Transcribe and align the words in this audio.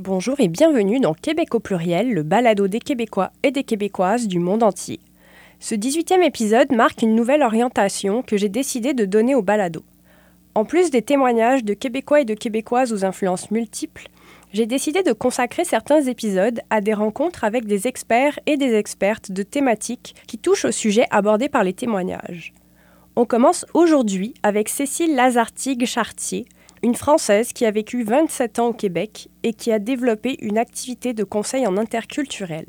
Bonjour 0.00 0.40
et 0.40 0.48
bienvenue 0.48 0.98
dans 0.98 1.14
Québec 1.14 1.54
au 1.54 1.60
pluriel, 1.60 2.12
le 2.12 2.24
balado 2.24 2.66
des 2.66 2.80
Québécois 2.80 3.30
et 3.44 3.52
des 3.52 3.62
Québécoises 3.62 4.26
du 4.26 4.40
monde 4.40 4.64
entier. 4.64 4.98
Ce 5.60 5.76
18e 5.76 6.20
épisode 6.24 6.72
marque 6.72 7.02
une 7.02 7.14
nouvelle 7.14 7.44
orientation 7.44 8.22
que 8.22 8.36
j'ai 8.36 8.48
décidé 8.48 8.92
de 8.92 9.04
donner 9.04 9.36
au 9.36 9.42
balado. 9.42 9.84
En 10.56 10.64
plus 10.64 10.90
des 10.90 11.02
témoignages 11.02 11.62
de 11.62 11.74
Québécois 11.74 12.22
et 12.22 12.24
de 12.24 12.34
Québécoises 12.34 12.92
aux 12.92 13.04
influences 13.04 13.52
multiples, 13.52 14.08
j'ai 14.52 14.66
décidé 14.66 15.04
de 15.04 15.12
consacrer 15.12 15.64
certains 15.64 16.02
épisodes 16.02 16.60
à 16.70 16.80
des 16.80 16.92
rencontres 16.92 17.44
avec 17.44 17.64
des 17.64 17.86
experts 17.86 18.40
et 18.46 18.56
des 18.56 18.74
expertes 18.74 19.30
de 19.30 19.44
thématiques 19.44 20.16
qui 20.26 20.38
touchent 20.38 20.64
au 20.64 20.72
sujet 20.72 21.06
abordé 21.12 21.48
par 21.48 21.62
les 21.62 21.72
témoignages. 21.72 22.52
On 23.14 23.26
commence 23.26 23.64
aujourd'hui 23.74 24.34
avec 24.42 24.68
Cécile 24.68 25.14
Lazartigue-Chartier, 25.14 26.46
une 26.84 26.94
Française 26.94 27.54
qui 27.54 27.64
a 27.64 27.70
vécu 27.70 28.04
27 28.04 28.58
ans 28.58 28.66
au 28.66 28.72
Québec 28.74 29.30
et 29.42 29.54
qui 29.54 29.72
a 29.72 29.78
développé 29.78 30.36
une 30.42 30.58
activité 30.58 31.14
de 31.14 31.24
conseil 31.24 31.66
en 31.66 31.78
interculturel. 31.78 32.66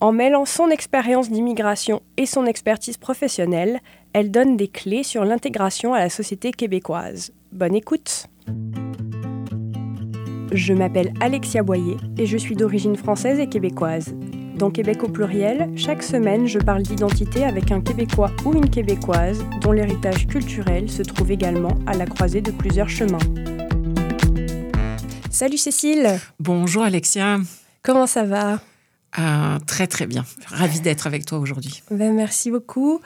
En 0.00 0.10
mêlant 0.10 0.46
son 0.46 0.70
expérience 0.70 1.30
d'immigration 1.30 2.00
et 2.16 2.24
son 2.24 2.46
expertise 2.46 2.96
professionnelle, 2.96 3.80
elle 4.14 4.30
donne 4.30 4.56
des 4.56 4.68
clés 4.68 5.02
sur 5.02 5.26
l'intégration 5.26 5.92
à 5.92 5.98
la 5.98 6.08
société 6.08 6.50
québécoise. 6.50 7.34
Bonne 7.52 7.74
écoute 7.74 8.26
Je 10.50 10.72
m'appelle 10.72 11.12
Alexia 11.20 11.62
Boyer 11.62 11.98
et 12.16 12.24
je 12.24 12.38
suis 12.38 12.56
d'origine 12.56 12.96
française 12.96 13.38
et 13.38 13.48
québécoise. 13.48 14.14
Dans 14.56 14.70
Québec 14.70 15.02
au 15.02 15.08
pluriel, 15.08 15.70
chaque 15.76 16.02
semaine, 16.02 16.46
je 16.46 16.58
parle 16.58 16.82
d'identité 16.82 17.44
avec 17.44 17.70
un 17.72 17.82
Québécois 17.82 18.30
ou 18.46 18.54
une 18.54 18.70
Québécoise 18.70 19.44
dont 19.60 19.70
l'héritage 19.70 20.26
culturel 20.26 20.90
se 20.90 21.02
trouve 21.02 21.30
également 21.30 21.76
à 21.86 21.92
la 21.92 22.06
croisée 22.06 22.40
de 22.40 22.50
plusieurs 22.50 22.88
chemins. 22.88 23.18
Salut 25.30 25.58
Cécile 25.58 26.18
Bonjour 26.40 26.84
Alexia 26.84 27.36
Comment 27.82 28.06
ça 28.06 28.24
va? 28.24 28.60
Euh, 29.18 29.58
Très 29.66 29.86
très 29.86 30.06
bien. 30.06 30.24
Ravie 30.46 30.80
d'être 30.80 31.06
avec 31.06 31.26
toi 31.26 31.38
aujourd'hui. 31.38 31.82
Ben, 31.90 32.14
merci 32.14 32.50
beaucoup. 32.50 33.02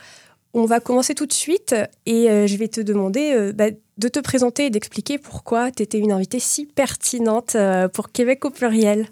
On 0.55 0.67
va 0.67 0.78
commencer 0.78 1.17
tout 1.17 1.27
de 1.27 1.33
suite 1.33 1.74
et 2.06 2.30
euh, 2.30 2.46
je 2.46 2.56
vais 2.58 2.69
te 2.69 2.80
demander 2.80 3.33
euh, 3.34 3.52
bah, 3.52 3.70
de 3.98 4.08
te 4.08 4.20
présenter 4.20 4.67
et 4.67 4.70
d'expliquer 4.70 5.19
pourquoi 5.19 5.72
tu 5.72 5.83
étais 5.83 5.98
une 5.98 6.12
invitée 6.12 6.39
si 6.39 6.64
pertinente 6.64 7.56
pour 7.92 8.12
Québec 8.12 8.44
au 8.44 8.50
pluriel. 8.50 9.08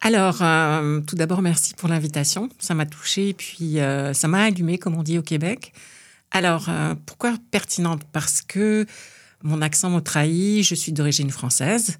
Alors, 0.00 0.38
euh, 0.42 1.00
tout 1.00 1.16
d'abord, 1.16 1.42
merci 1.42 1.74
pour 1.74 1.88
l'invitation. 1.88 2.48
Ça 2.58 2.74
m'a 2.74 2.86
touchée, 2.86 3.34
puis 3.34 3.80
euh, 3.80 4.12
ça 4.12 4.28
m'a 4.28 4.42
allumé, 4.42 4.78
comme 4.78 4.94
on 4.94 5.02
dit 5.02 5.18
au 5.18 5.22
Québec. 5.22 5.72
Alors, 6.30 6.66
euh, 6.68 6.94
pourquoi 7.06 7.34
pertinente? 7.50 8.02
Parce 8.12 8.42
que 8.42 8.86
mon 9.42 9.62
accent 9.62 9.90
me 9.90 10.00
trahit, 10.00 10.62
je 10.62 10.74
suis 10.74 10.92
d'origine 10.92 11.30
française. 11.30 11.98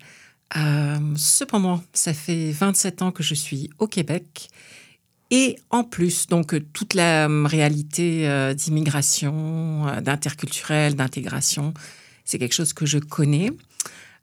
cependant, 1.17 1.83
ça 1.93 2.13
fait 2.13 2.51
27 2.51 3.03
ans 3.03 3.13
que 3.13 3.23
je 3.23 3.35
suis 3.35 3.71
au 3.79 3.87
Québec. 3.87 4.49
Et 5.31 5.57
en 5.71 5.83
plus, 5.83 6.29
donc, 6.29 6.55
toute 6.73 6.95
la 6.95 7.27
réalité 7.47 8.55
d'immigration, 8.55 9.87
d'interculturel, 10.01 10.95
d'intégration, 10.95 11.75
c'est 12.25 12.39
quelque 12.39 12.55
chose 12.55 12.73
que 12.73 12.87
je 12.87 12.99
connais 12.99 13.51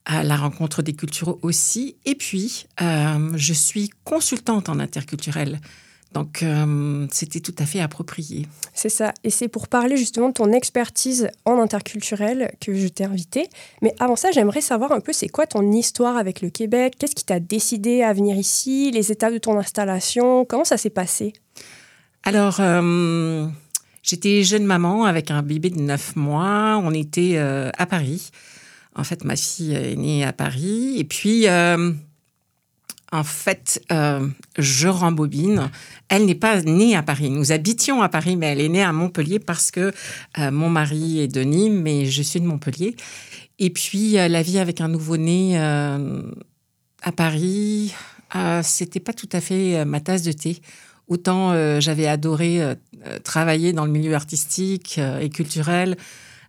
à 0.06 0.24
la 0.24 0.36
rencontre 0.36 0.82
des 0.82 0.94
cultures 0.94 1.38
aussi. 1.42 1.96
Et 2.06 2.16
puis, 2.16 2.66
euh, 2.82 3.32
je 3.36 3.54
suis 3.54 3.90
consultante 4.04 4.70
en 4.70 4.80
interculturel. 4.80 5.60
Donc, 6.14 6.44
euh, 6.44 7.08
c'était 7.10 7.40
tout 7.40 7.56
à 7.58 7.66
fait 7.66 7.80
approprié. 7.80 8.48
C'est 8.76 8.90
ça. 8.90 9.14
Et 9.24 9.32
c'est 9.32 9.48
pour 9.48 9.68
parler 9.68 9.98
justement 9.98 10.30
de 10.30 10.34
ton 10.34 10.52
expertise 10.52 11.30
en 11.46 11.60
interculturel 11.60 12.54
que 12.62 12.76
je 12.76 12.88
t'ai 12.88 13.06
invitée. 13.06 13.50
Mais 13.82 13.96
avant 14.00 14.16
ça, 14.16 14.30
j'aimerais 14.32 14.62
savoir 14.62 14.92
un 14.92 15.00
peu 15.00 15.12
c'est 15.12 15.30
quoi 15.30 15.48
ton 15.48 15.72
histoire 15.72 16.18
avec 16.18 16.42
le 16.42 16.52
Québec? 16.52 16.96
Qu'est-ce 17.00 17.16
qui 17.16 17.26
t'a 17.26 17.40
décidé 17.40 18.04
à 18.04 18.14
venir 18.14 18.38
ici? 18.38 18.92
Les 18.92 19.12
étapes 19.12 19.34
de 19.34 19.40
ton 19.40 19.58
installation? 19.58 20.46
Comment 20.46 20.66
ça 20.66 20.78
s'est 20.78 20.92
passé? 20.92 21.34
Alors, 22.24 22.58
euh, 22.60 23.48
j'étais 24.04 24.44
jeune 24.44 24.66
maman 24.66 25.06
avec 25.06 25.32
un 25.32 25.42
bébé 25.42 25.72
de 25.72 25.80
9 25.80 26.16
mois. 26.16 26.80
On 26.84 26.94
était 26.94 27.38
à 27.40 27.86
Paris. 27.88 28.30
En 28.96 29.04
fait, 29.04 29.24
ma 29.24 29.36
fille 29.36 29.74
est 29.74 29.96
née 29.96 30.24
à 30.24 30.34
Paris. 30.34 30.96
Et 30.98 31.04
puis, 31.04 31.48
euh, 31.48 31.92
en 33.12 33.24
fait, 33.24 33.82
euh, 33.92 34.28
je 34.58 34.88
rembobine. 34.88 35.72
Elle 36.10 36.26
n'est 36.26 36.36
pas 36.36 36.62
née 36.62 36.96
à 36.96 37.02
Paris. 37.02 37.30
Nous 37.30 37.52
habitions 37.52 38.02
à 38.02 38.10
Paris, 38.10 38.36
mais 38.36 38.48
elle 38.48 38.62
est 38.62 38.70
née 38.70 38.84
à 38.84 38.94
Montpellier 38.94 39.40
parce 39.40 39.72
que 39.72 39.92
euh, 40.40 40.52
mon 40.52 40.70
mari 40.70 41.22
est 41.22 41.28
de 41.28 41.42
Nîmes, 41.42 41.82
mais 41.82 42.06
je 42.06 42.22
suis 42.22 42.40
de 42.40 42.46
Montpellier. 42.46 42.96
Et 43.60 43.70
puis, 43.70 44.14
la 44.14 44.42
vie 44.42 44.60
avec 44.60 44.82
un 44.82 44.88
nouveau-né 44.88 45.58
à 45.60 47.12
Paris, 47.16 47.94
c'était 48.64 49.00
pas 49.00 49.14
tout 49.14 49.30
à 49.32 49.40
fait 49.42 49.86
ma 49.86 50.00
tasse 50.00 50.24
de 50.24 50.32
thé. 50.32 50.60
Autant 51.08 51.80
j'avais 51.80 52.08
adoré 52.08 52.76
travailler 53.24 53.72
dans 53.72 53.86
le 53.86 53.92
milieu 53.92 54.16
artistique 54.16 55.00
et 55.22 55.30
culturel, 55.30 55.98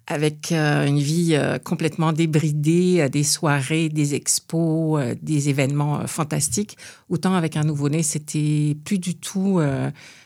avec 0.06 0.52
euh, 0.52 0.86
une 0.86 0.98
vie 0.98 1.34
euh, 1.34 1.58
complètement 1.58 2.12
débridée, 2.12 3.00
euh, 3.00 3.08
des 3.08 3.22
soirées, 3.22 3.88
des 3.88 4.14
expos, 4.14 5.02
des 5.22 5.48
événements 5.48 6.06
fantastiques. 6.06 6.76
Autant 7.08 7.34
avec 7.34 7.56
un 7.56 7.64
nouveau-né, 7.64 8.02
c'était 8.02 8.76
plus 8.84 8.98
du 8.98 9.14
tout 9.14 9.60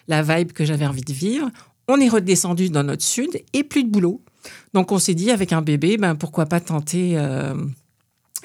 la 0.09 0.23
vibe 0.23 0.53
que 0.53 0.65
j'avais 0.65 0.87
envie 0.87 1.03
de 1.03 1.13
vivre. 1.13 1.51
On 1.87 2.01
est 2.01 2.09
redescendu 2.09 2.71
dans 2.71 2.83
notre 2.83 3.05
sud 3.05 3.43
et 3.53 3.65
plus 3.65 3.85
de 3.85 3.91
boulot. 3.91 4.23
Donc 4.75 4.93
on 4.93 4.99
s'est 4.99 5.15
dit 5.15 5.31
avec 5.31 5.53
un 5.53 5.63
bébé, 5.63 5.97
ben 5.97 6.15
pourquoi 6.15 6.47
pas 6.47 6.61
tenter 6.61 7.19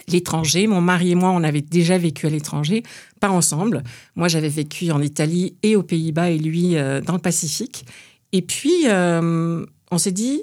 l'étranger. 0.07 0.67
Mon 0.67 0.81
mari 0.81 1.11
et 1.11 1.15
moi, 1.15 1.29
on 1.31 1.43
avait 1.43 1.61
déjà 1.61 1.97
vécu 1.97 2.27
à 2.27 2.29
l'étranger, 2.29 2.83
pas 3.19 3.29
ensemble. 3.29 3.83
Moi, 4.15 4.27
j'avais 4.27 4.49
vécu 4.49 4.91
en 4.91 5.01
Italie 5.01 5.55
et 5.63 5.75
aux 5.75 5.83
Pays-Bas 5.83 6.31
et 6.31 6.37
lui 6.37 6.73
dans 6.73 7.13
le 7.13 7.19
Pacifique. 7.19 7.85
Et 8.31 8.41
puis 8.41 8.85
on 8.89 9.97
s'est 9.97 10.11
dit 10.11 10.41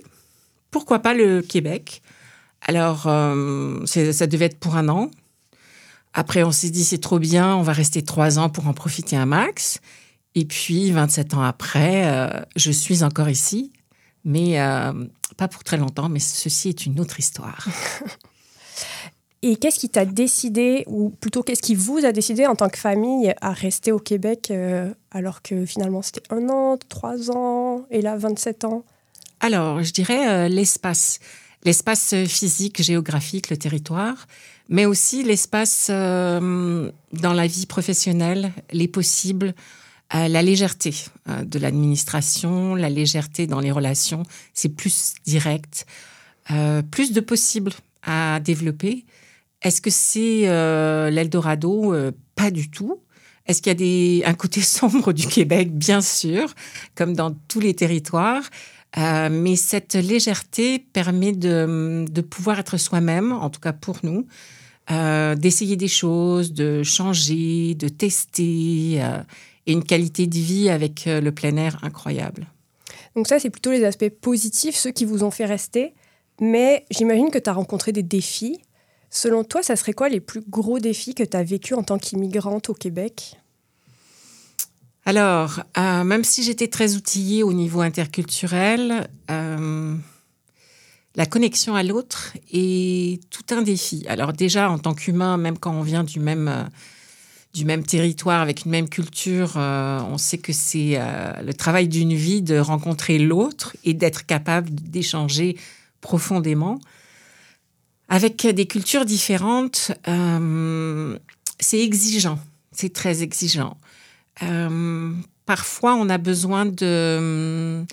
pourquoi 0.70 1.00
pas 1.00 1.14
le 1.14 1.42
Québec? 1.42 2.02
Alors, 2.62 3.06
euh, 3.06 3.84
ça 3.86 4.26
devait 4.26 4.46
être 4.46 4.58
pour 4.58 4.76
un 4.76 4.88
an. 4.88 5.10
Après, 6.12 6.42
on 6.42 6.52
s'est 6.52 6.70
dit, 6.70 6.84
c'est 6.84 6.98
trop 6.98 7.18
bien, 7.18 7.54
on 7.56 7.62
va 7.62 7.72
rester 7.72 8.02
trois 8.02 8.38
ans 8.38 8.48
pour 8.48 8.66
en 8.66 8.72
profiter 8.72 9.16
un 9.16 9.26
max. 9.26 9.80
Et 10.34 10.44
puis, 10.44 10.90
27 10.90 11.34
ans 11.34 11.42
après, 11.42 12.06
euh, 12.06 12.28
je 12.56 12.70
suis 12.70 13.02
encore 13.02 13.28
ici, 13.28 13.72
mais 14.24 14.60
euh, 14.60 14.92
pas 15.36 15.48
pour 15.48 15.64
très 15.64 15.76
longtemps, 15.76 16.08
mais 16.08 16.18
ceci 16.20 16.68
est 16.68 16.86
une 16.86 17.00
autre 17.00 17.18
histoire. 17.18 17.66
Et 19.42 19.56
qu'est-ce 19.56 19.78
qui 19.78 19.88
t'a 19.88 20.04
décidé, 20.04 20.84
ou 20.86 21.08
plutôt 21.08 21.42
qu'est-ce 21.42 21.62
qui 21.62 21.74
vous 21.74 22.04
a 22.04 22.12
décidé 22.12 22.46
en 22.46 22.54
tant 22.54 22.68
que 22.68 22.76
famille 22.76 23.32
à 23.40 23.54
rester 23.54 23.90
au 23.90 23.98
Québec 23.98 24.52
alors 25.10 25.40
que 25.40 25.64
finalement 25.64 26.02
c'était 26.02 26.22
un 26.28 26.50
an, 26.50 26.76
trois 26.90 27.30
ans, 27.30 27.86
et 27.90 28.02
là 28.02 28.18
27 28.18 28.64
ans? 28.66 28.84
Alors, 29.40 29.82
je 29.82 29.92
dirais 29.92 30.28
euh, 30.28 30.48
l'espace. 30.48 31.18
L'espace 31.64 32.14
physique, 32.26 32.82
géographique, 32.82 33.50
le 33.50 33.56
territoire, 33.56 34.26
mais 34.70 34.86
aussi 34.86 35.22
l'espace 35.22 35.88
euh, 35.90 36.90
dans 37.12 37.34
la 37.34 37.46
vie 37.46 37.66
professionnelle, 37.66 38.52
les 38.72 38.88
possibles, 38.88 39.54
euh, 40.14 40.28
la 40.28 40.42
légèreté 40.42 40.94
de 41.26 41.58
l'administration, 41.58 42.74
la 42.74 42.88
légèreté 42.88 43.46
dans 43.46 43.60
les 43.60 43.70
relations, 43.70 44.22
c'est 44.54 44.70
plus 44.70 45.14
direct, 45.26 45.86
plus 46.90 47.12
de 47.12 47.20
possibles 47.20 47.72
à 48.02 48.40
développer. 48.40 49.04
Est-ce 49.62 49.82
que 49.82 49.90
c'est 49.90 50.46
l'Eldorado? 51.10 51.94
Pas 52.34 52.50
du 52.50 52.70
tout. 52.70 53.00
Est-ce 53.46 53.62
qu'il 53.62 53.80
y 53.80 54.24
a 54.24 54.28
un 54.28 54.34
côté 54.34 54.60
sombre 54.62 55.12
du 55.12 55.26
Québec? 55.26 55.76
Bien 55.76 56.00
sûr, 56.00 56.54
comme 56.94 57.14
dans 57.14 57.32
tous 57.48 57.60
les 57.60 57.74
territoires. 57.74 58.42
Euh, 58.98 59.28
mais 59.30 59.56
cette 59.56 59.94
légèreté 59.94 60.78
permet 60.78 61.32
de, 61.32 62.20
pouvoir 62.22 62.58
être 62.58 62.76
soi-même, 62.76 63.32
en 63.32 63.50
tout 63.50 63.60
cas 63.60 63.72
pour 63.72 63.98
nous, 64.02 64.26
euh, 64.90 65.34
d'essayer 65.36 65.76
des 65.76 65.88
choses, 65.88 66.52
de 66.52 66.82
changer, 66.82 67.74
de 67.74 67.88
tester, 67.88 69.02
euh, 69.02 69.22
et 69.66 69.72
une 69.72 69.84
qualité 69.84 70.26
de 70.26 70.38
vie 70.38 70.70
avec 70.70 71.04
le 71.06 71.30
plein 71.30 71.56
air 71.56 71.78
incroyable. 71.82 72.46
Donc 73.14 73.28
ça, 73.28 73.38
c'est 73.38 73.50
plutôt 73.50 73.70
les 73.70 73.84
aspects 73.84 74.08
positifs, 74.08 74.74
ceux 74.74 74.90
qui 74.90 75.04
vous 75.04 75.22
ont 75.22 75.30
fait 75.30 75.44
rester. 75.44 75.94
Mais 76.40 76.86
j'imagine 76.90 77.30
que 77.30 77.38
tu 77.38 77.50
as 77.50 77.52
rencontré 77.52 77.92
des 77.92 78.02
défis. 78.02 78.58
Selon 79.10 79.44
toi, 79.44 79.62
ça 79.62 79.76
serait 79.76 79.92
quoi 79.92 80.08
les 80.08 80.20
plus 80.20 80.40
gros 80.40 80.78
défis 80.78 81.14
que 81.14 81.22
tu 81.22 81.36
as 81.36 81.42
vécu 81.42 81.74
en 81.74 81.82
tant 81.82 81.98
qu'immigrante 81.98 82.70
au 82.70 82.74
Québec? 82.74 83.39
Alors, 85.06 85.62
euh, 85.78 86.04
même 86.04 86.24
si 86.24 86.42
j'étais 86.42 86.68
très 86.68 86.94
outillée 86.94 87.42
au 87.42 87.52
niveau 87.52 87.80
interculturel, 87.80 89.08
euh, 89.30 89.94
la 91.16 91.26
connexion 91.26 91.74
à 91.74 91.82
l'autre 91.82 92.34
est 92.52 93.20
tout 93.30 93.54
un 93.54 93.62
défi. 93.62 94.04
Alors 94.08 94.32
déjà, 94.32 94.70
en 94.70 94.78
tant 94.78 94.94
qu'humain, 94.94 95.38
même 95.38 95.58
quand 95.58 95.72
on 95.72 95.82
vient 95.82 96.04
du 96.04 96.20
même, 96.20 96.48
euh, 96.48 96.64
du 97.54 97.64
même 97.64 97.84
territoire, 97.84 98.42
avec 98.42 98.66
une 98.66 98.72
même 98.72 98.88
culture, 98.88 99.56
on 99.56 100.18
sait 100.18 100.38
que 100.38 100.52
c'est 100.52 101.00
le 101.42 101.52
travail 101.52 101.88
d'une 101.88 102.14
vie 102.14 102.42
de 102.42 102.56
rencontrer 102.58 103.18
l'autre 103.18 103.76
et 103.82 103.92
d'être 103.92 104.24
capable 104.24 104.70
d'échanger 104.72 105.56
profondément. 106.00 106.78
Avec 108.08 108.46
des 108.46 108.66
cultures 108.66 109.04
différentes, 109.04 109.90
c'est 111.58 111.80
exigeant, 111.80 112.38
c'est 112.70 112.92
très 112.92 113.24
exigeant. 113.24 113.76
Euh, 114.42 115.12
parfois, 115.46 115.94
on 115.94 116.08
a 116.08 116.18
besoin 116.18 116.66
de, 116.66 117.84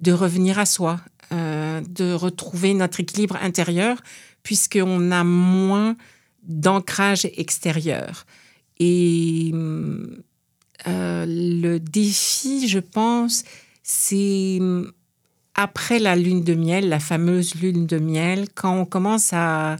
de 0.00 0.12
revenir 0.12 0.58
à 0.58 0.66
soi, 0.66 1.00
euh, 1.32 1.80
de 1.88 2.12
retrouver 2.12 2.74
notre 2.74 3.00
équilibre 3.00 3.36
intérieur, 3.40 4.00
puisqu'on 4.42 5.10
a 5.10 5.24
moins 5.24 5.96
d'ancrage 6.42 7.26
extérieur. 7.36 8.26
Et 8.78 9.52
euh, 10.86 11.24
le 11.26 11.78
défi, 11.78 12.68
je 12.68 12.78
pense, 12.78 13.44
c'est 13.82 14.60
après 15.54 15.98
la 15.98 16.14
lune 16.14 16.44
de 16.44 16.54
miel, 16.54 16.88
la 16.88 17.00
fameuse 17.00 17.54
lune 17.54 17.86
de 17.86 17.98
miel, 17.98 18.48
quand 18.54 18.78
on 18.78 18.84
commence 18.84 19.32
à, 19.32 19.76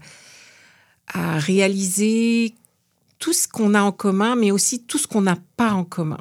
à 1.13 1.39
réaliser 1.39 2.55
tout 3.27 3.33
ce 3.33 3.49
qu'on 3.49 3.75
a 3.75 3.83
en 3.83 3.91
commun, 3.91 4.37
mais 4.37 4.53
aussi 4.53 4.85
tout 4.85 4.99
ce 4.99 5.09
qu'on 5.09 5.23
n'a 5.23 5.37
pas 5.57 5.73
en 5.73 5.83
commun. 5.83 6.21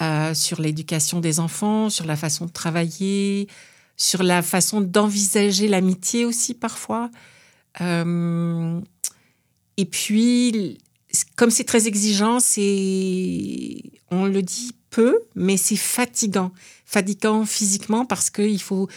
Euh, 0.00 0.32
sur 0.32 0.58
l'éducation 0.58 1.20
des 1.20 1.38
enfants, 1.38 1.90
sur 1.90 2.06
la 2.06 2.16
façon 2.16 2.46
de 2.46 2.50
travailler, 2.50 3.46
sur 3.98 4.22
la 4.22 4.40
façon 4.40 4.80
d'envisager 4.80 5.68
l'amitié 5.68 6.24
aussi 6.24 6.54
parfois. 6.54 7.10
Euh, 7.82 8.80
et 9.76 9.84
puis, 9.84 10.78
comme 11.36 11.50
c'est 11.50 11.64
très 11.64 11.86
exigeant, 11.86 12.40
c'est, 12.40 13.82
on 14.10 14.24
le 14.24 14.40
dit 14.40 14.72
peu, 14.88 15.18
mais 15.34 15.58
c'est 15.58 15.76
fatigant. 15.76 16.52
Fatigant 16.86 17.44
physiquement 17.44 18.06
parce 18.06 18.30
qu'il 18.30 18.62
faut 18.62 18.88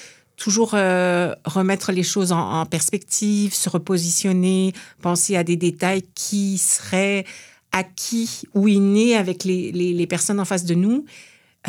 toujours 0.44 0.72
euh, 0.74 1.34
remettre 1.46 1.94
les 1.94 2.04
choses 2.04 2.34
en, 2.34 2.66
perspective, 2.66 3.54
se 3.54 3.70
repositionner, 3.70 4.74
penser 5.02 5.38
à 5.38 5.46
des 5.46 5.56
détails 5.56 6.04
qui 6.16 6.58
seraient 6.58 7.24
acquis 7.72 8.42
ou 8.54 8.68
innés 8.68 9.16
avec 9.16 9.46
les, 9.46 9.72
les, 9.72 10.08
personnes 10.08 10.42
en 10.42 10.46
face 10.46 10.66
de 10.66 10.76
nous. 10.76 11.06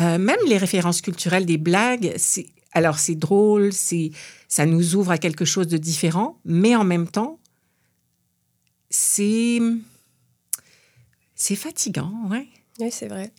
Euh, 0.01 0.17
même 0.17 0.39
les 0.45 0.57
références 0.57 0.99
culturelles 0.99 1.45
des 1.45 1.57
blagues, 1.57 2.15
c'est, 2.17 2.47
alors 2.73 2.99
c'est 2.99 3.15
drôle, 3.15 3.71
c'est, 3.71 4.11
ça 4.49 4.65
nous 4.65 4.97
ouvre 4.97 5.11
à 5.11 5.17
quelque 5.19 5.45
chose 5.45 5.67
de 5.67 5.77
différent, 5.77 6.37
mais 6.43 6.75
en 6.75 6.83
même 6.83 7.07
temps, 7.07 7.39
c'est, 8.89 9.59
c'est 11.33 11.55
fatigant, 11.55 12.11
ouais. 12.29 12.49
Oui, 12.81 12.89
c'est 12.91 13.07
vrai. 13.07 13.31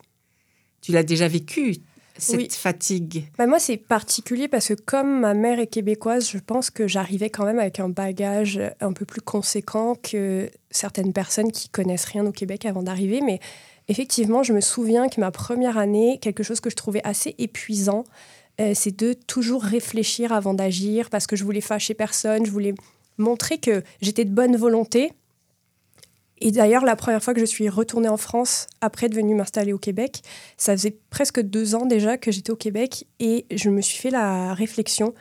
Tu 0.81 0.93
l'as 0.93 1.03
déjà 1.03 1.27
vécu, 1.27 1.77
cette 2.17 2.53
fatigue. 2.53 3.25
Bah 3.37 3.47
Moi, 3.47 3.59
c'est 3.59 3.77
particulier 3.77 4.47
parce 4.47 4.67
que 4.67 4.73
comme 4.73 5.19
ma 5.19 5.33
mère 5.33 5.59
est 5.59 5.67
québécoise, 5.67 6.29
je 6.29 6.39
pense 6.39 6.69
que 6.69 6.87
j'arrivais 6.87 7.29
quand 7.29 7.45
même 7.45 7.59
avec 7.59 7.79
un 7.79 7.89
bagage 7.89 8.59
un 8.79 8.93
peu 8.93 9.05
plus 9.05 9.21
conséquent 9.21 9.95
que 9.95 10.49
certaines 10.71 11.13
personnes 11.13 11.51
qui 11.51 11.69
connaissent 11.69 12.05
rien 12.05 12.25
au 12.25 12.31
Québec 12.31 12.65
avant 12.65 12.83
d'arriver. 12.83 13.21
Mais 13.21 13.39
effectivement, 13.87 14.43
je 14.43 14.53
me 14.53 14.61
souviens 14.61 15.09
que 15.09 15.19
ma 15.19 15.31
première 15.31 15.77
année, 15.77 16.19
quelque 16.21 16.43
chose 16.43 16.59
que 16.59 16.69
je 16.69 16.75
trouvais 16.75 17.01
assez 17.03 17.35
épuisant, 17.37 18.03
euh, 18.59 18.71
c'est 18.73 18.97
de 18.97 19.13
toujours 19.13 19.63
réfléchir 19.63 20.33
avant 20.33 20.53
d'agir 20.53 21.09
parce 21.09 21.27
que 21.27 21.35
je 21.35 21.43
voulais 21.43 21.61
fâcher 21.61 21.93
personne, 21.93 22.45
je 22.45 22.51
voulais 22.51 22.73
montrer 23.17 23.57
que 23.57 23.83
j'étais 24.01 24.25
de 24.25 24.33
bonne 24.33 24.55
volonté 24.55 25.11
et 26.39 26.51
d'ailleurs, 26.51 26.85
la 26.85 26.95
première 26.95 27.23
fois 27.23 27.33
que 27.33 27.39
je 27.39 27.45
suis 27.45 27.67
retournée 27.67 28.09
en 28.09 28.17
France, 28.17 28.67
après 28.81 29.09
de 29.09 29.19
m'installer 29.21 29.73
au 29.73 29.79
Québec, 29.79 30.21
ça 30.55 30.73
faisait 30.73 30.95
presque 31.09 31.41
deux 31.41 31.73
ans 31.73 31.85
déjà 31.85 32.17
que 32.17 32.31
j'étais 32.31 32.51
au 32.51 32.55
Québec 32.55 33.07
et 33.19 33.45
je 33.51 33.69
me 33.69 33.81
suis 33.81 33.97
fait 33.97 34.11
la 34.11 34.53
réflexion 34.53 35.13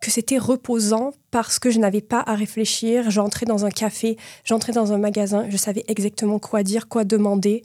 que 0.00 0.10
c'était 0.10 0.38
reposant 0.38 1.12
parce 1.30 1.58
que 1.58 1.70
je 1.70 1.78
n'avais 1.78 2.02
pas 2.02 2.22
à 2.26 2.34
réfléchir. 2.34 3.10
J'entrais 3.10 3.46
dans 3.46 3.64
un 3.64 3.70
café, 3.70 4.16
j'entrais 4.44 4.72
dans 4.72 4.92
un 4.92 4.98
magasin, 4.98 5.46
je 5.48 5.56
savais 5.56 5.84
exactement 5.88 6.38
quoi 6.38 6.62
dire, 6.62 6.88
quoi 6.88 7.04
demander. 7.04 7.62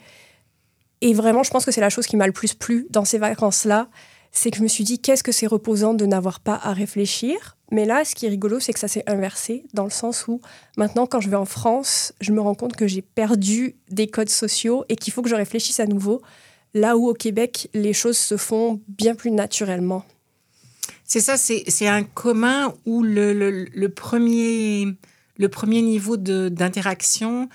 Et 1.01 1.13
vraiment, 1.13 1.43
je 1.43 1.51
pense 1.51 1.65
que 1.65 1.71
c'est 1.71 1.81
la 1.81 1.89
chose 1.89 2.07
qui 2.07 2.17
m'a 2.17 2.27
le 2.27 2.33
plus 2.33 2.53
plu 2.53 2.87
dans 2.89 3.05
ces 3.05 3.19
vacances-là, 3.19 3.87
c'est 4.31 4.51
que 4.51 4.57
je 4.57 4.63
me 4.63 4.67
suis 4.67 4.83
dit 4.83 4.99
qu'est-ce 4.99 5.23
que 5.23 5.31
c'est 5.31 5.47
reposant 5.47 5.93
de 5.93 6.05
n'avoir 6.05 6.39
pas 6.39 6.59
à 6.61 6.73
réfléchir? 6.73 7.57
Mais 7.71 7.85
là, 7.85 8.03
ce 8.03 8.15
qui 8.15 8.25
est 8.25 8.29
rigolo, 8.29 8.59
c'est 8.59 8.73
que 8.73 8.79
ça 8.79 8.87
s'est 8.87 9.03
inversé, 9.07 9.63
dans 9.73 9.83
le 9.83 9.89
sens 9.89 10.27
où 10.27 10.41
maintenant, 10.77 11.05
quand 11.05 11.21
je 11.21 11.29
vais 11.29 11.35
en 11.35 11.45
France, 11.45 12.13
je 12.19 12.31
me 12.31 12.41
rends 12.41 12.55
compte 12.55 12.75
que 12.75 12.87
j'ai 12.87 13.01
perdu 13.01 13.75
des 13.89 14.07
codes 14.07 14.29
sociaux 14.29 14.85
et 14.89 14.95
qu'il 14.95 15.13
faut 15.13 15.21
que 15.21 15.29
je 15.29 15.35
réfléchisse 15.35 15.79
à 15.79 15.85
nouveau, 15.85 16.21
là 16.73 16.97
où 16.97 17.07
au 17.07 17.13
Québec, 17.13 17.69
les 17.73 17.93
choses 17.93 18.17
se 18.17 18.37
font 18.37 18.81
bien 18.87 19.15
plus 19.15 19.31
naturellement. 19.31 20.03
C'est 21.03 21.21
ça, 21.21 21.37
c'est 21.37 21.87
un 21.87 22.03
commun 22.03 22.73
où 22.85 23.03
le, 23.03 23.87
premier, 23.87 24.87
le 25.37 25.49
premier 25.49 25.81
niveau 25.81 26.17
d'interaction 26.17 27.49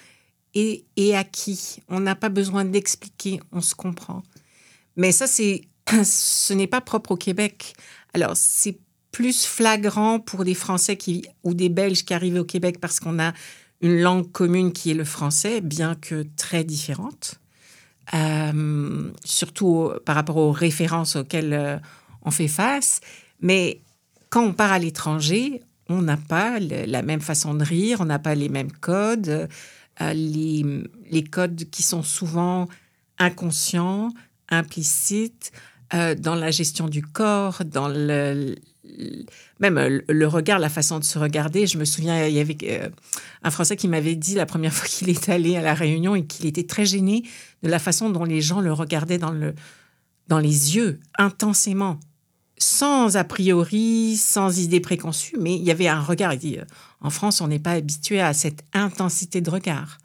est, 0.54 0.84
est 0.96 1.14
acquis. 1.14 1.76
On 1.88 2.00
n'a 2.00 2.14
pas 2.14 2.28
besoin 2.28 2.64
d'expliquer, 2.64 3.40
on 3.52 3.60
se 3.60 3.74
comprend. 3.74 4.22
Mais 4.96 5.12
ça, 5.12 5.26
ce 6.04 6.52
n'est 6.52 6.66
pas 6.66 6.80
propre 6.80 7.12
au 7.12 7.16
Québec. 7.16 7.74
Alors, 8.12 8.36
c'est 8.36 8.78
plus 9.14 9.46
flagrant 9.46 10.18
pour 10.18 10.44
des 10.44 10.54
Français 10.54 10.96
qui, 10.96 11.24
ou 11.44 11.54
des 11.54 11.68
Belges 11.68 12.04
qui 12.04 12.14
arrivent 12.14 12.40
au 12.40 12.44
Québec 12.44 12.78
parce 12.80 12.98
qu'on 12.98 13.20
a 13.20 13.32
une 13.80 14.00
langue 14.00 14.30
commune 14.32 14.72
qui 14.72 14.90
est 14.90 14.94
le 14.94 15.04
français, 15.04 15.60
bien 15.60 15.94
que 15.94 16.26
très 16.36 16.64
différente, 16.64 17.40
euh, 18.12 19.12
surtout 19.24 19.92
par 20.04 20.16
rapport 20.16 20.38
aux 20.38 20.50
références 20.50 21.14
auxquelles 21.14 21.52
euh, 21.52 21.78
on 22.22 22.32
fait 22.32 22.48
face. 22.48 23.00
Mais 23.40 23.82
quand 24.30 24.42
on 24.42 24.52
part 24.52 24.72
à 24.72 24.80
l'étranger, 24.80 25.62
on 25.88 26.02
n'a 26.02 26.16
pas 26.16 26.58
la 26.58 27.02
même 27.02 27.20
façon 27.20 27.54
de 27.54 27.62
rire, 27.62 27.98
on 28.00 28.06
n'a 28.06 28.18
pas 28.18 28.34
les 28.34 28.48
mêmes 28.48 28.72
codes, 28.72 29.48
euh, 30.00 30.12
les, 30.12 30.66
les, 31.08 31.22
codes 31.22 31.70
qui 31.70 31.84
sont 31.84 32.02
souvent 32.02 32.66
inconscients, 33.18 34.12
implicites, 34.48 35.52
dans 36.18 36.34
la 36.34 36.50
gestion 36.50 36.88
du 36.88 37.02
corps, 37.02 37.62
dans 37.64 37.86
le, 37.86 38.56
même 39.60 39.78
euh, 39.78 40.00
le 40.08 40.26
regard, 40.26 40.58
la 40.58 40.68
façon 40.68 40.98
de 40.98 41.04
se 41.04 41.18
regarder. 41.18 41.66
Je 41.66 41.78
me 41.78 41.84
souviens, 41.84 42.26
il 42.26 42.34
y 42.34 42.40
avait 42.40 42.56
euh, 42.64 42.88
un 43.42 43.50
Français 43.50 43.76
qui 43.76 43.88
m'avait 43.88 44.16
dit 44.16 44.34
la 44.34 44.46
première 44.46 44.72
fois 44.74 44.86
qu'il 44.86 45.08
est 45.08 45.28
allé 45.28 45.56
à 45.56 45.62
la 45.62 45.74
Réunion 45.74 46.14
et 46.14 46.24
qu'il 46.24 46.46
était 46.46 46.64
très 46.64 46.84
gêné 46.84 47.22
de 47.62 47.68
la 47.68 47.78
façon 47.78 48.10
dont 48.10 48.24
les 48.24 48.40
gens 48.40 48.60
le 48.60 48.72
regardaient 48.72 49.18
dans, 49.18 49.32
le, 49.32 49.54
dans 50.28 50.38
les 50.38 50.76
yeux, 50.76 51.00
intensément, 51.18 51.98
sans 52.58 53.16
a 53.16 53.24
priori, 53.24 54.16
sans 54.16 54.58
idée 54.58 54.80
préconçue, 54.80 55.36
mais 55.38 55.54
il 55.54 55.62
y 55.62 55.70
avait 55.70 55.88
un 55.88 56.00
regard. 56.00 56.34
Il 56.34 56.38
dit, 56.38 56.58
euh, 56.58 56.64
en 57.00 57.10
France, 57.10 57.40
on 57.40 57.48
n'est 57.48 57.58
pas 57.58 57.72
habitué 57.72 58.20
à 58.20 58.32
cette 58.32 58.64
intensité 58.72 59.40
de 59.40 59.50
regard. 59.50 59.98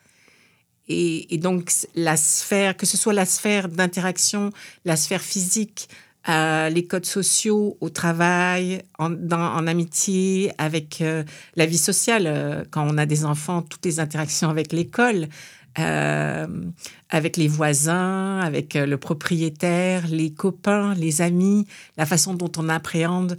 Et, 0.87 1.35
et 1.35 1.37
donc, 1.37 1.71
la 1.93 2.17
sphère, 2.17 2.75
que 2.75 2.87
ce 2.87 2.97
soit 2.97 3.13
la 3.13 3.27
sphère 3.27 3.69
d'interaction, 3.69 4.51
la 4.85 4.95
sphère 4.95 5.21
physique, 5.21 5.87
les 6.27 6.85
codes 6.87 7.05
sociaux 7.05 7.77
au 7.81 7.89
travail, 7.89 8.83
en, 8.97 9.67
amitié, 9.67 10.51
avec 10.57 11.01
euh, 11.01 11.23
la 11.55 11.65
vie 11.65 11.77
sociale. 11.77 12.25
Euh, 12.27 12.63
quand 12.69 12.85
on 12.87 12.97
a 12.97 13.05
des 13.05 13.25
enfants, 13.25 13.61
toutes 13.61 13.85
les 13.85 13.99
interactions 13.99 14.49
avec 14.49 14.71
l'école, 14.71 15.27
euh, 15.79 16.47
avec 17.09 17.37
les 17.37 17.47
voisins, 17.47 18.39
avec 18.39 18.73
le 18.73 18.97
propriétaire, 18.97 20.07
les 20.07 20.31
copains, 20.33 20.93
les 20.95 21.21
amis, 21.21 21.65
la 21.97 22.05
façon 22.05 22.33
dont 22.33 22.51
on 22.57 22.69
appréhende 22.69 23.37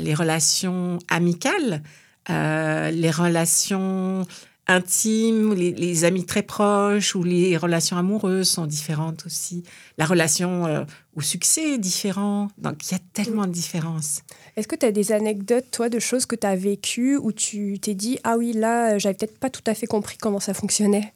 les 0.00 0.12
relations 0.12 0.98
amicales, 1.08 1.82
les 2.28 3.10
relations 3.10 4.26
intimes, 4.68 5.54
les, 5.54 6.04
amis 6.04 6.24
très 6.24 6.42
proches 6.42 7.14
ou 7.14 7.22
les 7.22 7.56
relations 7.56 7.96
amoureuses 7.96 8.48
sont 8.48 8.66
différentes 8.66 9.26
aussi. 9.26 9.64
La 9.98 10.06
relation 10.06 10.66
euh, 10.66 10.84
au 11.16 11.20
succès 11.20 11.74
est 11.74 11.78
différente. 11.78 12.52
Donc, 12.58 12.86
il 12.86 12.92
y 12.92 12.94
a 12.94 13.00
tellement 13.12 13.46
de 13.46 13.52
différences. 13.52 14.22
Est-ce 14.56 14.68
que 14.68 14.76
tu 14.76 14.86
as 14.86 14.92
des 14.92 15.12
anecdotes, 15.12 15.70
toi, 15.70 15.88
de 15.88 15.98
choses 15.98 16.26
que 16.26 16.36
tu 16.36 16.46
as 16.46 16.56
vécues 16.56 17.16
où 17.16 17.32
tu 17.32 17.78
t'es 17.80 17.94
dit 17.94 18.18
Ah 18.22 18.36
oui, 18.38 18.52
là, 18.52 18.98
j'avais 18.98 19.14
peut-être 19.14 19.38
pas 19.38 19.50
tout 19.50 19.62
à 19.66 19.74
fait 19.74 19.86
compris 19.86 20.16
comment 20.16 20.40
ça 20.40 20.54
fonctionnait? 20.54 21.12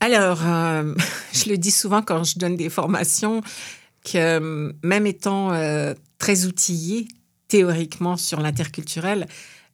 Alors, 0.00 0.40
euh, 0.46 0.94
je 1.32 1.48
le 1.48 1.58
dis 1.58 1.72
souvent 1.72 2.02
quand 2.02 2.22
je 2.22 2.38
donne 2.38 2.56
des 2.56 2.70
formations, 2.70 3.40
que 4.04 4.18
euh, 4.18 4.72
même 4.82 5.06
étant 5.06 5.50
très 6.18 6.44
outillée 6.44 7.08
théoriquement 7.48 8.16
sur 8.16 8.40
l'interculturel, 8.40 9.26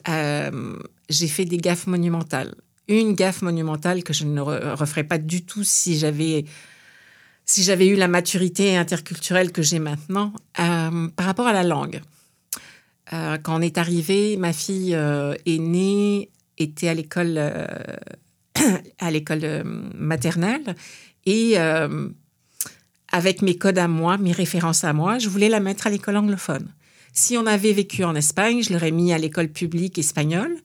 j'ai 0.06 1.28
fait 1.28 1.44
des 1.44 1.58
gaffes 1.58 1.87
monumentales 1.87 2.54
une 2.90 3.14
gaffe 3.14 3.42
monumentale 3.42 4.02
que 4.02 4.12
je 4.12 4.25
ne 4.25 4.40
referais 4.40 5.04
pas 5.04 5.18
du 5.18 5.44
tout 5.44 5.64
si 5.64 5.99
j'avais 5.99 6.44
si 7.44 7.62
j'avais 7.64 7.88
eu 7.88 7.97
la 7.97 8.06
maturité 8.06 8.76
interculturelle 8.76 9.50
que 9.50 9.62
j'ai 9.62 9.80
maintenant 9.80 10.32
euh, 10.61 11.09
par 11.09 11.26
rapport 11.26 11.49
à 11.49 11.52
la 11.52 11.64
langue. 11.64 12.00
Euh, 13.12 13.38
quand 13.38 13.59
on 13.59 13.61
est 13.61 13.76
arrivé, 13.76 14.37
ma 14.37 14.52
fille 14.52 14.94
euh, 14.94 15.35
aînée 15.47 16.30
était 16.59 16.87
à 16.88 16.94
l'école 16.94 17.38
à 18.99 19.11
l'école 19.11 19.64
maternelle 19.94 20.76
et 21.26 21.56
avec 23.12 23.42
mes 23.42 23.56
codes 23.56 23.78
à 23.78 23.88
moi, 23.88 24.16
mes 24.18 24.32
références 24.32 24.85
à 24.85 24.92
moi, 24.92 25.18
je 25.18 25.28
voulais 25.28 25.49
la 25.49 25.59
mettre 25.59 25.87
à 25.87 25.90
l'école 25.90 26.16
anglophone. 26.16 26.68
Si 27.12 27.37
on 27.37 27.47
avait 27.47 27.73
vécu 27.73 28.04
en 28.04 28.14
Espagne, 28.14 28.62
je 28.62 28.73
l'aurais 28.73 28.92
mis 28.92 29.12
à 29.12 29.18
l'école 29.18 29.49
publique 29.49 29.99
espagnole. 29.99 30.56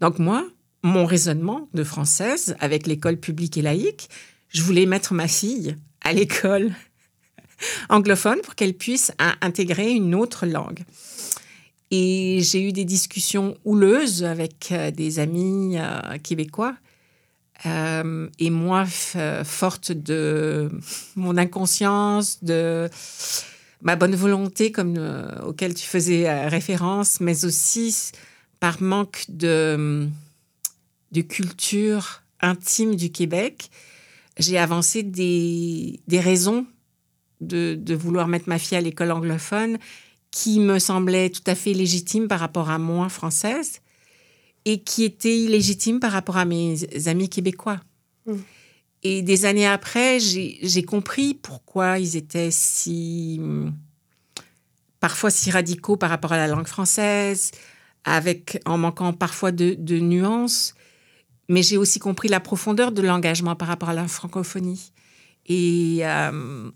Donc 0.00 0.18
moi, 0.18 0.44
mon 0.82 1.06
raisonnement 1.06 1.68
de 1.74 1.84
française 1.84 2.56
avec 2.60 2.86
l'école 2.86 3.16
publique 3.16 3.56
et 3.56 3.62
laïque, 3.62 4.08
je 4.48 4.62
voulais 4.62 4.86
mettre 4.86 5.14
ma 5.14 5.28
fille 5.28 5.76
à 6.00 6.12
l'école 6.12 6.72
anglophone 7.88 8.40
pour 8.42 8.54
qu'elle 8.54 8.74
puisse 8.74 9.12
intégrer 9.40 9.90
une 9.90 10.14
autre 10.14 10.46
langue. 10.46 10.84
Et 11.90 12.40
j'ai 12.40 12.66
eu 12.66 12.72
des 12.72 12.86
discussions 12.86 13.54
houleuses 13.66 14.24
avec 14.24 14.70
euh, 14.72 14.90
des 14.90 15.18
amis 15.18 15.76
euh, 15.76 16.16
québécois. 16.22 16.74
Euh, 17.66 18.28
et 18.38 18.48
moi, 18.48 18.86
forte 19.44 19.92
de 19.92 20.70
mon 21.14 21.36
inconscience, 21.36 22.42
de 22.42 22.88
ma 23.82 23.94
bonne 23.94 24.16
volonté 24.16 24.72
comme 24.72 24.98
auquel 25.46 25.74
tu 25.74 25.86
faisais 25.86 26.48
référence, 26.48 27.20
mais 27.20 27.44
aussi 27.44 28.10
par 28.58 28.82
manque 28.82 29.26
de, 29.28 30.08
de 31.12 31.20
culture 31.20 32.22
intime 32.40 32.96
du 32.96 33.12
Québec, 33.12 33.70
j'ai 34.38 34.58
avancé 34.58 35.02
des, 35.02 36.00
des 36.08 36.20
raisons 36.20 36.66
de, 37.40 37.74
de, 37.78 37.94
vouloir 37.94 38.28
mettre 38.28 38.48
ma 38.48 38.58
fille 38.58 38.78
à 38.78 38.80
l'école 38.80 39.10
anglophone 39.10 39.78
qui 40.30 40.58
me 40.60 40.78
semblaient 40.78 41.30
tout 41.30 41.42
à 41.46 41.54
fait 41.54 41.74
légitimes 41.74 42.28
par 42.28 42.40
rapport 42.40 42.70
à 42.70 42.78
moi, 42.78 43.08
française, 43.08 43.80
et 44.64 44.80
qui 44.80 45.04
étaient 45.04 45.38
illégitimes 45.38 46.00
par 46.00 46.12
rapport 46.12 46.38
à 46.38 46.44
mes 46.44 46.76
amis 47.08 47.28
québécois. 47.28 47.80
Mm. 48.26 48.36
Et 49.04 49.22
des 49.22 49.44
années 49.44 49.66
après, 49.66 50.20
j'ai 50.20 50.82
compris 50.84 51.34
pourquoi 51.34 51.98
ils 51.98 52.16
étaient 52.16 52.52
si 52.52 53.40
parfois 55.00 55.30
si 55.30 55.50
radicaux 55.50 55.96
par 55.96 56.10
rapport 56.10 56.32
à 56.32 56.36
la 56.36 56.46
langue 56.46 56.68
française, 56.68 57.50
avec 58.04 58.60
en 58.64 58.78
manquant 58.78 59.12
parfois 59.12 59.50
de, 59.50 59.74
de 59.76 59.98
nuances 59.98 60.74
mais 61.48 61.62
j'ai 61.62 61.76
aussi 61.76 61.98
compris 61.98 62.28
la 62.28 62.40
profondeur 62.40 62.92
de 62.92 63.02
l'engagement 63.02 63.56
par 63.56 63.68
rapport 63.68 63.90
à 63.90 63.94
la 63.94 64.08
francophonie. 64.08 64.92
Et 65.46 66.00
euh, 66.02 66.70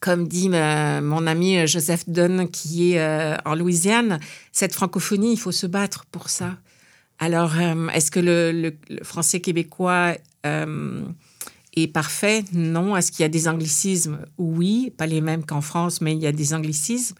comme 0.00 0.26
dit 0.26 0.48
mon 0.48 1.26
ami 1.26 1.66
Joseph 1.66 2.08
Dunn, 2.08 2.48
qui 2.48 2.92
est 2.92 3.00
euh, 3.00 3.36
en 3.44 3.54
Louisiane, 3.54 4.20
cette 4.52 4.74
francophonie, 4.74 5.32
il 5.32 5.38
faut 5.38 5.52
se 5.52 5.66
battre 5.66 6.06
pour 6.06 6.30
ça. 6.30 6.56
Alors, 7.18 7.52
euh, 7.58 7.88
est-ce 7.88 8.10
que 8.10 8.20
le, 8.20 8.74
français 9.02 9.40
québécois 9.40 10.14
est 11.76 11.86
parfait? 11.88 12.44
Non. 12.52 12.96
Est-ce 12.96 13.12
qu'il 13.12 13.22
y 13.22 13.26
a 13.26 13.28
des 13.28 13.48
anglicismes? 13.48 14.18
Oui, 14.38 14.92
pas 14.96 15.06
les 15.06 15.20
mêmes 15.20 15.44
qu'en 15.44 15.60
France, 15.60 16.00
mais 16.00 16.14
il 16.14 16.22
y 16.22 16.26
a 16.26 16.32
des 16.32 16.54
anglicismes. 16.54 17.14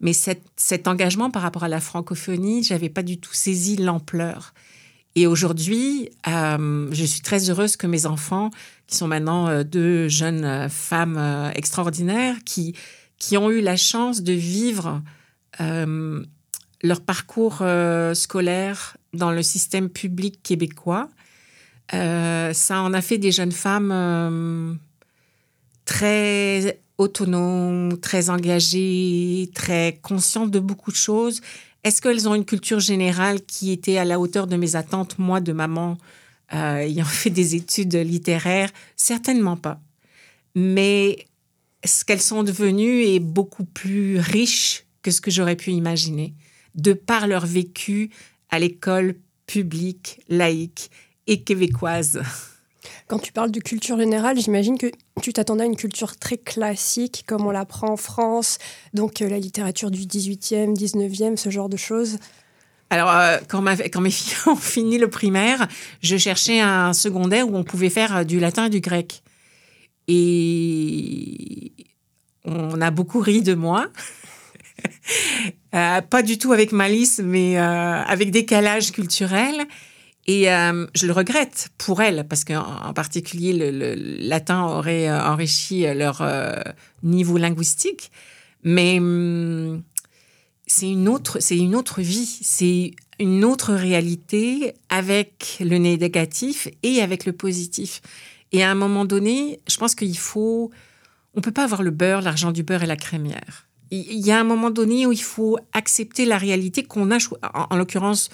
Mais 0.00 0.12
cet 0.12 0.88
engagement 0.88 1.30
par 1.30 1.42
rapport 1.42 1.64
à 1.64 1.68
la 1.68 1.80
francophonie, 1.80 2.62
j'avais 2.62 2.88
pas 2.88 3.02
du 3.02 3.18
tout 3.18 3.32
saisi 3.32 3.76
l'ampleur. 3.76 4.52
Et 5.16 5.26
aujourd'hui, 5.26 6.10
euh, 6.26 6.88
je 6.90 7.04
suis 7.04 7.20
très 7.20 7.48
heureuse 7.48 7.76
que 7.76 7.86
mes 7.86 8.06
enfants, 8.06 8.50
qui 8.86 8.96
sont 8.96 9.06
maintenant 9.06 9.46
euh, 9.46 9.62
deux 9.62 10.08
jeunes 10.08 10.44
euh, 10.44 10.68
femmes 10.68 11.52
extraordinaires, 11.54 12.36
qui, 12.44 12.74
qui 13.18 13.36
ont 13.36 13.50
eu 13.50 13.60
la 13.60 13.76
chance 13.76 14.22
de 14.22 14.32
vivre 14.32 15.02
leur 16.82 17.00
parcours 17.00 17.62
scolaire 18.14 18.96
dans 19.12 19.30
le 19.30 19.40
système 19.42 19.88
public 19.88 20.42
québécois, 20.42 21.08
ça 21.92 22.82
en 22.82 22.92
a 22.92 23.00
fait 23.00 23.18
des 23.18 23.30
jeunes 23.30 23.52
femmes 23.52 24.78
très 25.84 26.80
autonomes, 26.98 28.00
très 28.00 28.30
engagées, 28.30 29.48
très 29.54 30.00
conscientes 30.02 30.50
de 30.50 30.58
beaucoup 30.58 30.90
de 30.90 30.96
choses 30.96 31.40
est-ce 31.84 32.00
qu'elles 32.00 32.28
ont 32.28 32.34
une 32.34 32.46
culture 32.46 32.80
générale 32.80 33.42
qui 33.42 33.70
était 33.70 33.98
à 33.98 34.04
la 34.04 34.18
hauteur 34.18 34.46
de 34.46 34.56
mes 34.56 34.74
attentes, 34.74 35.18
moi, 35.18 35.40
de 35.40 35.52
maman, 35.52 35.98
euh, 36.54 36.78
ayant 36.78 37.04
fait 37.04 37.30
des 37.30 37.54
études 37.54 37.94
littéraires? 37.94 38.70
Certainement 38.96 39.56
pas. 39.56 39.80
Mais 40.54 41.26
ce 41.84 42.04
qu'elles 42.04 42.22
sont 42.22 42.42
devenues 42.42 43.04
est 43.04 43.20
beaucoup 43.20 43.64
plus 43.64 44.18
riche 44.18 44.86
que 45.02 45.10
ce 45.10 45.20
que 45.20 45.30
j'aurais 45.30 45.56
pu 45.56 45.70
imaginer, 45.72 46.34
de 46.74 46.94
par 46.94 47.26
leur 47.26 47.44
vécu 47.44 48.10
à 48.48 48.58
l'école 48.58 49.16
publique, 49.46 50.20
laïque 50.28 50.90
et 51.26 51.42
québécoise. 51.42 52.22
Quand 53.06 53.18
tu 53.18 53.32
parles 53.32 53.50
de 53.50 53.60
culture 53.60 53.98
générale, 53.98 54.38
j'imagine 54.38 54.78
que 54.78 54.90
tu 55.20 55.32
t'attendais 55.32 55.64
à 55.64 55.66
une 55.66 55.76
culture 55.76 56.16
très 56.16 56.36
classique, 56.36 57.24
comme 57.26 57.46
on 57.46 57.50
l'apprend 57.50 57.90
en 57.90 57.96
France, 57.96 58.58
donc 58.92 59.22
euh, 59.22 59.28
la 59.28 59.38
littérature 59.38 59.90
du 59.90 60.00
18e, 60.00 60.74
19e, 60.74 61.36
ce 61.36 61.50
genre 61.50 61.68
de 61.68 61.76
choses. 61.76 62.18
Alors, 62.90 63.10
euh, 63.10 63.38
quand, 63.48 63.62
mes 63.62 63.76
filles 64.10 64.36
ont 64.46 64.56
fini 64.56 64.98
le 64.98 65.08
primaire, 65.08 65.68
je 66.02 66.16
cherchais 66.16 66.60
un 66.60 66.92
secondaire 66.92 67.48
où 67.48 67.56
on 67.56 67.64
pouvait 67.64 67.90
faire 67.90 68.16
euh, 68.16 68.24
du 68.24 68.40
latin 68.40 68.66
et 68.66 68.70
du 68.70 68.80
grec. 68.80 69.22
Et 70.06 71.72
on 72.44 72.80
a 72.80 72.90
beaucoup 72.90 73.20
ri 73.20 73.40
de 73.42 73.54
moi. 73.54 73.86
pas 75.70 76.22
du 76.22 76.36
tout 76.36 76.52
avec 76.52 76.72
malice, 76.72 77.20
mais 77.24 77.56
avec 77.56 78.30
décalage 78.30 78.92
culturel. 78.92 79.66
Et 80.26 80.50
euh, 80.50 80.86
je 80.94 81.06
le 81.06 81.12
regrette 81.12 81.68
pour 81.76 82.00
elles, 82.00 82.26
parce 82.28 82.44
qu'en 82.44 82.92
particulier, 82.94 83.52
le, 83.52 83.94
latin 84.26 84.64
aurait 84.64 85.08
euh, 85.08 85.22
enrichi 85.22 85.86
euh, 85.86 85.94
leur 85.94 86.26
niveau 87.02 87.36
linguistique. 87.36 88.10
Mais 88.62 88.98
hum, 88.98 89.82
c'est 90.66 90.88
une 90.88 91.08
autre, 91.08 91.38
c'est 91.40 91.58
une 91.58 91.74
autre 91.74 92.00
vie, 92.00 92.38
c'est 92.42 92.92
une 93.20 93.44
autre 93.44 93.74
réalité 93.74 94.74
avec 94.88 95.58
le 95.60 95.76
négatif 95.76 96.68
et 96.82 97.02
avec 97.02 97.26
le 97.26 97.32
positif. 97.32 98.00
Et 98.52 98.62
à 98.62 98.70
un 98.70 98.74
moment 98.74 99.04
donné, 99.04 99.60
je 99.68 99.76
pense 99.76 99.94
qu'il 99.94 100.16
faut, 100.16 100.70
on 101.34 101.42
peut 101.42 101.52
pas 101.52 101.64
avoir 101.64 101.82
le 101.82 101.90
beurre, 101.90 102.22
l'argent 102.22 102.50
du 102.50 102.62
beurre 102.62 102.84
et 102.84 102.86
la 102.86 102.96
crémière. 102.96 103.68
Il 103.90 104.26
y 104.26 104.32
a 104.32 104.40
un 104.40 104.44
moment 104.44 104.70
donné 104.70 105.06
où 105.06 105.12
il 105.12 105.22
faut 105.22 105.58
accepter 105.72 106.24
la 106.24 106.38
réalité 106.38 106.82
qu'on 106.82 107.10
a, 107.12 107.18
en 107.70 107.76
l'occurrence, 107.76 108.30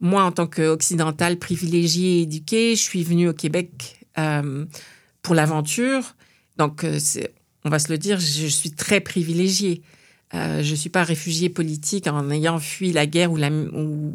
moi, 0.00 0.24
en 0.24 0.32
tant 0.32 0.46
qu'occidentale 0.46 1.38
privilégiée 1.38 2.18
et 2.18 2.22
éduquée, 2.22 2.74
je 2.74 2.80
suis 2.80 3.04
venue 3.04 3.28
au 3.28 3.34
Québec 3.34 4.00
euh, 4.18 4.64
pour 5.22 5.34
l'aventure. 5.34 6.14
Donc, 6.56 6.84
euh, 6.84 6.98
on 7.64 7.70
va 7.70 7.78
se 7.78 7.92
le 7.92 7.98
dire, 7.98 8.18
je 8.18 8.46
suis 8.46 8.70
très 8.70 9.00
privilégiée. 9.00 9.82
Euh, 10.32 10.62
je 10.62 10.70
ne 10.70 10.76
suis 10.76 10.90
pas 10.90 11.02
réfugiée 11.02 11.50
politique 11.50 12.06
en 12.06 12.30
ayant 12.30 12.58
fui 12.58 12.92
la 12.92 13.06
guerre 13.06 13.32
ou 13.32 13.36
la, 13.36 13.50
ou, 13.50 14.14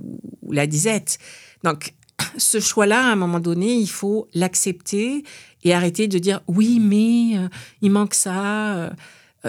la 0.52 0.66
disette. 0.66 1.20
Donc, 1.64 1.94
ce 2.38 2.60
choix-là, 2.60 3.02
à 3.02 3.12
un 3.12 3.16
moment 3.16 3.40
donné, 3.40 3.76
il 3.76 3.90
faut 3.90 4.28
l'accepter 4.34 5.24
et 5.64 5.74
arrêter 5.74 6.08
de 6.08 6.18
dire 6.18 6.42
oui, 6.48 6.80
mais 6.80 7.48
il 7.82 7.92
manque 7.92 8.14
ça. 8.14 8.92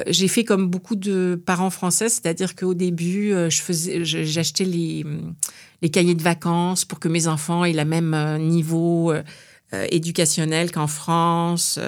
J'ai 0.09 0.29
fait 0.29 0.45
comme 0.45 0.69
beaucoup 0.69 0.97
de 0.97 1.41
parents 1.47 1.71
français, 1.71 2.09
c'est-à-dire 2.09 2.55
qu'au 2.55 2.75
début, 2.75 3.33
faisais, 3.50 4.05
j'achetais 4.05 4.65
les 4.65 5.05
les 5.83 5.91
cahiers 5.91 6.15
de 6.15 6.23
vacances 6.23 6.85
pour 6.85 7.00
que 7.00 7.09
mes 7.09 7.29
enfants 7.29 7.65
aient 7.65 7.73
le 7.73 7.85
même 7.85 8.15
euh, 8.15 8.38
niveau 8.38 9.12
euh, 9.12 9.23
euh, 9.73 9.87
éducationnel 9.91 10.71
qu'en 10.71 10.87
France, 10.87 11.79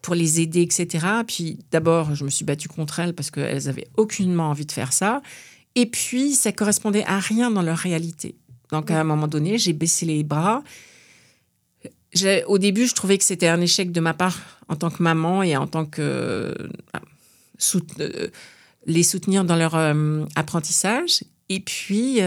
pour 0.00 0.14
les 0.14 0.40
aider, 0.40 0.62
etc. 0.62 1.06
Puis 1.26 1.58
d'abord, 1.70 2.14
je 2.14 2.24
me 2.24 2.30
suis 2.30 2.44
battue 2.44 2.68
contre 2.68 3.00
elles 3.00 3.14
parce 3.14 3.30
qu'elles 3.30 3.68
avaient 3.68 3.88
aucunement 3.96 4.50
envie 4.50 4.64
de 4.64 4.72
faire 4.72 4.92
ça. 4.92 5.22
Et 5.74 5.86
puis, 5.86 6.32
ça 6.32 6.52
correspondait 6.52 7.04
à 7.04 7.18
rien 7.18 7.50
dans 7.50 7.62
leur 7.62 7.76
réalité. 7.76 8.34
Donc, 8.72 8.90
à 8.90 8.98
un 8.98 9.04
moment 9.04 9.28
donné, 9.28 9.58
j'ai 9.58 9.74
baissé 9.74 10.06
les 10.06 10.24
bras. 10.24 10.62
Au 12.46 12.58
début, 12.58 12.86
je 12.86 12.94
trouvais 12.94 13.18
que 13.18 13.24
c'était 13.24 13.48
un 13.48 13.60
échec 13.60 13.92
de 13.92 14.00
ma 14.00 14.14
part 14.14 14.38
en 14.68 14.76
tant 14.76 14.90
que 14.90 15.02
maman 15.02 15.42
et 15.42 15.56
en 15.56 15.66
tant 15.66 15.84
que 15.84 16.54
les 18.86 19.02
soutenir 19.02 19.44
dans 19.44 19.56
leur 19.56 19.74
apprentissage. 20.36 21.24
Et 21.48 21.60
puis, 21.60 22.20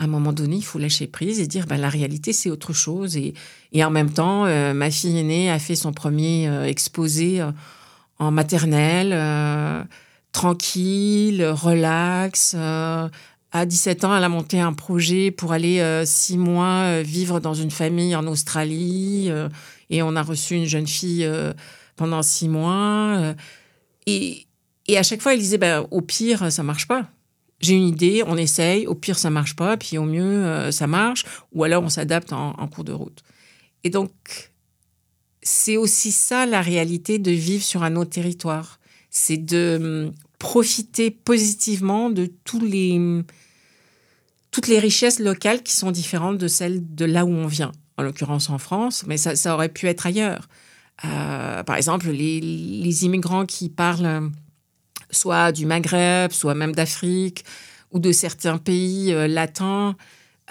à 0.00 0.04
un 0.04 0.06
moment 0.06 0.32
donné, 0.32 0.56
il 0.56 0.64
faut 0.64 0.78
lâcher 0.78 1.06
prise 1.06 1.40
et 1.40 1.46
dire 1.46 1.66
ben, 1.66 1.76
la 1.76 1.90
réalité, 1.90 2.32
c'est 2.32 2.50
autre 2.50 2.72
chose. 2.72 3.18
Et, 3.18 3.34
et 3.72 3.84
en 3.84 3.90
même 3.90 4.10
temps, 4.10 4.46
euh, 4.46 4.72
ma 4.72 4.90
fille 4.90 5.18
aînée 5.18 5.50
a 5.50 5.58
fait 5.58 5.74
son 5.74 5.92
premier 5.92 6.48
euh, 6.48 6.64
exposé 6.64 7.42
euh, 7.42 7.52
en 8.18 8.30
maternelle, 8.30 9.14
tranquille, 10.32 11.44
relax. 11.44 12.54
à 12.54 13.66
17 13.66 14.04
ans, 14.04 14.14
elle 14.14 14.24
a 14.24 14.28
monté 14.28 14.60
un 14.60 14.74
projet 14.74 15.30
pour 15.30 15.52
aller 15.52 15.82
six 16.04 16.36
mois 16.36 17.00
vivre 17.00 17.40
dans 17.40 17.54
une 17.54 17.70
famille 17.70 18.14
en 18.14 18.26
Australie. 18.26 19.30
et 19.88 20.02
on 20.02 20.16
a 20.16 20.22
reçu 20.22 20.54
une 20.54 20.66
jeune 20.66 20.86
fille 20.86 21.26
pendant 21.96 22.22
six 22.22 22.50
mois. 22.50 23.34
Et, 24.06 24.46
à 24.96 25.02
chaque 25.02 25.22
fois, 25.22 25.34
elle 25.34 25.40
disait 25.40 25.58
ben, 25.58 25.86
au 25.90 26.00
pire, 26.00 26.50
ça 26.50 26.62
marche 26.62 26.88
pas 26.88 27.10
j'ai 27.60 27.74
une 27.74 27.86
idée, 27.86 28.22
on 28.26 28.36
essaye, 28.36 28.86
au 28.86 28.94
pire 28.94 29.18
ça 29.18 29.30
marche 29.30 29.54
pas, 29.54 29.76
puis 29.76 29.98
au 29.98 30.04
mieux 30.04 30.22
euh, 30.22 30.70
ça 30.72 30.86
marche, 30.86 31.24
ou 31.52 31.64
alors 31.64 31.82
on 31.82 31.88
s'adapte 31.88 32.32
en, 32.32 32.66
cours 32.68 32.84
de 32.84 32.92
route. 32.92 33.22
Et 33.84 33.90
donc, 33.90 34.10
c'est 35.42 35.76
aussi 35.76 36.10
ça 36.12 36.46
la 36.46 36.62
réalité 36.62 37.18
de 37.18 37.30
vivre 37.30 37.62
sur 37.62 37.82
un 37.82 37.96
autre 37.96 38.10
territoire. 38.10 38.80
C'est 39.10 39.36
de 39.36 39.78
hum, 39.80 40.14
profiter 40.38 41.10
positivement 41.10 42.10
de 42.10 42.30
les, 42.62 43.22
toutes 44.50 44.68
les 44.68 44.78
richesses 44.78 45.18
locales 45.18 45.62
qui 45.62 45.76
sont 45.76 45.90
différentes 45.90 46.38
de 46.38 46.48
celles 46.48 46.94
de 46.94 47.04
là 47.04 47.24
où 47.24 47.30
on 47.30 47.46
vient. 47.46 47.72
En 47.98 48.02
l'occurrence 48.02 48.48
en 48.48 48.56
France, 48.56 49.04
mais 49.06 49.18
ça 49.18 49.54
aurait 49.54 49.68
pu 49.68 49.86
être 49.86 50.06
ailleurs. 50.06 50.48
Par 51.02 51.76
exemple, 51.76 52.10
les, 52.10 53.04
immigrants 53.04 53.46
qui 53.46 53.68
parlent 53.68 54.30
soit 55.10 55.52
du 55.52 55.66
Maghreb, 55.66 56.32
soit 56.32 56.54
même 56.54 56.74
d'Afrique 56.74 57.44
ou 57.90 57.98
de 57.98 58.12
certains 58.12 58.58
pays 58.58 59.12
latins, 59.28 59.96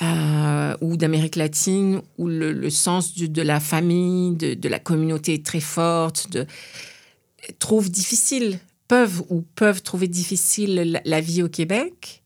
euh, 0.01 0.77
ou 0.79 0.96
d'Amérique 0.96 1.36
latine, 1.36 2.01
où 2.18 2.27
le, 2.27 2.70
sens 2.70 3.15
de 3.15 3.41
la 3.41 3.60
famille, 3.60 4.34
de, 4.34 4.70
la 4.70 4.79
communauté 4.79 5.34
est 5.34 5.46
très 5.46 5.60
forte, 5.60 6.38
trouvent 7.60 7.91
difficile, 7.91 8.60
peuvent 8.88 9.24
ou 9.27 9.41
peuvent 9.41 9.82
trouver 9.82 10.08
difficile 10.08 11.01
la, 11.03 11.20
vie 11.20 11.44
au 11.44 11.50
Québec. 11.50 12.24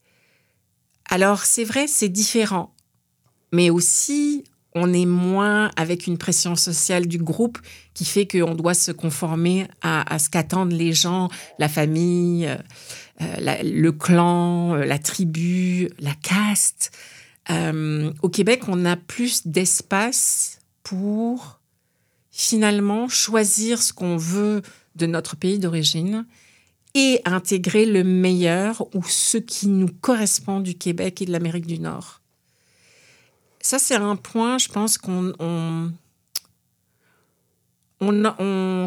Alors 1.10 1.46
c'est 1.46 1.63
vrai, 1.63 1.88
c'est 1.88 2.10
différent, 2.10 2.75
mais 3.51 3.72
aussi 3.72 4.44
on 4.75 4.94
est 4.94 5.06
moins 5.06 5.72
avec 5.75 6.08
une 6.08 6.18
pression 6.18 6.56
sociale 6.56 7.08
du 7.08 7.18
groupe 7.18 7.60
qui 7.94 8.06
fait 8.06 8.27
qu'on 8.27 8.56
doit 8.56 8.74
se 8.74 8.92
conformer 8.92 9.68
à, 9.82 10.18
ce 10.20 10.30
qu'attendent 10.30 10.72
les 10.72 10.94
gens, 10.94 11.30
la 11.60 11.70
famille, 11.70 12.48
euh, 12.48 12.58
euh, 13.22 13.58
le 13.63 13.92
clan, 13.92 14.75
la 14.75 15.00
tribu, 15.00 15.89
la 16.00 16.13
caste. 16.15 16.92
Euh, 17.50 18.12
au 18.22 18.30
Québec, 18.30 18.63
on 18.68 18.86
a 18.86 18.96
plus 18.96 19.46
d'espace 19.48 20.60
pour 20.82 21.60
finalement 22.32 23.08
choisir 23.08 23.82
ce 23.82 23.94
qu'on 23.94 24.18
veut 24.18 24.62
de 24.96 25.06
notre 25.06 25.36
pays 25.36 25.60
d'origine 25.60 26.25
et 26.96 27.22
intégrer 27.25 27.86
le 27.86 28.03
meilleur 28.03 28.84
ou 28.96 29.03
ce 29.08 29.38
qui 29.38 29.68
nous 29.68 29.89
correspond 30.01 30.60
du 30.60 30.75
Québec 30.75 31.22
et 31.22 31.25
de 31.25 31.32
l'Amérique 31.32 31.68
du 31.68 31.80
Nord. 31.80 32.23
Ça, 33.63 33.79
c'est 33.79 33.96
un 33.96 34.17
point, 34.17 34.58
je 34.58 34.67
pense 34.67 34.98
qu'on 34.98 35.32
on, 35.39 35.93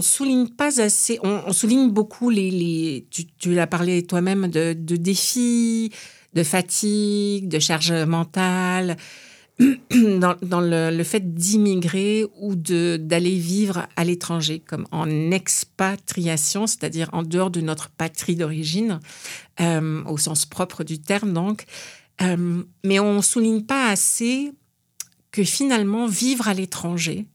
souligne 0.02 0.49
pas 0.49 0.83
assez, 0.83 1.18
on, 1.23 1.50
souligne 1.54 1.90
beaucoup 1.90 2.28
les, 2.28 3.06
tu, 3.11 3.54
l'as 3.54 3.66
parlé 3.66 4.06
toi-même 4.06 4.49
de, 4.49 4.75
défis, 4.75 5.90
de 6.35 6.42
fatigue, 6.42 7.49
de 7.49 7.59
charge 7.59 7.90
mentale, 7.90 8.99
dans, 9.59 10.61
le, 10.61 11.02
fait 11.04 11.35
d'immigrer 11.35 12.26
ou 12.38 12.54
d'aller 12.54 13.38
vivre 13.38 13.87
à 13.97 14.04
l'étranger, 14.04 14.61
comme 14.61 14.87
en 14.90 15.30
expatriation, 15.30 16.66
c'est-à-dire 16.66 17.09
en 17.14 17.23
dehors 17.23 17.50
de 17.50 17.62
notre 17.62 17.88
patrie 17.88 18.37
d'origine, 18.37 19.00
euh, 19.59 20.04
au 20.04 20.18
sens 20.18 20.45
propre 20.45 20.85
du 20.85 21.00
terme 21.00 21.33
donc. 21.33 21.64
Euh, 22.21 22.62
mais 22.85 22.99
on 22.99 23.16
ne 23.16 23.23
souligne 23.23 23.62
pas 23.62 23.88
assez 23.88 24.52
que 25.37 25.45
finalement, 25.45 26.07
vivre 26.07 26.49
à 26.49 26.55
l'étranger 26.55 27.26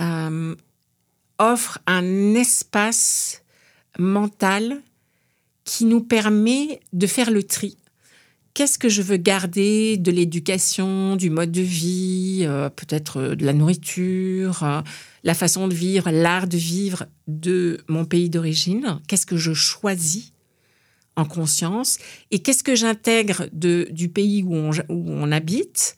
euh, 0.00 0.54
offre 1.36 1.80
un 1.88 2.34
espace 2.36 3.42
mental 3.98 4.80
qui 5.64 5.84
nous 5.84 6.00
permet 6.00 6.78
de 6.92 7.08
faire 7.08 7.32
le 7.32 7.42
tri. 7.42 7.76
Qu'est-ce 8.54 8.78
que 8.78 8.88
je 8.88 9.02
veux 9.02 9.16
garder 9.16 9.96
de 9.96 10.12
l'éducation, 10.12 11.16
du 11.16 11.28
mode 11.28 11.50
de 11.50 11.60
vie, 11.60 12.42
euh, 12.42 12.68
peut-être 12.68 13.16
euh, 13.16 13.34
de 13.34 13.44
la 13.44 13.52
nourriture, 13.52 14.84
la 15.24 15.34
façon 15.34 15.66
de 15.66 15.74
vivre, 15.74 16.08
l'art 16.08 16.46
de 16.46 16.56
vivre 16.56 17.06
de 17.26 17.80
mon 17.88 18.04
pays 18.04 18.30
d'origine? 18.30 19.00
Qu'est-ce 19.08 19.26
que 19.26 19.36
je 19.36 19.54
choisis 19.54 20.32
en 21.16 21.24
conscience? 21.24 21.98
Et 22.30 22.38
qu'est-ce 22.38 22.62
que 22.62 22.76
j'intègre 22.76 23.48
du 23.52 24.08
pays 24.08 24.44
où 24.44 24.54
on, 24.88 25.32
habite, 25.32 25.96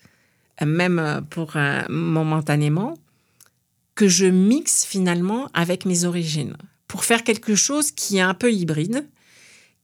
même 0.63 1.25
pour 1.31 1.57
momentanément, 1.89 2.95
que 3.95 4.09
je 4.09 4.27
mixe 4.27 4.85
finalement 4.85 5.49
avec 5.55 5.85
mes 5.85 6.05
origines 6.05 6.57
pour 6.89 7.05
faire 7.05 7.25
quelque 7.25 7.55
chose 7.55 7.91
qui 7.91 8.19
est 8.19 8.23
un 8.23 8.35
peu 8.35 8.53
hybride 8.53 9.07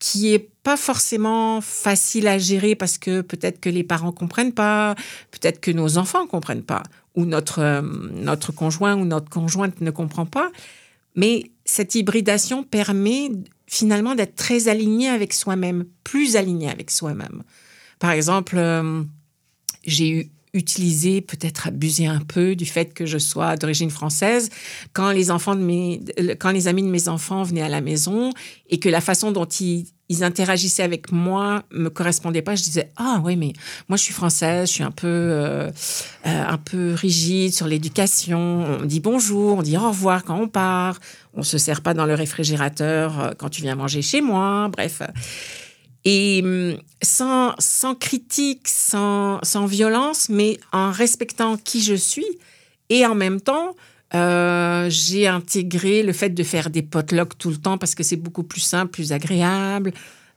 qui 0.00 0.33
est 0.33 0.50
pas 0.62 0.76
forcément 0.76 1.61
facile 1.61 2.26
à 2.26 2.38
gérer 2.38 2.74
parce 2.74 2.98
que 2.98 3.20
peut-être 3.20 3.61
que 3.61 3.68
les 3.68 3.85
parents 3.85 4.12
comprennent 4.12 4.54
pas, 4.54 4.96
peut-être 5.30 5.61
que 5.61 5.70
nos 5.70 5.98
enfants 5.98 6.26
comprennent 6.26 6.64
pas, 6.64 6.83
ou 7.14 7.26
notre, 7.26 7.61
euh, 7.61 7.83
notre 7.83 8.50
conjoint 8.50 8.96
ou 8.96 9.04
notre 9.04 9.28
conjointe 9.28 9.80
ne 9.80 9.90
comprend 9.90 10.26
pas. 10.26 10.50
Mais 11.14 11.50
cette 11.66 11.94
hybridation 11.94 12.62
permet 12.64 13.30
finalement 13.66 14.14
d'être 14.14 14.35
très 14.37 14.68
aligné 14.68 15.09
avec 15.09 15.35
soi-même, 15.35 15.85
plus 16.02 16.37
aligné 16.37 16.70
avec 16.70 16.90
soi-même. 16.90 17.42
Par 17.98 18.12
exemple, 18.12 18.56
euh, 18.56 19.02
j'ai 19.85 20.09
eu 20.09 20.30
utilisé, 20.52 21.20
peut-être 21.20 21.68
abusé 21.68 22.06
un 22.06 22.20
peu 22.20 22.56
du 22.56 22.66
fait 22.66 22.92
que 22.92 23.06
je 23.06 23.18
sois 23.18 23.56
d'origine 23.56 23.90
française. 23.90 24.50
Quand 24.92 25.10
les 25.12 25.30
enfants 25.30 25.54
de 25.54 25.60
mes, 25.60 26.00
quand 26.38 26.50
les 26.50 26.68
amis 26.68 26.82
de 26.82 26.88
mes 26.88 27.08
enfants 27.08 27.42
venaient 27.42 27.62
à 27.62 27.68
la 27.68 27.80
maison 27.80 28.32
et 28.68 28.80
que 28.80 28.88
la 28.88 29.00
façon 29.00 29.30
dont 29.30 29.44
ils, 29.44 29.86
ils 30.08 30.24
interagissaient 30.24 30.82
avec 30.82 31.12
moi 31.12 31.62
me 31.70 31.88
correspondait 31.88 32.42
pas, 32.42 32.56
je 32.56 32.64
disais 32.64 32.90
ah 32.96 33.20
oui 33.24 33.36
mais 33.36 33.52
moi 33.88 33.96
je 33.96 34.02
suis 34.02 34.14
française, 34.14 34.68
je 34.68 34.74
suis 34.74 34.82
un 34.82 34.90
peu 34.90 35.06
euh, 35.06 35.68
euh, 35.68 35.70
un 36.24 36.58
peu 36.58 36.94
rigide 36.94 37.54
sur 37.54 37.68
l'éducation. 37.68 38.64
On 38.80 38.84
dit 38.84 39.00
bonjour, 39.00 39.58
on 39.58 39.62
dit 39.62 39.76
au 39.76 39.88
revoir 39.88 40.24
quand 40.24 40.40
on 40.40 40.48
part, 40.48 40.98
on 41.34 41.44
se 41.44 41.58
sert 41.58 41.80
pas 41.80 41.94
dans 41.94 42.06
le 42.06 42.14
réfrigérateur 42.14 43.20
euh, 43.20 43.30
quand 43.38 43.50
tu 43.50 43.62
viens 43.62 43.76
manger 43.76 44.02
chez 44.02 44.20
moi. 44.20 44.68
Bref. 44.68 45.00
Et 46.04 46.40
hum, 46.42 46.76
sans, 47.02 47.54
sans 47.58 47.94
critique, 47.94 48.68
sans, 48.68 49.38
sans 49.42 49.66
violence, 49.66 50.28
mais 50.28 50.58
en 50.72 50.90
respectant 50.90 51.56
qui 51.56 51.82
je 51.82 51.94
suis 51.94 52.26
et 52.88 53.06
en 53.06 53.14
même 53.14 53.40
temps, 53.40 53.74
euh, 54.14 54.86
j'ai 54.90 55.28
intégré 55.28 56.02
le 56.02 56.12
fait 56.12 56.30
de 56.30 56.42
faire 56.42 56.70
des 56.70 56.82
potlucks 56.82 57.38
tout 57.38 57.50
le 57.50 57.56
temps 57.56 57.78
parce 57.78 57.94
que 57.94 58.02
c'est 58.02 58.16
beaucoup 58.16 58.42
plus 58.42 58.60
simple, 58.60 58.90
plus 58.90 59.12
agréable. 59.12 59.92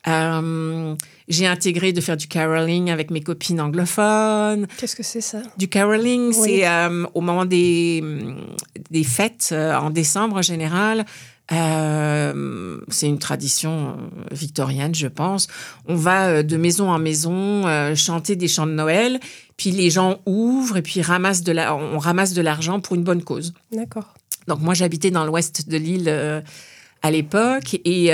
Euh, 0.06 0.96
j'ai 1.30 1.48
intégré 1.48 1.94
de 1.94 2.02
faire 2.02 2.18
du 2.18 2.28
caroling 2.28 2.92
avec 2.92 3.10
mes 3.10 3.22
copines 3.22 3.62
anglophones. 3.62 4.68
Qu'est-ce 4.78 4.96
que 4.96 5.02
c'est 5.04 5.22
ça? 5.22 5.42
Du 5.58 5.70
caroling, 5.70 6.34
c'est 6.34 6.68
euh, 6.68 7.06
au 7.14 7.22
moment 7.22 7.46
des, 7.46 8.04
des 8.92 9.04
fêtes 9.04 9.54
en 9.54 9.90
décembre 9.90 10.36
en 10.38 10.42
général. 10.42 11.06
Euh, 11.52 12.80
c'est 12.88 13.08
une 13.08 13.20
tradition 13.20 13.90
euh, 13.90 14.34
victorienne, 14.34 14.96
je 14.96 15.08
pense. 15.08 15.48
On 15.88 15.96
va 15.96 16.28
euh, 16.28 16.44
de 16.44 16.56
maison 16.56 16.90
en 16.90 17.00
maison 17.00 17.64
chanter 17.96 18.36
des 18.36 18.48
chants 18.48 18.66
de 18.66 18.72
Noël, 18.72 19.20
puis 19.58 19.72
les 19.72 19.90
gens 19.90 20.20
ouvrent 20.26 20.78
et 20.78 20.82
puis 20.82 21.02
ramassent 21.02 21.44
de 21.44 21.52
la, 21.52 21.76
on 21.76 22.00
ramasse 22.00 22.34
de 22.34 22.42
l'argent 22.42 22.80
pour 22.80 22.96
une 22.96 23.04
bonne 23.04 23.24
cause. 23.24 23.54
D'accord. 23.72 24.14
Donc 24.48 24.62
moi, 24.62 24.74
j'habitais 24.74 25.12
dans 25.12 25.26
l'ouest 25.26 25.70
de 25.70 25.78
l'île 25.78 26.10
à 27.02 27.12
l'époque 27.12 27.80
et 27.86 28.12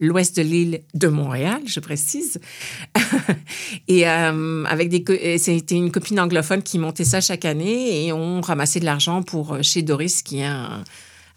l'ouest 0.00 0.36
de 0.36 0.42
l'île 0.42 0.82
de 0.94 1.08
Montréal, 1.08 1.60
je 1.66 1.80
précise. 1.80 2.38
et 3.88 4.06
avec 4.06 4.90
des, 4.90 5.38
c'était 5.38 5.74
une 5.74 5.90
copine 5.90 6.20
anglophone 6.20 6.62
qui 6.62 6.78
montait 6.78 7.04
ça 7.04 7.20
chaque 7.20 7.46
année 7.46 8.06
et 8.06 8.12
on 8.12 8.40
ramassait 8.42 8.80
de 8.80 8.84
l'argent 8.84 9.22
pour 9.22 9.62
chez 9.62 9.82
Doris, 9.82 10.22
qui 10.22 10.40
est 10.40 10.44
un 10.44 10.84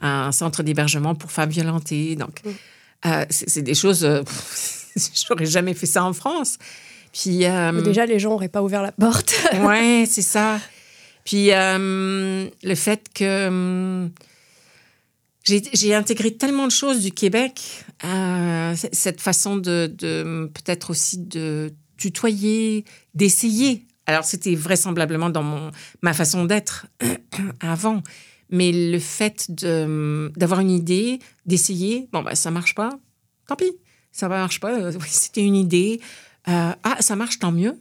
un 0.02 0.32
centre 0.32 0.64
d'hébergement 0.64 1.16
pour 1.16 1.32
femmes 1.32 1.50
violentées. 1.50 2.16
Donc, 2.16 2.42
mm. 2.44 2.50
euh, 3.06 3.26
c'est 3.30 3.62
des 3.62 3.76
choses. 3.76 4.04
Euh, 4.04 4.24
j'aurais 5.28 5.46
jamais 5.46 5.74
fait 5.74 5.86
ça 5.86 6.04
en 6.04 6.14
France. 6.14 6.58
Puis 7.14 7.46
euh, 7.46 7.82
déjà, 7.82 8.06
les 8.06 8.20
gens 8.20 8.32
n'auraient 8.32 8.50
pas 8.50 8.62
ouvert 8.62 8.82
la 8.82 8.92
porte. 8.92 9.36
ouais, 9.64 10.06
c'est 10.08 10.22
ça. 10.22 10.60
Puis 11.26 11.50
le 11.52 12.76
fait 12.76 13.08
que 13.14 14.10
j'ai 15.44 15.94
intégré 15.94 16.32
tellement 16.32 16.66
de 16.66 16.72
choses 16.72 17.02
du 17.02 17.12
Québec, 17.12 17.86
cette 18.74 19.22
façon 19.22 19.58
de, 19.58 19.94
de 19.94 20.50
peut-être 20.54 20.90
aussi 20.90 21.18
de 21.20 21.74
tutoyer, 21.98 22.86
d'essayer. 23.14 23.86
Alors 24.08 24.24
c'était 24.24 24.56
vraisemblablement 24.56 25.30
dans 25.30 25.44
mon, 25.44 25.72
ma 26.02 26.14
façon 26.14 26.46
d'être 26.46 26.88
avant. 27.60 28.02
Mais 28.52 28.72
le 28.72 29.00
fait 29.00 29.50
d'avoir 29.50 30.60
une 30.60 30.72
idée, 30.72 31.20
d'essayer, 31.46 32.10
bon, 32.12 32.22
bah, 32.22 32.36
ça 32.36 32.52
marche 32.52 32.76
pas, 32.76 33.00
tant 33.48 33.56
pis, 33.56 33.72
ça 34.12 34.28
ne 34.28 34.32
marche 34.32 34.60
pas. 34.60 34.78
Euh, 34.78 34.92
c'était 35.08 35.44
une 35.44 35.56
idée. 35.56 36.02
Euh, 36.48 36.72
ah, 36.84 36.98
ça 37.00 37.16
marche, 37.16 37.40
tant 37.40 37.52
mieux. 37.52 37.80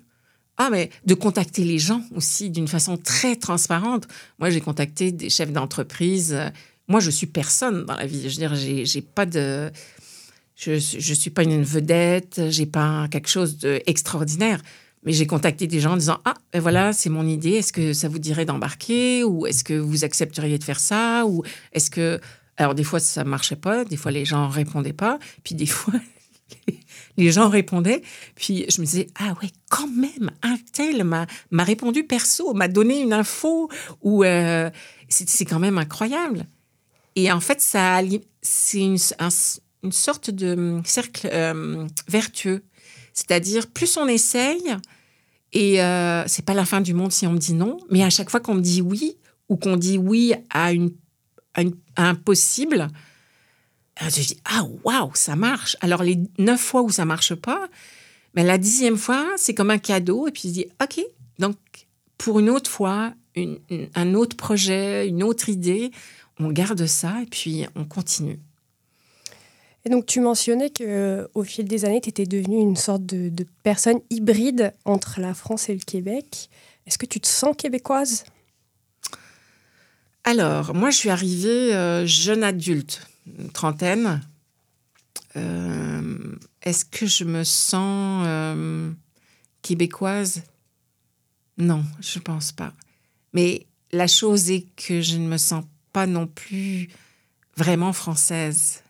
Ah, 0.56 0.68
mais 0.70 0.90
de 1.06 1.14
contacter 1.14 1.64
les 1.64 1.78
gens 1.78 2.02
aussi 2.14 2.50
d'une 2.50 2.68
façon 2.68 2.96
très 2.96 3.34
transparente. 3.36 4.06
Moi, 4.38 4.50
j'ai 4.50 4.60
contacté 4.60 5.10
des 5.10 5.30
chefs 5.30 5.52
d'entreprise. 5.52 6.38
Moi, 6.86 7.00
je 7.00 7.10
suis 7.10 7.26
personne 7.26 7.84
dans 7.86 7.96
la 7.96 8.06
vie. 8.06 8.28
Je 8.28 8.40
veux 8.40 8.48
dire, 8.48 8.54
j'ai 8.54 9.02
pas 9.02 9.26
de. 9.26 9.70
Je 10.56 10.72
ne 10.72 11.14
suis 11.14 11.30
pas 11.30 11.42
une 11.42 11.62
vedette, 11.62 12.42
j'ai 12.50 12.66
pas 12.66 13.08
quelque 13.08 13.30
chose 13.30 13.56
d'extraordinaire. 13.56 14.60
Mais 15.02 15.12
j'ai 15.12 15.26
contacté 15.26 15.66
des 15.66 15.80
gens 15.80 15.92
en 15.92 15.96
disant 15.96 16.20
Ah, 16.24 16.34
ben 16.52 16.60
voilà, 16.60 16.92
c'est 16.92 17.08
mon 17.08 17.26
idée. 17.26 17.52
Est-ce 17.52 17.72
que 17.72 17.92
ça 17.92 18.08
vous 18.08 18.18
dirait 18.18 18.44
d'embarquer? 18.44 19.24
Ou 19.24 19.46
est-ce 19.46 19.64
que 19.64 19.74
vous 19.74 20.04
accepteriez 20.04 20.58
de 20.58 20.64
faire 20.64 20.80
ça? 20.80 21.24
Ou 21.26 21.42
est-ce 21.72 21.90
que. 21.90 22.20
Alors, 22.56 22.74
des 22.74 22.84
fois, 22.84 23.00
ça 23.00 23.24
ne 23.24 23.30
marchait 23.30 23.56
pas. 23.56 23.84
Des 23.84 23.96
fois, 23.96 24.10
les 24.10 24.26
gens 24.26 24.48
ne 24.48 24.52
répondaient 24.52 24.92
pas. 24.92 25.18
Puis, 25.42 25.54
des 25.54 25.66
fois, 25.66 25.94
les 27.16 27.32
gens 27.32 27.48
répondaient. 27.48 28.02
Puis, 28.34 28.66
je 28.68 28.80
me 28.82 28.86
disais 28.86 29.06
Ah, 29.18 29.34
ouais, 29.42 29.48
quand 29.70 29.88
même, 29.88 30.30
un 30.42 30.56
tel 30.72 31.04
m'a 31.04 31.26
répondu 31.52 32.04
perso, 32.04 32.52
m'a 32.52 32.68
donné 32.68 33.00
une 33.00 33.14
info. 33.14 33.70
Ou. 34.02 34.24
Euh, 34.24 34.70
C'est 35.08 35.46
quand 35.46 35.58
même 35.58 35.78
incroyable. 35.78 36.46
Et 37.16 37.32
en 37.32 37.40
fait, 37.40 37.60
c'est 37.60 38.78
une, 38.78 38.98
une, 39.82 39.92
sorte 39.92 40.30
de 40.30 40.52
hum, 40.52 40.82
cercle 40.84 41.28
euh, 41.32 41.86
vertueux. 42.08 42.62
C'est-à-dire, 43.20 43.66
plus 43.66 43.98
on 43.98 44.08
essaye, 44.08 44.74
et 45.52 45.82
euh, 45.82 46.26
c'est 46.26 46.44
pas 46.44 46.54
la 46.54 46.64
fin 46.64 46.80
du 46.80 46.94
monde 46.94 47.12
si 47.12 47.26
on 47.26 47.32
me 47.32 47.38
dit 47.38 47.52
non, 47.52 47.76
mais 47.90 48.02
à 48.02 48.08
chaque 48.08 48.30
fois 48.30 48.40
qu'on 48.40 48.54
me 48.54 48.62
dit 48.62 48.80
oui, 48.80 49.18
ou 49.50 49.56
qu'on 49.56 49.76
dit 49.76 49.98
oui 49.98 50.32
à, 50.48 50.72
une, 50.72 50.90
à, 51.54 51.62
un 51.96 52.14
possible, 52.14 52.88
euh, 54.00 54.08
je 54.08 54.22
dis 54.22 54.40
ah 54.46 54.64
waouh 54.84 55.10
ça 55.14 55.36
marche. 55.36 55.76
Alors 55.82 56.02
les 56.02 56.18
neuf 56.38 56.60
fois 56.60 56.80
où 56.80 56.88
ça 56.88 57.04
marche 57.04 57.34
pas, 57.34 57.68
mais 58.34 58.42
la 58.42 58.56
dixième 58.56 58.96
fois 58.96 59.26
c'est 59.36 59.54
comme 59.54 59.70
un 59.70 59.78
cadeau 59.78 60.26
et 60.26 60.30
puis 60.30 60.48
je 60.48 60.52
dis 60.52 60.66
ok 60.82 61.04
donc 61.38 61.56
pour 62.16 62.38
une 62.38 62.48
autre 62.48 62.70
fois 62.70 63.12
un 63.94 64.14
autre 64.14 64.36
projet, 64.36 65.06
une 65.08 65.22
autre 65.22 65.50
idée, 65.50 65.90
on 66.38 66.50
garde 66.50 66.86
ça 66.86 67.20
et 67.22 67.26
puis 67.26 67.66
on 67.74 67.84
continue. 67.84 68.40
Et 69.84 69.88
donc 69.88 70.06
tu 70.06 70.20
mentionnais 70.20 70.70
que 70.70 71.28
au 71.34 71.42
fil 71.42 71.66
des 71.66 71.84
années, 71.84 72.00
tu 72.00 72.10
étais 72.10 72.26
devenue 72.26 72.60
une 72.60 72.76
sorte 72.76 73.04
de, 73.06 73.46
personne 73.62 74.00
hybride 74.10 74.74
entre 74.84 75.20
la 75.20 75.34
France 75.34 75.68
et 75.68 75.74
le 75.74 75.80
Québec. 75.80 76.50
Est-ce 76.86 76.98
que 76.98 77.06
tu 77.06 77.20
te 77.20 77.28
sens 77.28 77.56
québécoise? 77.56 78.24
Alors, 80.24 80.74
moi, 80.74 80.90
je 80.90 80.96
suis 80.96 81.08
arrivée 81.08 81.74
euh, 81.74 82.06
jeune 82.06 82.44
adulte, 82.44 83.06
trentaine. 83.54 84.20
Euh, 85.36 86.36
est-ce 86.62 86.84
que 86.84 87.06
je 87.06 87.24
me 87.24 87.42
sens 87.42 88.24
euh, 88.26 88.90
québécoise? 89.62 90.42
Non, 91.56 91.84
je 92.00 92.18
ne 92.18 92.24
pense 92.24 92.52
pas. 92.52 92.72
Mais 93.32 93.66
la 93.92 94.06
chose 94.06 94.50
est 94.50 94.66
que 94.76 95.00
je 95.00 95.16
ne 95.16 95.26
me 95.26 95.38
sens 95.38 95.64
pas 95.92 96.06
non 96.06 96.26
plus 96.26 96.90
vraiment 97.56 97.92
française. 97.92 98.82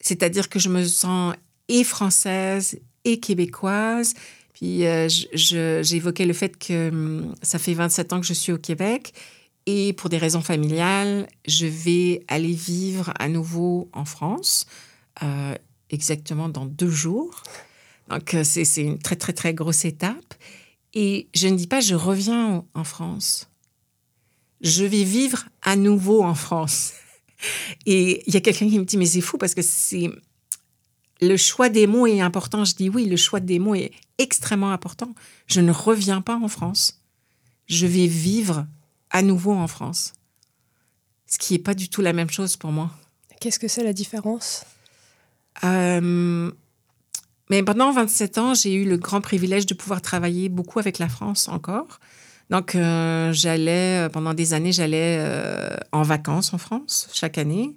C'est-à-dire 0.00 0.48
que 0.48 0.58
je 0.58 0.68
me 0.68 0.84
sens 0.84 1.34
et 1.68 1.84
française 1.84 2.78
et 3.04 3.20
québécoise. 3.20 4.14
Puis 4.54 4.86
euh, 4.86 5.08
j'évoquais 5.32 6.26
le 6.26 6.32
fait 6.32 6.58
que 6.58 6.88
hum, 6.88 7.34
ça 7.42 7.58
fait 7.58 7.74
27 7.74 8.12
ans 8.12 8.20
que 8.20 8.26
je 8.26 8.32
suis 8.32 8.52
au 8.52 8.58
Québec 8.58 9.12
et 9.70 9.92
pour 9.92 10.08
des 10.08 10.16
raisons 10.16 10.40
familiales, 10.40 11.28
je 11.46 11.66
vais 11.66 12.24
aller 12.26 12.52
vivre 12.52 13.12
à 13.18 13.28
nouveau 13.28 13.90
en 13.92 14.06
France, 14.06 14.64
euh, 15.22 15.54
exactement 15.90 16.48
dans 16.48 16.64
deux 16.64 16.88
jours. 16.88 17.42
Donc 18.08 18.32
euh, 18.32 18.44
c'est 18.44 18.64
une 18.80 18.98
très 18.98 19.16
très 19.16 19.34
très 19.34 19.52
grosse 19.52 19.84
étape. 19.84 20.34
Et 20.94 21.28
je 21.34 21.48
ne 21.48 21.56
dis 21.56 21.66
pas 21.66 21.80
je 21.80 21.94
reviens 21.94 22.64
en 22.72 22.84
France. 22.84 23.50
Je 24.62 24.86
vais 24.86 25.04
vivre 25.04 25.44
à 25.60 25.76
nouveau 25.76 26.22
en 26.22 26.34
France. 26.34 26.94
Et 27.86 28.22
il 28.26 28.34
y 28.34 28.36
a 28.36 28.40
quelqu'un 28.40 28.68
qui 28.68 28.78
me 28.78 28.84
dit, 28.84 28.96
mais 28.96 29.06
c'est 29.06 29.20
fou 29.20 29.38
parce 29.38 29.54
que 29.54 29.62
c'est 29.62 30.10
le 31.20 31.36
choix 31.36 31.68
des 31.68 31.86
mots 31.86 32.06
est 32.06 32.20
important. 32.20 32.64
Je 32.64 32.74
dis 32.74 32.88
oui, 32.88 33.06
le 33.06 33.16
choix 33.16 33.40
des 33.40 33.58
mots 33.58 33.74
est 33.74 33.90
extrêmement 34.18 34.70
important. 34.70 35.14
Je 35.46 35.60
ne 35.60 35.72
reviens 35.72 36.20
pas 36.20 36.36
en 36.36 36.48
France. 36.48 37.02
Je 37.66 37.86
vais 37.86 38.06
vivre 38.06 38.66
à 39.10 39.22
nouveau 39.22 39.52
en 39.52 39.66
France. 39.66 40.12
Ce 41.26 41.38
qui 41.38 41.54
n'est 41.54 41.58
pas 41.58 41.74
du 41.74 41.88
tout 41.88 42.02
la 42.02 42.12
même 42.12 42.30
chose 42.30 42.56
pour 42.56 42.72
moi. 42.72 42.90
Qu'est-ce 43.40 43.58
que 43.58 43.68
c'est 43.68 43.84
la 43.84 43.92
différence? 43.92 44.64
Euh, 45.64 46.50
Mais 47.50 47.62
pendant 47.62 47.92
27 47.92 48.38
ans, 48.38 48.54
j'ai 48.54 48.74
eu 48.74 48.84
le 48.84 48.96
grand 48.96 49.20
privilège 49.20 49.66
de 49.66 49.74
pouvoir 49.74 50.00
travailler 50.00 50.48
beaucoup 50.48 50.78
avec 50.78 50.98
la 50.98 51.08
France 51.08 51.48
encore. 51.48 52.00
Donc, 52.50 52.74
euh, 52.74 53.32
j'allais, 53.32 54.06
euh, 54.06 54.08
pendant 54.08 54.32
des 54.32 54.54
années, 54.54 54.72
j'allais 54.72 55.18
euh, 55.20 55.76
en 55.92 56.02
vacances 56.02 56.54
en 56.54 56.58
France 56.58 57.08
chaque 57.12 57.38
année, 57.38 57.76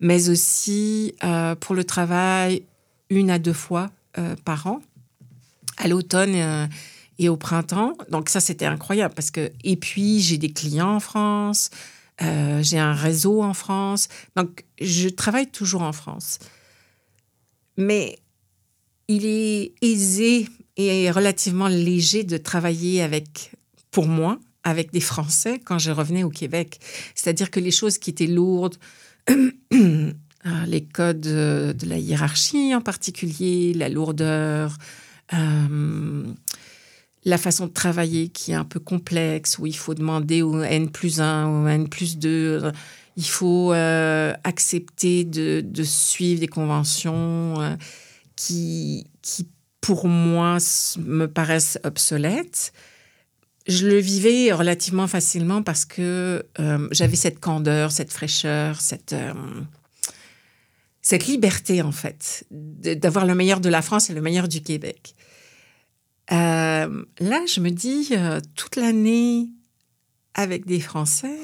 mais 0.00 0.28
aussi 0.28 1.14
pour 1.60 1.74
le 1.74 1.84
travail 1.84 2.64
une 3.10 3.30
à 3.30 3.38
deux 3.38 3.52
fois 3.52 3.90
par 4.44 4.66
an, 4.66 4.80
à 5.78 5.88
l'automne 5.88 6.68
et 7.18 7.28
au 7.28 7.36
printemps. 7.36 7.94
Donc, 8.10 8.28
ça, 8.28 8.40
c'était 8.40 8.66
incroyable 8.66 9.14
parce 9.14 9.30
que, 9.30 9.50
et 9.62 9.76
puis, 9.76 10.20
j'ai 10.20 10.36
des 10.36 10.52
clients 10.52 10.96
en 10.96 11.00
France, 11.00 11.70
j'ai 12.20 12.78
un 12.78 12.92
réseau 12.92 13.42
en 13.42 13.54
France. 13.54 14.08
Donc, 14.36 14.64
je 14.80 15.08
travaille 15.08 15.46
toujours 15.46 15.82
en 15.82 15.92
France. 15.92 16.38
Mais 17.78 18.18
il 19.08 19.24
est 19.24 19.74
aisé 19.80 20.48
et 20.76 21.10
relativement 21.10 21.68
léger 21.68 22.24
de 22.24 22.36
travailler 22.36 23.00
avec 23.00 23.52
pour 23.94 24.08
moi 24.08 24.40
avec 24.64 24.90
des 24.90 25.00
Français 25.00 25.60
quand 25.64 25.78
je 25.78 25.92
revenais 25.92 26.24
au 26.24 26.28
Québec. 26.28 26.80
C'est-à-dire 27.14 27.50
que 27.50 27.60
les 27.60 27.70
choses 27.70 27.96
qui 27.96 28.10
étaient 28.10 28.26
lourdes, 28.26 28.76
ah, 29.28 29.34
les 30.66 30.84
codes 30.84 31.20
de 31.20 31.86
la 31.86 31.98
hiérarchie 31.98 32.74
en 32.74 32.80
particulier, 32.80 33.72
la 33.72 33.88
lourdeur, 33.88 34.76
euh, 35.32 36.24
la 37.24 37.38
façon 37.38 37.66
de 37.66 37.72
travailler 37.72 38.30
qui 38.30 38.50
est 38.50 38.56
un 38.56 38.64
peu 38.64 38.80
complexe, 38.80 39.58
où 39.58 39.66
il 39.66 39.76
faut 39.76 39.94
demander 39.94 40.42
au 40.42 40.60
N 40.60 40.90
plus 40.90 41.20
1, 41.20 41.46
au 41.46 41.68
N 41.68 41.88
plus 41.88 42.18
2, 42.18 42.72
il 43.16 43.26
faut 43.26 43.72
euh, 43.72 44.34
accepter 44.42 45.24
de, 45.24 45.62
suivre 45.84 46.40
des 46.40 46.48
conventions 46.48 47.60
euh, 47.60 47.76
qui, 48.34 49.06
qui, 49.22 49.46
pour 49.80 50.08
moi, 50.08 50.58
me 50.98 51.26
paraissent 51.26 51.78
obsolètes 51.84 52.72
je 53.66 53.86
le 53.86 53.96
vivais 53.96 54.52
relativement 54.52 55.06
facilement 55.06 55.62
parce 55.62 55.84
que 55.84 56.44
euh, 56.60 56.88
j'avais 56.90 57.16
cette 57.16 57.40
candeur, 57.40 57.92
cette 57.92 58.12
fraîcheur, 58.12 58.80
cette, 58.80 59.14
euh, 59.14 59.32
liberté, 61.26 61.80
en 61.80 61.92
fait, 61.92 62.44
d'avoir 62.50 63.24
le 63.24 63.34
meilleur 63.34 63.60
de 63.60 63.68
la 63.68 63.82
France 63.82 64.10
et 64.10 64.14
le 64.14 64.20
meilleur 64.20 64.48
du 64.48 64.62
Québec. 64.62 65.14
Euh, 66.32 67.04
là, 67.20 67.44
je 67.46 67.60
me 67.60 67.70
dis, 67.70 68.12
toute 68.54 68.76
l'année 68.76 69.48
avec 70.34 70.66
des 70.66 70.80
Français, 70.80 71.38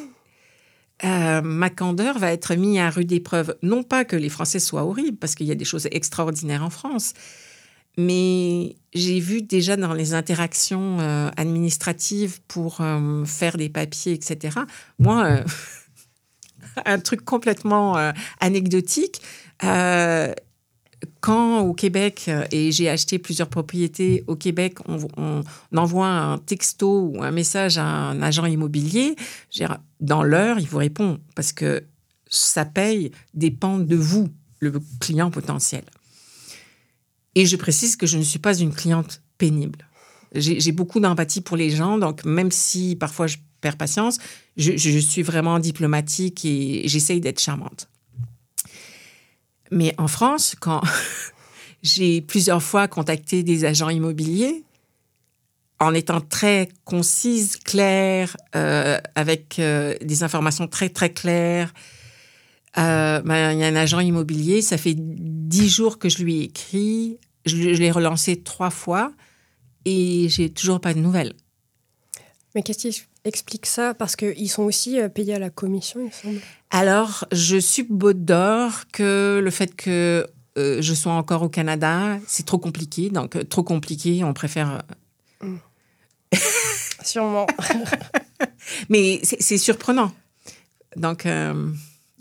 ma 1.02 1.70
candeur 1.70 2.18
va 2.18 2.32
être 2.32 2.54
mise 2.54 2.78
à 2.80 2.90
rude 2.90 3.12
épreuve. 3.12 3.56
Non 3.62 3.82
pas 3.82 4.04
que 4.04 4.16
les 4.16 4.28
Français 4.28 4.58
soient 4.58 4.84
horribles, 4.84 5.18
parce 5.18 5.34
qu'il 5.34 5.46
y 5.46 5.52
a 5.52 5.54
des 5.54 5.64
choses 5.64 5.88
extraordinaires 5.90 6.64
en 6.64 6.70
France, 6.70 7.14
mais 8.00 8.76
j'ai 8.92 9.20
vu 9.20 9.42
déjà 9.42 9.76
dans 9.76 9.92
les 9.92 10.14
interactions 10.14 10.98
euh, 11.00 11.30
administratives 11.36 12.40
pour 12.48 12.80
euh, 12.80 13.24
faire 13.24 13.56
des 13.56 13.68
papiers, 13.68 14.12
etc. 14.12 14.60
Moi, 14.98 15.24
euh, 15.24 15.44
un 16.86 16.98
truc 16.98 17.24
complètement 17.24 17.96
anecdotique. 18.40 19.20
quand 21.20 21.60
au 21.60 21.74
Québec, 21.74 22.30
et 22.50 22.72
j'ai 22.72 22.88
acheté 22.88 23.18
plusieurs 23.18 23.48
propriétés 23.48 24.24
au 24.26 24.36
Québec, 24.36 24.78
on, 24.86 24.98
on, 25.16 25.42
envoie 25.76 26.08
un 26.08 26.38
texto 26.38 27.12
ou 27.12 27.22
un 27.22 27.30
message 27.30 27.78
à 27.78 27.84
un 27.84 28.22
agent 28.22 28.46
immobilier, 28.46 29.16
dans 30.00 30.22
l'heure, 30.22 30.58
il 30.58 30.66
vous 30.66 30.78
répond 30.78 31.18
parce 31.34 31.52
que 31.52 31.84
ça 32.28 32.64
paye 32.64 33.10
dépend 33.34 33.78
de 33.78 33.96
vous, 33.96 34.28
le 34.60 34.72
client 35.00 35.30
potentiel. 35.30 35.84
Et 37.34 37.46
je 37.46 37.56
précise 37.56 37.96
que 37.96 38.06
je 38.06 38.18
ne 38.18 38.22
suis 38.22 38.38
pas 38.38 38.56
une 38.58 38.74
cliente 38.74 39.22
pénible. 39.38 39.86
J'ai 40.34 40.72
beaucoup 40.72 41.00
d'empathie 41.00 41.40
pour 41.40 41.56
les 41.56 41.70
gens, 41.70 41.98
donc 41.98 42.24
même 42.24 42.52
si 42.52 42.94
parfois 42.94 43.26
je 43.26 43.36
perds 43.60 43.76
patience, 43.76 44.18
je, 44.56 44.98
suis 44.98 45.22
vraiment 45.22 45.58
diplomatique 45.58 46.44
et 46.44 46.82
j'essaye 46.86 47.20
d'être 47.20 47.40
charmante. 47.40 47.88
Mais 49.72 49.94
en 49.98 50.08
France, 50.08 50.54
quand 50.58 50.82
j'ai 51.82 52.20
plusieurs 52.20 52.62
fois 52.62 52.86
contacté 52.86 53.42
des 53.42 53.64
agents 53.64 53.88
immobiliers, 53.90 54.64
en 55.80 55.94
étant 55.94 56.20
très 56.20 56.68
concise, 56.84 57.56
claire, 57.56 58.36
euh, 58.54 58.98
avec 59.14 59.58
euh, 59.58 59.96
des 60.02 60.22
informations 60.22 60.68
très 60.68 60.90
très 60.90 61.10
claires, 61.10 61.72
euh, 62.78 63.20
ben, 63.22 63.52
il 63.52 63.58
y 63.58 63.64
a 63.64 63.66
un 63.66 63.76
agent 63.76 64.00
immobilier, 64.00 64.62
ça 64.62 64.78
fait 64.78 64.94
dix 64.96 65.68
jours 65.68 65.98
que 65.98 66.08
je 66.08 66.22
lui 66.22 66.38
ai 66.38 66.42
écrit, 66.44 67.18
je, 67.44 67.56
l'ai 67.56 67.90
relancé 67.90 68.42
trois 68.42 68.70
fois 68.70 69.12
et 69.84 70.28
j'ai 70.28 70.50
toujours 70.50 70.80
pas 70.80 70.94
de 70.94 71.00
nouvelles. 71.00 71.32
Mais 72.54 72.62
qu'est-ce 72.62 72.88
qui 72.88 73.02
explique 73.24 73.66
ça? 73.66 73.94
Parce 73.94 74.14
qu'ils 74.14 74.50
sont 74.50 74.62
aussi 74.62 75.00
euh, 75.00 75.08
payés 75.08 75.34
à 75.34 75.38
la 75.38 75.50
commission, 75.50 76.00
il 76.04 76.12
semble. 76.12 76.40
Alors, 76.70 77.26
je 77.32 77.58
d'or 78.12 78.72
que 78.92 79.40
le 79.42 79.50
fait 79.50 79.74
que 79.74 80.26
euh, 80.58 80.80
je 80.80 80.94
sois 80.94 81.12
encore 81.12 81.42
au 81.42 81.48
Canada, 81.48 82.18
c'est 82.26 82.46
trop 82.46 82.58
compliqué. 82.58 83.10
Donc, 83.10 83.48
trop 83.48 83.62
compliqué, 83.64 84.22
on 84.22 84.32
préfère. 84.32 84.82
Mm. 85.42 85.56
Sûrement. 87.04 87.46
Mais 88.88 89.20
c'est 89.24 89.58
surprenant. 89.58 90.12
Donc. 90.96 91.26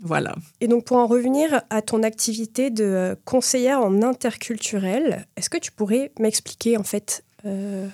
Voilà. 0.02 0.34
Et 0.60 0.68
donc 0.68 0.84
pour 0.84 0.96
en 0.96 1.06
revenir 1.06 1.62
à 1.68 1.82
ton 1.82 2.02
activité 2.02 2.70
de 2.70 2.84
euh, 2.84 3.14
conseillère 3.24 3.80
en 3.80 4.02
interculturel, 4.02 5.26
est-ce 5.36 5.50
que 5.50 5.58
tu 5.58 5.72
pourrais 5.72 6.10
m'expliquer 6.18 6.78
en 6.78 6.82
fait 6.82 7.22
euh, 7.44 7.86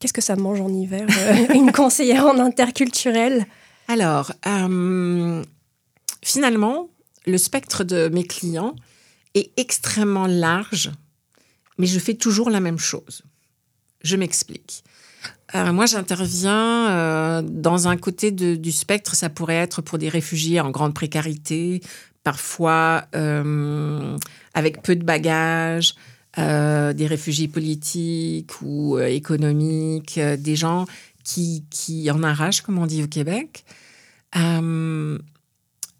qu'est-ce 0.00 0.12
que 0.12 0.20
ça 0.20 0.36
mange 0.36 0.60
en 0.60 0.68
hiver, 0.68 1.06
euh, 1.08 1.46
une 1.54 1.72
conseillère 1.72 2.26
en 2.26 2.38
interculturel? 2.38 3.46
Alors, 3.86 4.32
euh, 4.46 5.44
finalement, 6.22 6.88
le 7.26 7.38
spectre 7.38 7.84
de 7.84 8.08
mes 8.08 8.24
clients 8.24 8.74
est 9.34 9.52
extrêmement 9.58 10.26
large, 10.26 10.90
mais 11.78 11.86
je 11.86 11.98
fais 11.98 12.14
toujours 12.14 12.50
la 12.50 12.60
même 12.60 12.78
chose. 12.78 13.22
Je 14.02 14.16
m'explique. 14.16 14.84
Euh, 15.54 15.72
moi, 15.72 15.86
j'interviens 15.86 16.90
euh, 16.90 17.42
dans 17.42 17.88
un 17.88 17.96
côté 17.96 18.30
du 18.30 18.72
spectre. 18.72 19.14
Ça 19.14 19.28
pourrait 19.28 19.56
être 19.56 19.82
pour 19.82 19.98
des 19.98 20.08
réfugiés 20.08 20.60
en 20.60 20.70
grande 20.70 20.94
précarité, 20.94 21.80
parfois 22.22 23.04
euh, 23.14 24.16
avec 24.54 24.82
peu 24.82 24.96
de 24.96 25.04
bagages, 25.04 25.94
des 26.36 27.06
réfugiés 27.06 27.48
politiques 27.48 28.52
ou 28.62 28.98
économiques, 28.98 30.18
des 30.18 30.56
gens 30.56 30.86
qui, 31.24 31.64
qui 31.70 32.10
en 32.10 32.22
arrachent, 32.22 32.62
comme 32.62 32.78
on 32.78 32.86
dit 32.86 33.02
au 33.02 33.08
Québec. 33.08 33.64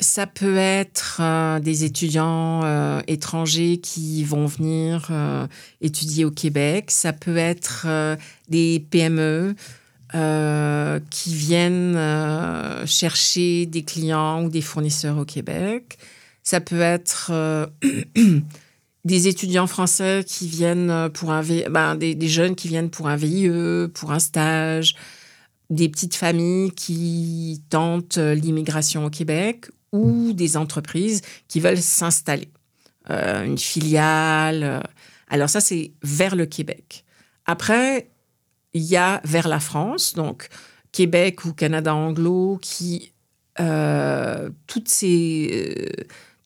Ça 0.00 0.26
peut 0.26 0.56
être 0.56 1.18
euh, 1.20 1.60
des 1.60 1.84
étudiants 1.84 2.64
euh, 2.64 3.02
étrangers 3.06 3.76
qui 3.76 4.24
vont 4.24 4.46
venir 4.46 5.08
euh, 5.10 5.46
étudier 5.82 6.24
au 6.24 6.30
Québec. 6.30 6.90
Ça 6.90 7.12
peut 7.12 7.36
être 7.36 7.86
des 8.48 8.84
PME 8.90 9.54
qui 11.10 11.34
viennent 11.34 11.96
chercher 12.86 13.66
des 13.66 13.82
clients 13.82 14.42
ou 14.42 14.48
des 14.48 14.62
fournisseurs 14.62 15.18
au 15.18 15.24
Québec. 15.24 15.98
Ça 16.42 16.60
peut 16.60 16.80
être 16.80 17.30
des 19.04 19.28
étudiants 19.28 19.68
français 19.68 20.24
qui 20.26 20.48
viennent 20.48 21.10
pour 21.12 21.30
un 21.30 21.42
ben, 21.70 21.94
des, 21.94 22.14
des, 22.14 22.28
jeunes 22.28 22.56
qui 22.56 22.68
viennent 22.68 22.90
pour 22.90 23.06
un 23.08 23.16
VIE, 23.16 23.88
pour 23.94 24.10
un 24.10 24.18
stage, 24.18 24.96
des 25.68 25.88
petites 25.88 26.16
familles 26.16 26.72
qui 26.72 27.62
tentent 27.68 28.16
l'immigration 28.16 29.04
au 29.04 29.10
Québec 29.10 29.68
ou 29.92 30.32
des 30.32 30.56
entreprises 30.56 31.22
qui 31.48 31.60
veulent 31.60 31.82
s'installer. 31.82 32.48
Euh, 33.10 33.44
une 33.44 33.58
filiale. 33.58 34.62
Euh, 34.62 34.80
alors 35.28 35.48
ça, 35.48 35.60
c'est 35.60 35.92
vers 36.02 36.36
le 36.36 36.46
Québec. 36.46 37.04
Après, 37.46 38.10
il 38.72 38.82
y 38.82 38.96
a 38.96 39.20
vers 39.24 39.48
la 39.48 39.58
France, 39.58 40.14
donc 40.14 40.48
Québec 40.92 41.44
ou 41.44 41.52
Canada 41.52 41.94
anglo, 41.94 42.58
qui 42.60 43.12
euh, 43.58 44.50
toutes 44.66 44.88
ces 44.88 45.88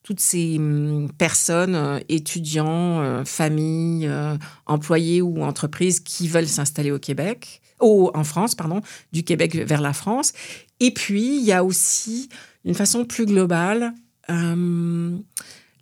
toutes 0.02 0.20
ces 0.20 0.56
hum, 0.58 1.10
personnes, 1.18 2.00
étudiants, 2.08 3.24
familles, 3.24 4.10
employés 4.66 5.22
ou 5.22 5.42
entreprises 5.42 6.00
qui 6.00 6.28
veulent 6.28 6.48
s'installer 6.48 6.90
au 6.90 6.98
Québec, 6.98 7.62
ou 7.80 8.10
en 8.14 8.24
France, 8.24 8.54
pardon, 8.54 8.80
du 9.12 9.24
Québec 9.24 9.54
vers 9.54 9.80
la 9.80 9.92
France. 9.92 10.32
Et 10.80 10.92
puis, 10.92 11.38
il 11.38 11.44
y 11.44 11.52
a 11.52 11.64
aussi 11.64 12.28
d'une 12.64 12.74
façon 12.74 13.04
plus 13.04 13.26
globale, 13.26 13.94
euh, 14.30 15.16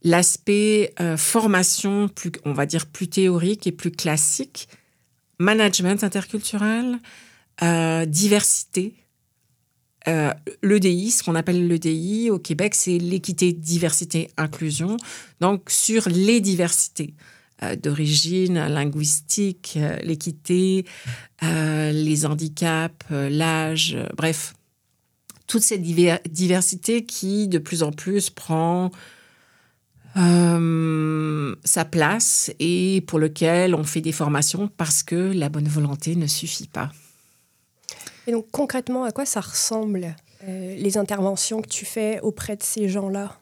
l'aspect 0.03 0.93
euh, 1.01 1.17
formation, 1.17 2.11
on 2.45 2.53
va 2.53 2.67
dire 2.67 2.87
plus 2.87 3.09
théorique 3.09 3.67
et 3.67 3.73
plus 3.73 3.93
classique, 3.93 4.69
management 5.39 6.03
interculturel, 6.03 6.99
euh, 7.63 8.05
diversité. 8.05 8.95
L'EDI, 10.65 11.13
ce 11.13 11.23
qu'on 11.23 11.37
appelle 11.37 11.69
l'EDI 11.69 12.31
au 12.31 12.41
Québec, 12.41 12.75
c'est 12.75 12.99
l'équité, 12.99 13.53
diversité, 13.53 14.31
inclusion. 14.37 14.97
Donc, 15.41 15.71
sur 15.71 16.09
les 16.09 16.41
diversités 16.41 17.15
d'origine 17.81 18.55
linguistique, 18.67 19.79
l'équité, 20.03 20.85
les 21.41 22.27
handicaps, 22.27 23.07
l'âge, 23.11 23.97
bref, 24.17 24.55
toute 25.53 25.63
cette 25.63 25.83
diversité 25.83 27.05
qui 27.05 27.47
de 27.47 27.59
plus 27.59 27.83
en 27.83 27.93
plus 27.93 28.31
prend 28.31 28.91
euh, 30.17 31.55
sa 31.63 31.85
place 31.85 32.51
et 32.59 33.05
pour 33.07 33.19
lequel 33.19 33.75
on 33.75 33.85
fait 33.85 34.01
des 34.01 34.13
formations 34.13 34.69
parce 34.79 35.03
que 35.03 35.15
la 35.15 35.51
bonne 35.51 35.69
volonté 35.69 36.17
ne 36.17 36.27
suffit 36.27 36.69
pas. 36.69 36.91
Et 38.27 38.33
donc 38.33 38.47
concrètement, 38.51 39.05
à 39.05 39.13
quoi 39.13 39.27
ça 39.27 39.43
ressemble 39.43 40.17
euh, 40.49 40.75
les 40.75 40.97
interventions 40.97 41.61
que 41.61 41.69
tu 41.69 41.85
fais 41.85 42.19
auprès 42.23 42.57
de 42.57 42.63
ces 42.63 42.89
gens-là? 42.89 43.37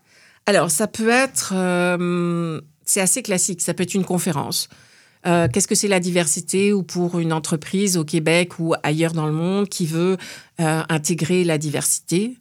Alors 0.46 0.73
ça 0.73 0.88
peut 0.88 1.11
être, 1.11 1.53
euh, 1.55 2.61
c'est 2.85 3.01
assez 3.01 3.23
classique, 3.23 3.61
ça 3.61 3.73
peut 3.73 3.85
être 3.85 3.94
une 3.94 4.05
conférence. 4.05 4.68
Euh, 5.26 5.48
qu'est-ce 5.52 5.68
que 5.68 5.74
c'est 5.74 5.88
la 5.88 6.00
diversité 6.00 6.72
ou 6.72 6.83
pour 6.83 7.18
une 7.18 7.33
entreprise 7.33 7.96
au 7.96 8.04
Québec 8.04 8.59
ou 8.59 8.74
ailleurs 8.83 9.12
dans 9.12 9.26
le 9.26 9.33
monde 9.33 9.68
qui 9.68 9.87
veut 9.87 10.16
euh, 10.61 10.83
intégrer 10.88 11.44
la 11.44 11.59
diversité 11.59 12.38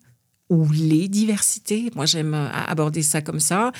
ou 0.49 0.69
les 0.71 1.07
diversités? 1.07 1.91
Moi, 1.95 2.05
j'aime 2.05 2.33
euh, 2.33 2.49
aborder 2.51 3.01
ça 3.01 3.21
comme 3.21 3.39
ça. 3.39 3.71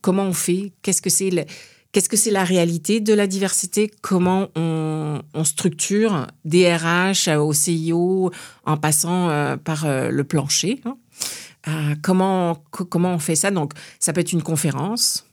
comment 0.00 0.24
on 0.24 0.32
fait? 0.32 0.72
Qu'est-ce 0.82 1.02
que 1.02 1.10
c'est 1.10 1.46
Qu'est-ce 1.92 2.08
que 2.08 2.16
c'est 2.16 2.30
la 2.30 2.44
réalité 2.44 3.00
de 3.00 3.12
la 3.12 3.26
diversité? 3.26 3.90
Comment 4.00 4.46
on, 4.54 5.20
structure 5.42 6.28
des 6.44 6.72
RH 6.72 7.36
au 7.36 7.52
CIO 7.52 8.30
en 8.64 8.76
passant 8.76 9.56
par 9.64 9.86
le 9.88 10.22
plancher 10.22 10.80
hein? 10.84 11.96
comment, 12.00 12.62
comment 12.70 13.14
on 13.14 13.18
fait 13.18 13.34
ça? 13.34 13.50
Donc, 13.50 13.72
ça 13.98 14.12
peut 14.12 14.20
être 14.20 14.32
une 14.32 14.42
conférence, 14.44 15.24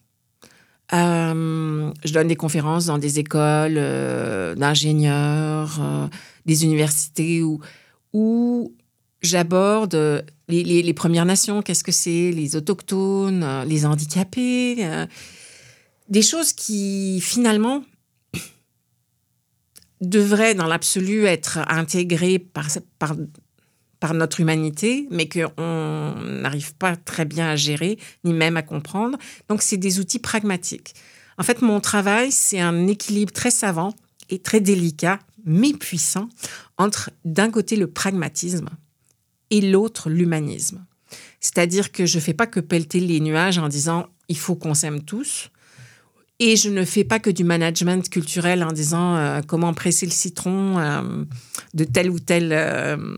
euh, 0.93 1.91
je 2.05 2.13
donne 2.13 2.27
des 2.27 2.37
conférences 2.37 2.85
dans 2.85 2.97
des 2.97 3.19
écoles 3.19 3.75
euh, 3.77 4.55
d'ingénieurs, 4.55 5.79
euh, 5.81 6.07
des 6.45 6.63
universités 6.63 7.41
où, 7.43 8.73
j'aborde 9.21 10.25
les, 10.47 10.93
Premières 10.93 11.25
Nations, 11.25 11.61
qu'est-ce 11.61 11.83
que 11.83 11.91
c'est, 11.91 12.31
les 12.31 12.55
autochtones, 12.55 13.45
les 13.65 13.85
handicapés, 13.85 14.87
des 16.07 16.21
choses 16.21 16.53
qui 16.53 17.19
finalement 17.21 17.83
devraient 20.01 20.55
dans 20.55 20.67
l'absolu 20.67 21.25
être 21.25 21.59
intégrées 21.67 22.39
par, 22.39 23.15
par 23.99 24.13
notre 24.13 24.39
humanité, 24.39 25.07
mais 25.11 25.27
qu'on 25.27 26.15
n'arrive 26.23 26.75
pas 26.75 26.95
très 26.95 27.25
bien 27.25 27.49
à 27.49 27.55
gérer, 27.55 27.97
ni 28.23 28.33
même 28.33 28.57
à 28.57 28.61
comprendre. 28.61 29.17
Donc, 29.49 29.61
c'est 29.61 29.77
des 29.77 29.99
outils 29.99 30.19
pragmatiques. 30.19 30.93
En 31.37 31.43
fait, 31.43 31.61
mon 31.61 31.79
travail, 31.79 32.31
c'est 32.31 32.59
un 32.59 32.87
équilibre 32.87 33.31
très 33.31 33.51
savant 33.51 33.93
et 34.29 34.39
très 34.39 34.59
délicat, 34.59 35.19
mais 35.45 35.73
puissant, 35.73 36.29
entre 36.77 37.11
d'un 37.25 37.49
côté 37.49 37.75
le 37.75 37.87
pragmatisme 37.87 38.69
et 39.49 39.61
l'autre 39.61 40.09
l'humanisme. 40.09 40.85
C'est-à-dire 41.39 41.91
que 41.91 42.05
je 42.05 42.17
ne 42.17 42.21
fais 42.21 42.33
pas 42.33 42.47
que 42.47 42.59
pelleter 42.59 42.99
les 42.99 43.19
nuages 43.19 43.57
en 43.57 43.67
disant 43.67 44.07
il 44.27 44.37
faut 44.37 44.55
qu'on 44.55 44.73
s'aime 44.73 45.03
tous. 45.03 45.49
Et 46.39 46.55
je 46.55 46.69
ne 46.69 46.85
fais 46.85 47.03
pas 47.03 47.19
que 47.19 47.31
du 47.31 47.43
management 47.43 48.07
culturel 48.09 48.63
en 48.63 48.71
disant 48.71 49.15
euh, 49.15 49.41
comment 49.41 49.73
presser 49.73 50.05
le 50.05 50.11
citron 50.11 50.77
euh, 50.77 51.23
de 51.73 51.83
tel 51.83 52.11
ou 52.11 52.19
tel 52.19 52.51
euh, 52.51 53.17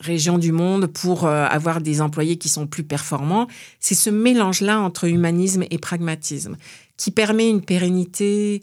régions 0.00 0.38
du 0.38 0.52
monde 0.52 0.86
pour 0.86 1.24
euh, 1.24 1.46
avoir 1.46 1.80
des 1.80 2.00
employés 2.00 2.38
qui 2.38 2.48
sont 2.48 2.66
plus 2.66 2.84
performants. 2.84 3.48
C'est 3.80 3.94
ce 3.94 4.10
mélange-là 4.10 4.80
entre 4.80 5.04
humanisme 5.04 5.64
et 5.70 5.78
pragmatisme 5.78 6.56
qui 6.96 7.10
permet 7.10 7.48
une 7.48 7.62
pérennité 7.62 8.62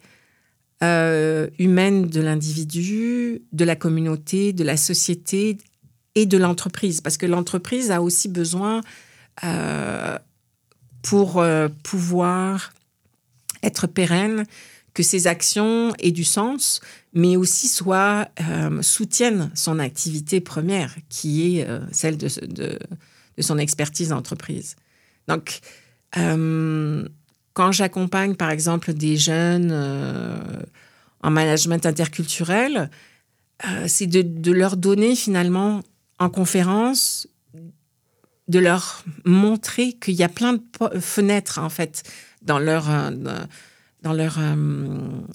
euh, 0.83 1.47
humaine 1.59 2.07
de 2.07 2.21
l'individu, 2.21 3.41
de 3.53 3.65
la 3.65 3.75
communauté, 3.75 4.53
de 4.53 4.63
la 4.63 4.77
société 4.77 5.57
et 6.15 6.25
de 6.25 6.37
l'entreprise. 6.37 7.01
Parce 7.01 7.17
que 7.17 7.25
l'entreprise 7.25 7.91
a 7.91 8.01
aussi 8.01 8.27
besoin, 8.27 8.81
euh, 9.43 10.17
pour 11.01 11.45
pouvoir 11.83 12.73
être 13.61 13.85
pérenne, 13.85 14.45
que 14.95 15.03
ses 15.03 15.27
actions 15.27 15.93
aient 15.99 16.11
du 16.11 16.23
sens, 16.23 16.79
mais 17.13 17.35
aussi 17.35 17.67
soit 17.67 18.29
euh, 18.39 18.81
soutiennent 18.81 19.51
son 19.53 19.77
activité 19.77 20.39
première, 20.39 20.95
qui 21.09 21.59
est 21.59 21.67
euh, 21.67 21.81
celle 21.91 22.17
de, 22.17 22.29
de, 22.47 22.79
son 23.39 23.57
expertise 23.57 24.09
d'entreprise. 24.09 24.77
Donc, 25.27 25.59
euh, 26.17 27.07
quand 27.53 27.71
j'accompagne, 27.73 28.35
par 28.35 28.49
exemple, 28.49 28.93
des 28.93 29.17
jeunes 29.17 29.71
en 31.21 31.31
management 31.31 31.85
interculturel, 31.85 32.89
c'est 33.87 34.07
de, 34.07 34.51
leur 34.51 34.75
donner 34.77 35.15
finalement 35.15 35.81
en 36.19 36.29
conférence, 36.29 37.27
de 38.47 38.59
leur 38.59 39.03
montrer 39.23 39.93
qu'il 39.93 40.15
y 40.15 40.23
a 40.23 40.29
plein 40.29 40.53
de 40.53 40.99
fenêtres, 40.99 41.59
en 41.59 41.69
fait, 41.69 42.03
dans 42.41 42.59
leur 42.59 42.89
dans 44.05 44.13
leur 44.13 44.37
euh, 44.37 44.55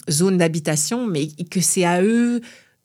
zone 0.09 0.37
d'habitation, 0.37 1.05
mais 1.05 1.27
que 1.27 1.59
c'est 1.59 1.83
à 1.83 2.01
eux 2.01 2.39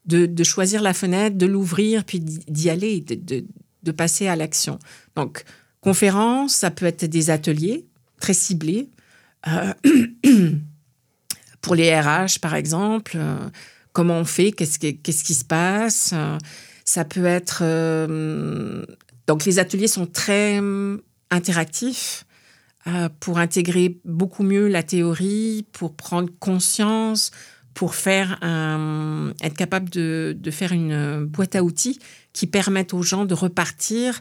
de, 0.05 0.45
choisir 0.45 0.83
la 0.83 0.93
fenêtre, 0.93 1.37
de 1.37 1.47
l'ouvrir, 1.47 2.05
puis 2.05 2.19
d'y 2.19 2.71
aller, 2.71 3.01
de, 3.01 3.93
passer 3.93 4.27
à 4.27 4.35
l'action. 4.35 4.81
Donc, 5.15 5.45
conférence, 5.81 6.55
ça 6.55 6.73
peut 6.73 6.87
être 6.87 7.05
des 7.05 7.31
ateliers 7.31 7.87
très 8.21 8.35
ciblés. 8.35 8.91
Euh, 9.47 9.73
pour 11.61 11.77
les 11.77 11.99
RH, 11.99 12.41
par 12.41 12.57
exemple, 12.57 13.13
euh, 13.15 13.49
comment 13.93 14.19
on 14.19 14.25
fait, 14.25 14.51
qu'est-ce 14.51 14.79
qui, 14.79 15.35
se 15.35 15.45
passe. 15.45 16.13
Ça 16.85 17.05
peut 17.05 17.27
être... 17.27 17.63
donc 19.29 19.45
les 19.45 19.61
ateliers 19.61 19.89
sont 19.89 20.07
très 20.07 20.59
hum, 20.59 21.01
interactifs 21.31 22.26
euh, 22.89 23.09
pour 23.21 23.39
intégrer 23.39 23.99
beaucoup 24.05 24.43
mieux 24.43 24.69
la 24.69 24.83
théorie, 24.83 25.67
pour 25.73 25.95
prendre 25.95 26.31
conscience, 26.39 27.31
pour 27.75 27.95
faire 27.95 28.39
un- 28.43 29.33
être 29.43 29.57
capable 29.57 29.91
de, 29.91 30.37
de 30.39 30.51
faire 30.51 30.73
une 30.73 30.93
euh, 30.93 31.25
boîte 31.25 31.57
à 31.57 31.63
outils 31.63 31.99
qui 32.33 32.47
permettent 32.47 32.95
aux 32.95 33.03
gens 33.03 33.25
de 33.25 33.35
repartir 33.35 34.21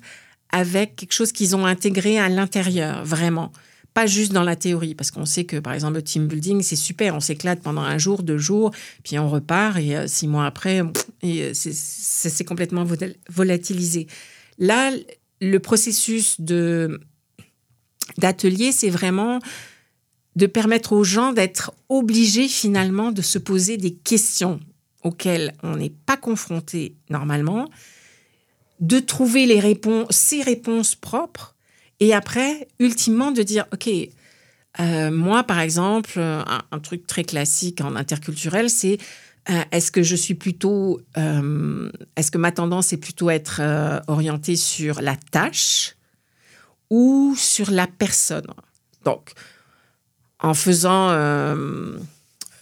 avec 0.52 0.96
quelque 0.96 1.14
chose 1.14 1.32
qu'ils 1.32 1.56
ont 1.56 1.66
intégré 1.66 2.18
à 2.20 2.30
l'intérieur, 2.30 3.04
vraiment. 3.06 3.52
Pas 3.94 4.08
juste 4.08 4.34
dans 4.34 4.44
la 4.44 4.58
théorie, 4.58 4.94
parce 4.94 5.10
qu'on 5.10 5.26
sait 5.26 5.46
que, 5.46 5.58
par 5.58 5.74
exemple, 5.74 5.94
le 5.96 6.04
team 6.04 6.28
building, 6.28 6.62
c'est 6.62 6.76
super, 6.76 7.16
on 7.16 7.22
s'éclate 7.22 7.62
pendant 7.62 7.82
un 7.82 7.98
jour, 7.98 8.24
deux 8.24 8.38
jours, 8.38 8.72
puis 9.04 9.18
on 9.20 9.30
repart, 9.30 9.78
et 9.78 9.96
euh, 9.96 10.08
six 10.08 10.28
mois 10.28 10.46
après, 10.46 10.82
euh, 10.82 11.52
c'est- 11.54 12.44
complètement 12.44 12.84
vol- 12.84 13.16
volatilisé. 13.30 14.08
Là, 14.60 14.92
le 15.42 15.60
processus 15.60 16.42
de 16.42 17.00
d'atelier, 18.18 18.72
c'est 18.72 18.90
vraiment 18.90 19.40
de 20.36 20.48
permettre 20.48 20.94
aux 20.94 21.04
gens 21.04 21.32
d'être 21.32 21.74
obligés 21.90 22.48
finalement 22.48 23.12
de 23.12 23.22
se 23.22 23.38
poser 23.38 23.78
des 23.78 23.94
questions 23.94 24.60
auxquelles 25.04 25.54
on 25.64 25.76
n'est 25.78 25.94
pas 26.06 26.18
confronté 26.18 26.96
normalement, 27.10 27.70
de 28.80 29.00
trouver 29.00 29.46
les 29.46 29.60
réponses, 29.60 30.08
ses 30.10 30.42
réponses 30.42 30.96
propres, 30.96 31.56
et 32.00 32.14
après, 32.14 32.68
ultimement, 32.80 33.32
de 33.32 33.42
dire, 33.42 33.66
OK, 33.72 33.90
euh, 34.80 35.12
moi, 35.12 35.44
par 35.44 35.60
exemple, 35.60 36.20
un, 36.20 36.80
truc 36.80 37.08
très 37.08 37.24
classique 37.24 37.82
en 37.82 37.96
interculturel, 37.96 38.70
c'est 38.70 38.98
euh, 39.50 39.62
est-ce 39.72 39.92
que 39.92 40.04
je 40.04 40.16
suis 40.16 40.34
plutôt, 40.34 41.00
euh, 41.18 41.90
est-ce 42.18 42.32
que 42.32 42.38
ma 42.38 42.52
tendance 42.52 42.92
est 42.92 42.98
plutôt 42.98 43.30
être 43.30 43.62
orientée 44.08 44.56
sur 44.56 45.02
la 45.02 45.16
tâche 45.16 45.95
ou 46.90 47.34
sur 47.38 47.72
la 47.72 47.88
personne 47.88 48.46
Donc, 49.04 49.34
en 50.40 50.54
faisant, 50.54 51.10
euh, 51.10 51.98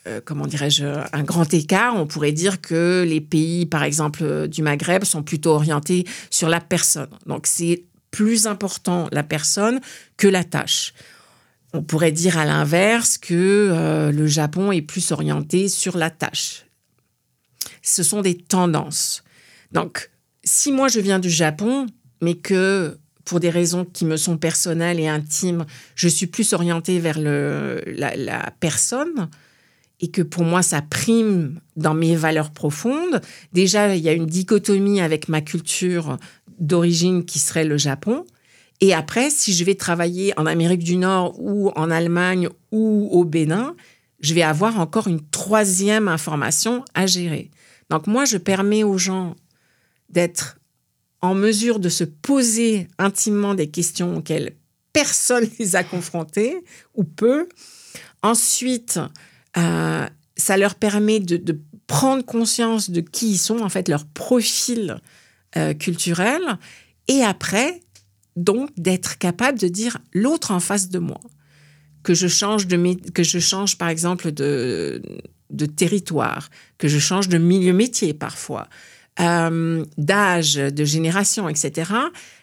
euh, 0.07 0.21
comment 0.23 0.47
dirais-je, 0.47 0.85
un 1.11 1.23
grand 1.23 1.53
écart, 1.53 1.95
on 1.95 2.05
pourrait 2.05 2.31
dire 2.31 2.61
que 2.61 3.05
les 3.07 3.21
pays, 3.21 3.65
par 3.65 3.83
exemple, 3.83 4.47
du 4.47 4.61
Maghreb 4.61 5.03
sont 5.03 5.23
plutôt 5.23 5.51
orientés 5.51 6.05
sur 6.29 6.49
la 6.49 6.61
personne. 6.61 7.09
Donc, 7.25 7.47
c'est 7.47 7.85
plus 8.11 8.47
important 8.47 9.07
la 9.11 9.23
personne 9.23 9.81
que 10.17 10.27
la 10.27 10.43
tâche. 10.43 10.93
On 11.73 11.81
pourrait 11.81 12.11
dire 12.11 12.37
à 12.37 12.45
l'inverse 12.45 13.17
que 13.17 13.33
euh, 13.71 14.11
le 14.11 14.27
Japon 14.27 14.71
est 14.71 14.83
plus 14.83 15.11
orienté 15.11 15.67
sur 15.67 15.97
la 15.97 16.11
tâche. 16.11 16.65
Ce 17.81 18.03
sont 18.03 18.21
des 18.21 18.37
tendances. 18.37 19.23
Donc, 19.71 20.11
si 20.43 20.71
moi 20.71 20.87
je 20.87 20.99
viens 20.99 21.17
du 21.17 21.31
Japon, 21.31 21.87
mais 22.21 22.35
que 22.35 22.99
pour 23.25 23.39
des 23.39 23.49
raisons 23.49 23.85
qui 23.85 24.05
me 24.05 24.17
sont 24.17 24.37
personnelles 24.37 24.99
et 24.99 25.07
intimes, 25.07 25.65
je 25.95 26.07
suis 26.07 26.27
plus 26.27 26.53
orientée 26.53 26.99
vers 26.99 27.19
la 27.19 28.51
personne 28.59 29.29
et 29.99 30.09
que 30.09 30.21
pour 30.21 30.43
moi 30.43 30.61
ça 30.61 30.81
prime 30.81 31.59
dans 31.77 31.93
mes 31.93 32.15
valeurs 32.15 32.51
profondes, 32.51 33.21
déjà 33.53 33.95
il 33.95 34.03
y 34.03 34.09
a 34.09 34.13
une 34.13 34.25
dichotomie 34.25 34.99
avec 34.99 35.29
ma 35.29 35.41
culture 35.41 36.17
d'origine 36.59 37.23
qui 37.25 37.39
serait 37.39 37.65
le 37.65 37.77
Japon. 37.77 38.25
Et 38.81 38.93
après, 38.93 39.29
si 39.29 39.53
je 39.53 39.63
vais 39.63 39.75
travailler 39.75 40.37
en 40.37 40.45
Amérique 40.45 40.83
du 40.83 40.97
Nord 40.97 41.39
ou 41.39 41.71
en 41.75 41.89
Allemagne 41.89 42.49
ou 42.71 43.07
au 43.11 43.23
Bénin, 43.23 43.75
je 44.19 44.33
vais 44.33 44.41
avoir 44.41 44.79
encore 44.79 45.07
une 45.07 45.21
troisième 45.29 46.07
information 46.07 46.83
à 46.93 47.05
gérer. 47.05 47.49
Donc 47.89 48.07
moi, 48.07 48.25
je 48.25 48.37
permets 48.37 48.83
aux 48.83 48.97
gens 48.97 49.35
d'être 50.09 50.57
en 51.23 51.35
mesure 51.35 51.79
de 51.79 51.87
se 51.87 52.03
poser 52.03 52.89
intimement 52.99 53.55
des 53.55 53.67
questions 53.67 54.17
auxquelles 54.17 54.57
personne 54.91 55.47
les 55.59 55.75
a 55.75 55.83
confrontés 55.83 56.63
ou 56.93 57.03
peu. 57.03 57.47
Ensuite, 58.21 58.99
euh, 59.57 60.05
ça 60.35 60.57
leur 60.57 60.75
permet 60.75 61.19
de, 61.19 61.37
de, 61.37 61.59
prendre 61.87 62.23
conscience 62.25 62.89
de 62.89 63.01
qui 63.01 63.31
ils 63.31 63.37
sont, 63.37 63.59
en 63.59 63.69
fait, 63.69 63.87
leur 63.87 64.05
profil 64.05 65.01
euh, 65.57 65.73
culturel. 65.73 66.41
Et 67.07 67.21
après, 67.21 67.81
donc, 68.35 68.69
d'être 68.77 69.17
capable 69.17 69.59
de 69.59 69.67
dire 69.67 69.99
l'autre 70.13 70.51
en 70.51 70.59
face 70.59 70.89
de 70.89 70.99
moi. 70.99 71.19
Que 72.03 72.13
je 72.13 72.27
change, 72.27 72.67
de, 72.67 73.11
que 73.11 73.23
je 73.23 73.39
change 73.39 73.77
par 73.77 73.89
exemple, 73.89 74.31
de, 74.31 75.01
de 75.49 75.65
territoire, 75.65 76.49
que 76.77 76.87
je 76.87 76.99
change 76.99 77.29
de 77.29 77.37
milieu 77.37 77.73
métier 77.73 78.13
parfois, 78.13 78.67
euh, 79.19 79.85
d'âge, 79.97 80.55
de 80.55 80.85
génération, 80.85 81.49
etc. 81.49 81.91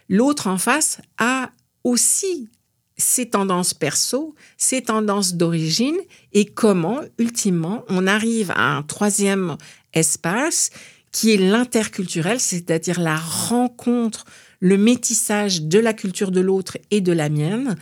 L'autre 0.09 0.47
en 0.47 0.59
face 0.59 1.01
a 1.19 1.51
aussi 1.85 2.49
ses 2.97 3.31
tendances 3.31 3.75
perso, 3.75 4.35
ses 4.57 4.83
tendances 4.83 5.35
d'origine 5.35 5.97
et 6.33 6.45
comment, 6.45 7.01
ultimement, 7.19 7.85
on 7.89 8.07
arrive 8.07 8.53
à 8.53 8.77
un 8.77 8.83
troisième 8.83 9.57
espace 9.95 10.71
qui 11.13 11.33
est 11.33 11.39
l'interculturel, 11.39 12.39
c'est-à-dire 12.39 13.01
la 13.01 13.17
rencontre, 13.17 14.25
le 14.61 14.77
métissage 14.77 15.63
de 15.63 15.79
la 15.79 15.93
culture 15.93 16.31
de 16.31 16.41
l'autre 16.41 16.79
et 16.91 17.01
de 17.01 17.13
la 17.13 17.29
mienne 17.29 17.77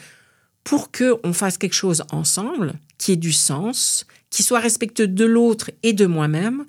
pour 0.65 0.91
qu'on 0.93 1.33
fasse 1.33 1.59
quelque 1.59 1.75
chose 1.75 2.05
ensemble 2.11 2.75
qui 2.97 3.13
ait 3.13 3.17
du 3.17 3.33
sens, 3.33 4.07
qui 4.31 4.43
soit 4.43 4.61
respectueux 4.61 5.09
de 5.09 5.25
l'autre 5.25 5.71
et 5.83 5.93
de 5.93 6.07
moi-même, 6.07 6.65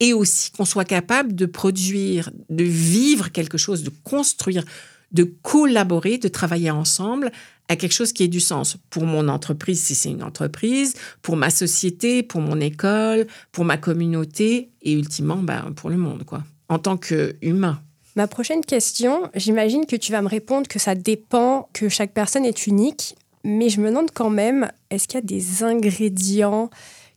et 0.00 0.14
aussi 0.14 0.50
qu'on 0.50 0.64
soit 0.64 0.84
capable 0.84 1.34
de 1.34 1.46
produire, 1.46 2.30
de 2.48 2.64
vivre 2.64 3.30
quelque 3.30 3.58
chose, 3.58 3.82
de 3.82 3.92
construire, 4.02 4.64
de 5.12 5.24
collaborer, 5.42 6.18
de 6.18 6.28
travailler 6.28 6.70
ensemble 6.70 7.30
à 7.68 7.76
quelque 7.76 7.92
chose 7.92 8.12
qui 8.12 8.24
ait 8.24 8.28
du 8.28 8.40
sens 8.40 8.78
pour 8.88 9.04
mon 9.04 9.28
entreprise, 9.28 9.80
si 9.82 9.94
c'est 9.94 10.10
une 10.10 10.22
entreprise, 10.22 10.94
pour 11.22 11.36
ma 11.36 11.50
société, 11.50 12.22
pour 12.22 12.40
mon 12.40 12.60
école, 12.60 13.26
pour 13.52 13.64
ma 13.64 13.76
communauté 13.76 14.70
et 14.82 14.92
ultimement 14.92 15.36
ben, 15.36 15.72
pour 15.76 15.90
le 15.90 15.96
monde, 15.96 16.24
quoi, 16.24 16.42
en 16.68 16.78
tant 16.78 16.96
qu'humain. 16.96 17.80
Ma 18.16 18.26
prochaine 18.26 18.64
question, 18.64 19.30
j'imagine 19.36 19.86
que 19.86 19.94
tu 19.94 20.10
vas 20.10 20.20
me 20.20 20.28
répondre 20.28 20.66
que 20.66 20.80
ça 20.80 20.96
dépend, 20.96 21.68
que 21.72 21.88
chaque 21.88 22.12
personne 22.12 22.44
est 22.44 22.66
unique, 22.66 23.14
mais 23.44 23.68
je 23.68 23.80
me 23.80 23.88
demande 23.88 24.10
quand 24.12 24.30
même, 24.30 24.70
est-ce 24.90 25.06
qu'il 25.06 25.18
y 25.18 25.22
a 25.22 25.26
des 25.26 25.62
ingrédients 25.62 26.70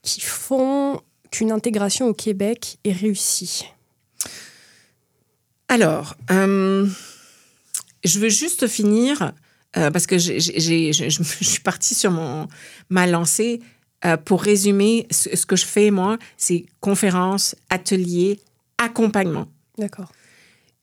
qui 0.03 0.21
font 0.21 1.01
qu'une 1.33 1.51
intégration 1.51 2.07
au 2.07 2.13
Québec 2.13 2.77
est 2.83 2.91
réussie 2.91 3.65
Alors, 5.67 6.15
euh, 6.29 6.87
je 8.03 8.19
veux 8.19 8.29
juste 8.29 8.67
finir, 8.67 9.33
euh, 9.75 9.89
parce 9.89 10.05
que 10.05 10.19
j'ai, 10.19 10.39
j'ai, 10.39 10.93
je, 10.93 11.09
je, 11.09 11.23
suis 11.23 11.61
partie 11.61 11.95
sur 11.95 12.11
mon, 12.11 12.47
ma 12.89 13.07
lancée. 13.07 13.61
Euh, 14.05 14.15
pour 14.17 14.43
résumer, 14.43 15.07
ce, 15.09 15.35
ce, 15.35 15.45
que 15.45 15.55
je 15.55 15.65
fais, 15.65 15.89
moi, 15.89 16.19
c'est 16.37 16.65
conférences, 16.81 17.55
ateliers, 17.69 18.39
accompagnement. 18.77 19.47
D'accord. 19.77 20.11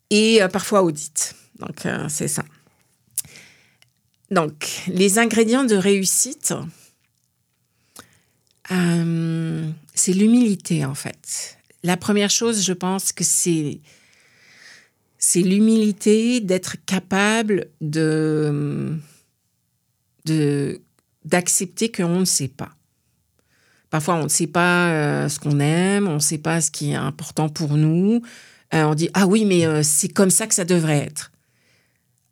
Et 0.08 0.40
parfois 0.52 0.82
audit. 0.82 1.36
Donc, 1.60 1.86
c'est 2.08 2.26
ça. 2.26 2.42
Donc, 4.30 4.82
les 4.88 5.18
ingrédients 5.18 5.64
de 5.64 5.76
réussite, 5.76 6.54
euh, 8.72 9.70
c'est 9.94 10.12
l'humilité, 10.12 10.84
en 10.84 10.94
fait. 10.94 11.58
La 11.82 11.96
première 11.96 12.30
chose, 12.30 12.64
je 12.64 12.72
pense 12.72 13.12
que 13.12 13.24
c'est 13.24 13.80
c'est 15.18 15.42
l'humilité 15.42 16.40
d'être 16.40 16.76
capable 16.86 17.66
de 17.80 18.98
d'accepter 21.24 21.90
qu'on 21.90 22.20
ne 22.20 22.24
sait 22.24 22.48
pas. 22.48 22.70
Parfois, 23.90 24.14
on 24.14 24.24
ne 24.24 24.28
sait 24.28 24.46
pas 24.46 24.90
euh, 24.90 25.28
ce 25.28 25.38
qu'on 25.40 25.58
aime, 25.58 26.06
on 26.06 26.14
ne 26.14 26.20
sait 26.20 26.38
pas 26.38 26.60
ce 26.60 26.70
qui 26.70 26.92
est 26.92 26.94
important 26.94 27.48
pour 27.48 27.76
nous. 27.76 28.22
Euh, 28.72 28.84
on 28.84 28.94
dit 28.94 29.10
ah 29.14 29.26
oui, 29.26 29.44
mais 29.44 29.82
c'est 29.82 30.08
comme 30.08 30.30
ça 30.30 30.46
que 30.46 30.54
ça 30.54 30.64
devrait 30.64 30.98
être. 30.98 31.29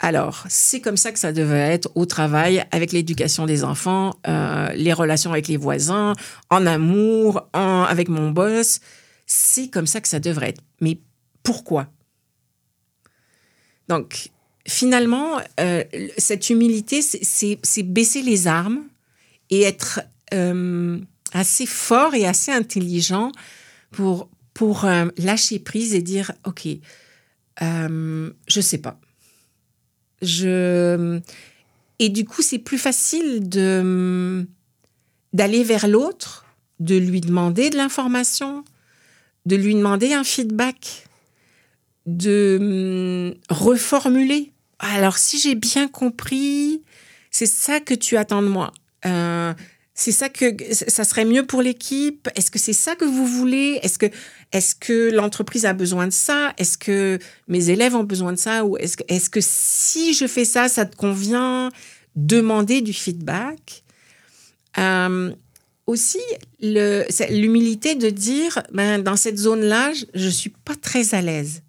Alors, 0.00 0.44
c'est 0.48 0.80
comme 0.80 0.96
ça 0.96 1.10
que 1.10 1.18
ça 1.18 1.32
devrait 1.32 1.72
être 1.72 1.90
au 1.96 2.06
travail, 2.06 2.64
avec 2.70 2.92
l'éducation 2.92 3.46
des 3.46 3.64
enfants, 3.64 4.14
euh, 4.28 4.68
les 4.74 4.92
relations 4.92 5.32
avec 5.32 5.48
les 5.48 5.56
voisins, 5.56 6.12
en 6.50 6.66
amour, 6.66 7.48
avec 7.52 8.08
mon 8.08 8.30
boss. 8.30 8.80
C'est 9.26 9.68
comme 9.68 9.86
ça 9.86 10.00
que 10.00 10.08
ça 10.08 10.20
devrait 10.20 10.50
être. 10.50 10.62
Mais 10.80 11.00
pourquoi? 11.42 11.88
Donc, 13.88 14.30
finalement, 14.68 15.40
euh, 15.58 15.82
cette 16.16 16.48
humilité, 16.48 17.02
c'est 17.02 17.82
baisser 17.82 18.22
les 18.22 18.46
armes 18.46 18.84
et 19.50 19.62
être 19.62 20.00
euh, 20.32 21.00
assez 21.32 21.66
fort 21.66 22.14
et 22.14 22.24
assez 22.24 22.52
intelligent 22.52 23.32
pour, 23.90 24.28
pour 24.54 24.86
lâcher 25.16 25.58
prise 25.58 25.94
et 25.94 26.02
dire, 26.02 26.32
OK, 26.44 26.68
je 27.60 28.60
sais 28.60 28.78
pas 28.78 29.00
je 30.22 31.20
et 31.98 32.08
du 32.08 32.24
coup 32.24 32.42
c'est 32.42 32.58
plus 32.58 32.78
facile 32.78 33.48
de 33.48 34.46
d'aller 35.32 35.64
vers 35.64 35.88
l'autre 35.88 36.46
de 36.80 36.96
lui 36.96 37.20
demander 37.20 37.70
de 37.70 37.76
l'information 37.76 38.64
de 39.46 39.56
lui 39.56 39.74
demander 39.74 40.12
un 40.12 40.24
feedback 40.24 41.08
de 42.08 42.58
hum, 42.60 43.34
reformuler. 43.50 44.52
Alors, 44.78 45.18
si 45.18 45.38
j'ai 45.38 45.54
bien 45.54 45.88
compris, 45.88 46.82
c'est 47.30 47.46
ça 47.46 47.80
que 47.80 47.94
tu 47.94 48.16
attends 48.16 48.42
de 48.42 48.48
moi. 48.48 48.72
Euh, 49.06 49.52
c'est 49.98 50.12
ça 50.12 50.28
que 50.28 50.54
ça 50.70 51.02
serait 51.02 51.24
mieux 51.24 51.44
pour 51.44 51.60
l'équipe? 51.60 52.28
Est-ce 52.36 52.52
que 52.52 52.58
c'est 52.60 52.72
ça 52.72 52.94
que 52.94 53.04
vous 53.04 53.26
voulez? 53.26 53.80
Est-ce 53.82 53.98
que 53.98 54.06
est-ce 54.52 54.76
que 54.76 55.10
l'entreprise 55.10 55.66
a 55.66 55.72
besoin 55.72 56.06
de 56.06 56.12
ça? 56.12 56.54
Est-ce 56.56 56.78
que 56.78 57.18
mes 57.48 57.70
élèves 57.70 57.96
ont 57.96 58.04
besoin 58.04 58.32
de 58.32 58.38
ça? 58.38 58.64
Ou 58.64 58.76
est-ce 58.76 58.96
que 58.96 59.02
est-ce 59.08 59.28
que 59.28 59.40
si 59.42 60.14
je 60.14 60.28
fais 60.28 60.44
ça, 60.44 60.68
ça 60.68 60.86
te 60.86 60.94
convient? 60.94 61.70
Demander 62.14 62.80
du 62.80 62.92
feedback. 62.92 63.82
Euh, 64.78 65.32
aussi 65.86 66.20
l'humilité 66.60 67.96
de 67.96 68.08
dire 68.08 68.62
ben, 68.72 69.02
dans 69.02 69.16
cette 69.16 69.38
zone-là, 69.38 69.92
je 70.14 70.26
ne 70.26 70.30
suis 70.30 70.50
pas 70.50 70.76
très 70.76 71.16
à 71.16 71.22
l'aise. 71.22 71.62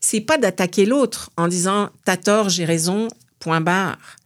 C'est 0.00 0.22
pas 0.22 0.38
d'attaquer 0.38 0.86
l'autre 0.86 1.30
en 1.36 1.48
disant 1.48 1.90
t'as 2.06 2.16
tort, 2.16 2.48
j'ai 2.48 2.64
raison, 2.64 3.08
point 3.40 3.60
barre. 3.60 4.16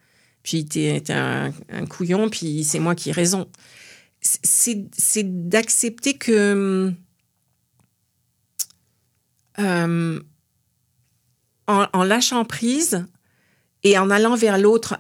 Puis 0.47 0.65
t'es 0.65 1.03
es 1.05 1.11
un, 1.11 1.51
couillon, 1.91 2.31
puis 2.31 2.63
c'est 2.63 2.79
moi 2.79 2.95
qui 2.95 3.11
ai 3.11 3.13
raison. 3.13 3.49
C'est 4.21 5.49
d'accepter 5.49 6.15
que 6.15 6.93
euh, 9.59 10.21
en, 11.67 11.87
en, 11.93 12.05
lâchant 12.05 12.45
prise 12.45 13.05
et 13.83 13.99
en 13.99 14.09
allant 14.09 14.37
vers 14.37 14.57
l'autre, 14.57 14.99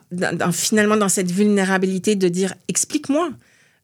finalement 0.52 0.96
dans 0.96 1.08
cette 1.08 1.30
vulnérabilité 1.30 2.16
de 2.16 2.26
dire 2.26 2.52
explique-moi. 2.66 3.30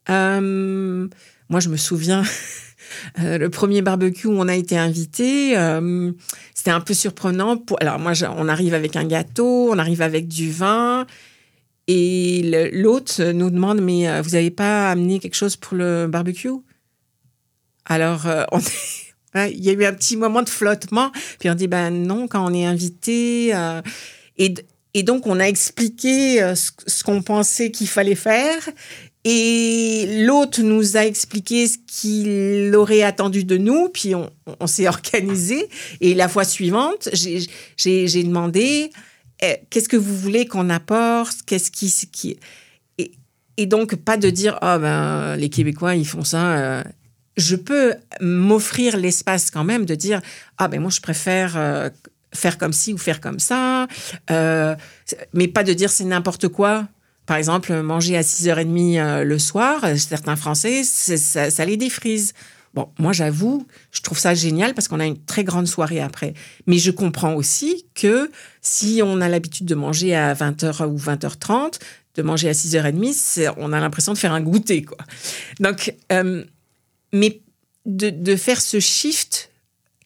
Euh, 0.09 1.07
moi, 1.47 1.59
je 1.61 1.69
me 1.69 1.77
souviens, 1.77 2.23
euh, 3.19 3.37
le 3.37 3.49
premier 3.49 3.81
barbecue 3.81 4.27
où 4.27 4.33
on 4.33 4.49
a 4.49 4.55
été 4.55 4.77
invité, 4.77 5.57
euh, 5.57 6.11
c'était 6.53 6.71
un 6.71 6.81
peu 6.81 6.93
surprenant. 6.93 7.55
Pour... 7.55 7.77
Alors, 7.79 7.99
moi, 7.99 8.11
on 8.35 8.49
arrive 8.49 8.73
avec 8.73 8.97
un 8.97 9.05
gâteau, 9.05 9.69
on 9.71 9.77
arrive 9.77 10.01
avec 10.01 10.27
du 10.27 10.51
vin. 10.51 11.07
Et 11.87 12.69
l'hôte 12.71 13.19
nous 13.19 13.49
demande, 13.49 13.81
mais 13.81 14.21
vous 14.21 14.31
n'avez 14.31 14.51
pas 14.51 14.91
amené 14.91 15.19
quelque 15.19 15.35
chose 15.35 15.55
pour 15.55 15.75
le 15.75 16.07
barbecue? 16.07 16.49
Alors, 17.85 18.25
on 18.51 18.59
il 19.35 19.63
y 19.63 19.69
a 19.69 19.73
eu 19.73 19.83
un 19.83 19.93
petit 19.93 20.15
moment 20.15 20.43
de 20.43 20.49
flottement. 20.49 21.11
Puis 21.39 21.49
on 21.49 21.55
dit, 21.55 21.67
ben 21.67 21.89
non, 21.89 22.27
quand 22.27 22.49
on 22.49 22.53
est 22.53 22.65
invité. 22.65 23.53
et, 24.37 24.53
et 24.93 25.03
donc, 25.03 25.27
on 25.27 25.39
a 25.39 25.45
expliqué 25.45 26.53
ce 26.55 27.03
qu'on 27.03 27.21
pensait 27.21 27.71
qu'il 27.71 27.87
fallait 27.87 28.15
faire. 28.15 28.61
Et 29.25 30.25
l'autre 30.25 30.61
nous 30.61 30.97
a 30.97 31.05
expliqué 31.05 31.67
ce 31.67 31.77
qu'il 31.87 32.75
aurait 32.75 33.03
attendu 33.03 33.45
de 33.45 33.57
nous, 33.57 33.87
puis 33.87 34.13
on, 34.15 34.67
s'est 34.67 34.87
organisé. 34.87 35.69
Et 36.01 36.13
la 36.13 36.27
fois 36.27 36.43
suivante, 36.43 37.09
j'ai 37.13 38.23
demandé 38.23 38.91
qu'est-ce 39.39 39.89
que 39.89 39.97
vous 39.97 40.15
voulez 40.15 40.45
qu'on 40.45 40.69
apporte, 40.69 41.39
qu'est-ce 41.45 41.71
qui, 41.71 42.37
et, 43.57 43.65
donc 43.65 43.95
pas 43.95 44.17
de 44.17 44.29
dire 44.29 44.57
oh 44.61 44.77
ben 44.79 45.35
les 45.35 45.49
Québécois 45.49 45.95
ils 45.95 46.07
font 46.07 46.23
ça. 46.23 46.57
Euh. 46.57 46.83
Je 47.35 47.55
peux 47.55 47.95
m'offrir 48.21 48.95
l'espace 48.97 49.51
quand 49.51 49.63
même 49.63 49.85
de 49.85 49.95
dire 49.95 50.21
ah 50.57 50.67
ben 50.67 50.79
moi 50.79 50.89
je 50.89 51.01
préfère 51.01 51.57
euh, 51.57 51.89
faire 52.33 52.57
comme 52.57 52.73
ci 52.73 52.93
ou 52.93 52.97
faire 52.97 53.21
comme 53.21 53.39
ça, 53.39 53.87
euh, 54.31 54.75
mais 55.33 55.47
pas 55.47 55.63
de 55.63 55.73
dire 55.73 55.89
c'est 55.89 56.03
n'importe 56.03 56.47
quoi. 56.47 56.87
Par 57.25 57.37
exemple, 57.37 57.73
manger 57.81 58.17
à 58.17 58.21
6h30 58.21 58.99
euh, 58.99 59.23
le 59.23 59.39
soir, 59.39 59.81
certains 59.97 60.35
Français, 60.35 60.83
ça, 60.83 61.49
ça, 61.49 61.65
les 61.65 61.77
défrise. 61.77 62.33
Bon, 62.73 62.89
moi 62.97 63.13
j'avoue, 63.13 63.67
je 63.91 64.01
trouve 64.01 64.17
ça 64.17 64.33
génial 64.33 64.73
parce 64.73 64.87
qu'on 64.87 64.99
a 64.99 65.05
une 65.05 65.23
très 65.23 65.43
grande 65.43 65.67
soirée 65.67 66.01
après. 66.01 66.33
Mais 66.65 66.77
je 66.77 66.89
comprends 66.91 67.35
aussi 67.35 67.85
que 67.93 68.31
si 68.61 69.01
on 69.03 69.21
a 69.21 69.29
l'habitude 69.29 69.67
de 69.67 69.75
manger 69.75 70.15
à 70.15 70.33
20h 70.33 70.85
ou 70.87 70.97
20h30, 70.97 71.79
de 72.15 72.21
manger 72.23 72.49
à 72.49 72.53
6h30, 72.53 73.53
on 73.57 73.73
a 73.73 73.79
l'impression 73.79 74.13
de 74.13 74.17
faire 74.17 74.33
un 74.33 74.41
goûter. 74.41 74.83
Quoi. 74.83 74.97
Donc, 75.59 75.95
euh, 76.11 76.43
mais 77.11 77.41
de, 77.85 78.35
faire 78.35 78.61
ce 78.61 78.79
shift 78.79 79.51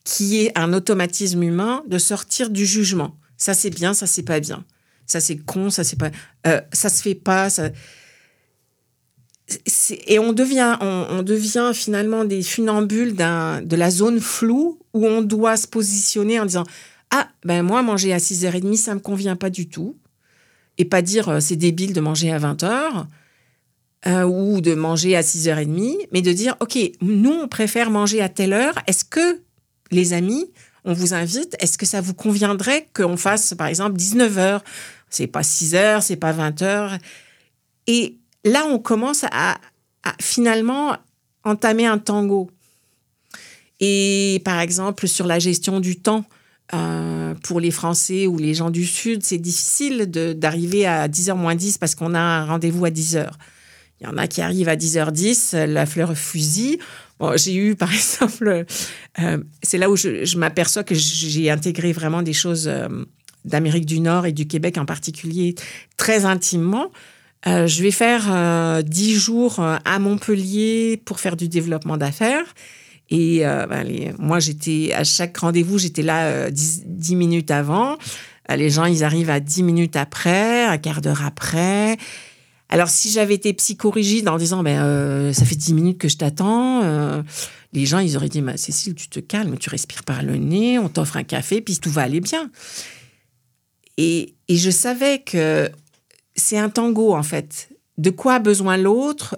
qui 0.04 0.40
est 0.40 0.58
un 0.58 0.74
automatisme 0.74 1.44
humain, 1.44 1.84
de 1.88 1.98
sortir 1.98 2.50
du 2.50 2.66
jugement. 2.66 3.16
Ça 3.38 3.54
c'est 3.54 3.70
bien, 3.70 3.94
ça 3.94 4.08
c'est 4.08 4.24
pas 4.24 4.40
bien 4.40 4.66
ça 5.08 5.22
c'est 5.22 5.38
con, 5.38 5.72
ça 5.72 5.84
c'est 5.84 5.96
pas, 5.96 6.12
euh, 6.46 6.62
ça 6.72 6.90
se 6.90 7.02
fait 7.02 7.16
pas, 7.16 7.50
ça. 7.50 7.70
Et 10.08 10.20
on 10.20 10.34
devient, 10.34 10.78
on, 10.82 11.24
devient 11.24 11.72
finalement 11.74 12.26
des 12.26 12.42
funambules 12.42 13.16
de 13.16 13.76
la 13.76 13.92
zone 13.92 14.20
floue 14.20 14.80
où 14.94 15.06
on 15.06 15.22
doit 15.22 15.56
se 15.56 15.68
positionner 15.68 16.40
en 16.40 16.46
disant 16.46 16.66
ah 17.12 17.30
ben 17.46 17.64
moi 17.64 17.82
manger 17.82 18.12
à 18.14 18.18
6h30 18.18 18.76
ça 18.76 18.94
me 18.94 19.00
convient 19.00 19.38
pas 19.38 19.50
du 19.50 19.70
tout. 19.70 19.96
Et 20.78 20.86
pas 20.86 21.02
dire 21.02 21.30
euh, 21.30 21.40
c'est 21.40 21.56
débile 21.56 21.94
de 21.94 22.02
manger 22.02 22.32
à 22.32 22.40
20h 22.40 23.06
euh, 24.06 24.24
ou 24.24 24.60
de 24.60 24.76
manger 24.76 25.16
à 25.16 25.22
6h30 25.22 26.08
mais 26.12 26.22
de 26.22 26.34
dire 26.34 26.58
ok 26.60 26.78
nous 27.02 27.32
on 27.32 27.48
préfère 27.48 27.90
manger 27.90 28.22
à 28.22 28.28
telle 28.28 28.52
heure. 28.52 28.78
Est-ce 28.86 29.06
que 29.06 29.42
les 29.92 30.12
amis 30.12 30.52
on 30.84 30.92
vous 30.92 31.14
invite 31.14 31.56
est-ce 31.60 31.78
que 31.78 31.86
ça 31.86 32.02
vous 32.02 32.14
conviendrait 32.14 32.88
qu'on 32.94 33.16
fasse 33.16 33.54
par 33.54 33.68
exemple 33.68 33.98
19h 33.98 34.62
c'est 35.10 35.28
pas 35.28 35.44
6 35.44 35.76
heures, 35.76 36.04
c'est 36.04 36.18
pas 36.18 36.32
20 36.32 36.62
heures. 36.62 36.98
Et 37.88 38.18
là, 38.48 38.66
on 38.68 38.80
commence 38.80 39.26
à, 39.32 39.58
finalement 40.22 40.96
entamer 41.44 41.86
un 41.86 41.98
tango. 41.98 42.50
Et 43.80 44.42
par 44.46 44.60
exemple, 44.60 45.08
sur 45.08 45.28
la 45.28 45.40
gestion 45.40 45.80
du 45.80 46.00
temps, 46.00 46.26
euh, 46.74 47.34
pour 47.44 47.60
les 47.60 47.72
Français 47.72 48.28
ou 48.28 48.38
les 48.38 48.54
gens 48.54 48.70
du 48.70 48.86
Sud, 48.86 49.24
c'est 49.24 49.38
difficile 49.38 50.06
d'arriver 50.10 50.86
à 50.86 51.08
10h 51.08 51.36
moins 51.36 51.56
10 51.56 51.78
parce 51.78 51.96
qu'on 51.96 52.14
a 52.14 52.20
un 52.20 52.46
rendez-vous 52.46 52.86
à 52.86 52.90
10h. 52.90 53.30
Il 54.00 54.08
y 54.08 54.10
en 54.10 54.18
a 54.18 54.28
qui 54.28 54.42
arrivent 54.42 54.70
à 54.70 54.76
10h10, 54.76 55.66
la 55.66 55.86
fleur 55.86 56.16
fusil. 56.18 56.80
j'ai 57.36 57.56
eu, 57.56 57.76
par 57.76 57.94
exemple, 57.94 58.66
euh, 59.20 59.38
c'est 59.64 59.78
là 59.78 59.90
où 59.90 59.96
je, 59.96 60.38
m'aperçois 60.38 60.84
que 60.84 60.96
j'ai 60.96 61.50
intégré 61.50 61.94
vraiment 61.94 62.22
des 62.22 62.34
choses 62.34 62.68
euh, 62.68 62.88
d'Amérique 63.46 63.86
du 63.86 64.00
Nord 64.00 64.26
et 64.26 64.34
du 64.34 64.48
Québec 64.48 64.78
en 64.78 64.86
particulier 64.86 65.56
très 65.96 66.26
intimement. 66.26 66.92
Euh, 67.46 67.68
je 67.68 67.84
vais 67.84 67.92
faire 67.92 68.26
euh, 68.32 68.82
dix 68.82 69.14
jours 69.16 69.60
euh, 69.60 69.78
à 69.86 70.00
Montpellier 70.00 71.00
pour 71.06 71.20
faire 71.20 71.38
du 71.38 71.48
développement 71.48 71.98
d'affaires. 71.98 72.46
Et 73.10 73.40
ben, 73.40 74.14
moi, 74.20 74.42
j'étais 74.42 74.92
à 74.94 75.06
chaque 75.06 75.38
rendez-vous, 75.38 75.78
j'étais 75.78 76.02
là 76.02 76.52
dix, 76.52 77.16
minutes 77.16 77.52
avant. 77.52 77.98
Les 78.54 78.70
gens, 78.70 78.84
ils 78.84 79.02
arrivent 79.06 79.30
à 79.30 79.40
dix 79.40 79.64
minutes 79.64 79.96
après, 79.96 80.66
un 80.66 80.78
quart 80.78 81.00
d'heure 81.00 81.24
après. 81.24 81.96
Alors, 82.68 82.90
si 82.90 83.10
j'avais 83.10 83.36
été 83.36 83.54
psychorigide 83.54 84.28
en 84.28 84.36
disant, 84.36 84.62
ben, 84.62 85.32
ça 85.32 85.46
fait 85.46 85.56
dix 85.56 85.74
minutes 85.74 86.00
que 86.00 86.10
je 86.10 86.18
t'attends, 86.18 87.24
les 87.72 87.86
gens, 87.86 88.00
ils 88.00 88.18
auraient 88.18 88.28
dit, 88.28 88.42
bah, 88.42 88.58
Cécile, 88.58 88.94
tu 88.94 89.08
te 89.08 89.22
calmes, 89.22 89.58
tu 89.58 89.70
respires 89.70 90.04
par 90.04 90.22
le 90.22 90.36
nez, 90.36 90.78
on 90.78 90.90
t'offre 90.90 91.16
un 91.16 91.24
café, 91.24 91.62
puis 91.62 91.78
tout 91.78 91.90
va 91.90 92.02
aller 92.02 92.20
bien. 92.20 92.52
Et, 93.98 94.36
je 94.50 94.70
savais 94.70 95.20
que 95.20 95.70
c'est 96.38 96.58
un 96.58 96.70
tango, 96.70 97.14
en 97.14 97.24
fait. 97.24 97.70
De 97.98 98.12
quoi 98.12 98.36
a 98.36 98.40
besoin 98.40 98.78
l'autre? 98.78 99.38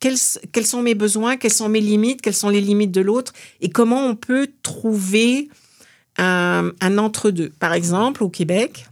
Quels, 0.00 0.16
sont 0.16 0.82
mes 0.82 0.94
besoins? 0.94 1.36
Quelles 1.36 1.52
sont 1.52 1.68
mes 1.68 1.80
limites? 1.80 2.22
Quelles 2.22 2.34
sont 2.34 2.48
les 2.48 2.60
limites 2.60 2.92
de 2.92 3.00
l'autre? 3.00 3.32
Et 3.60 3.68
comment 3.68 4.06
on 4.06 4.14
peut 4.14 4.48
trouver 4.62 5.48
un, 6.16 6.72
entre-deux? 6.80 7.50
Par 7.58 7.72
exemple, 7.72 8.22
au 8.22 8.28
Québec, 8.28 8.86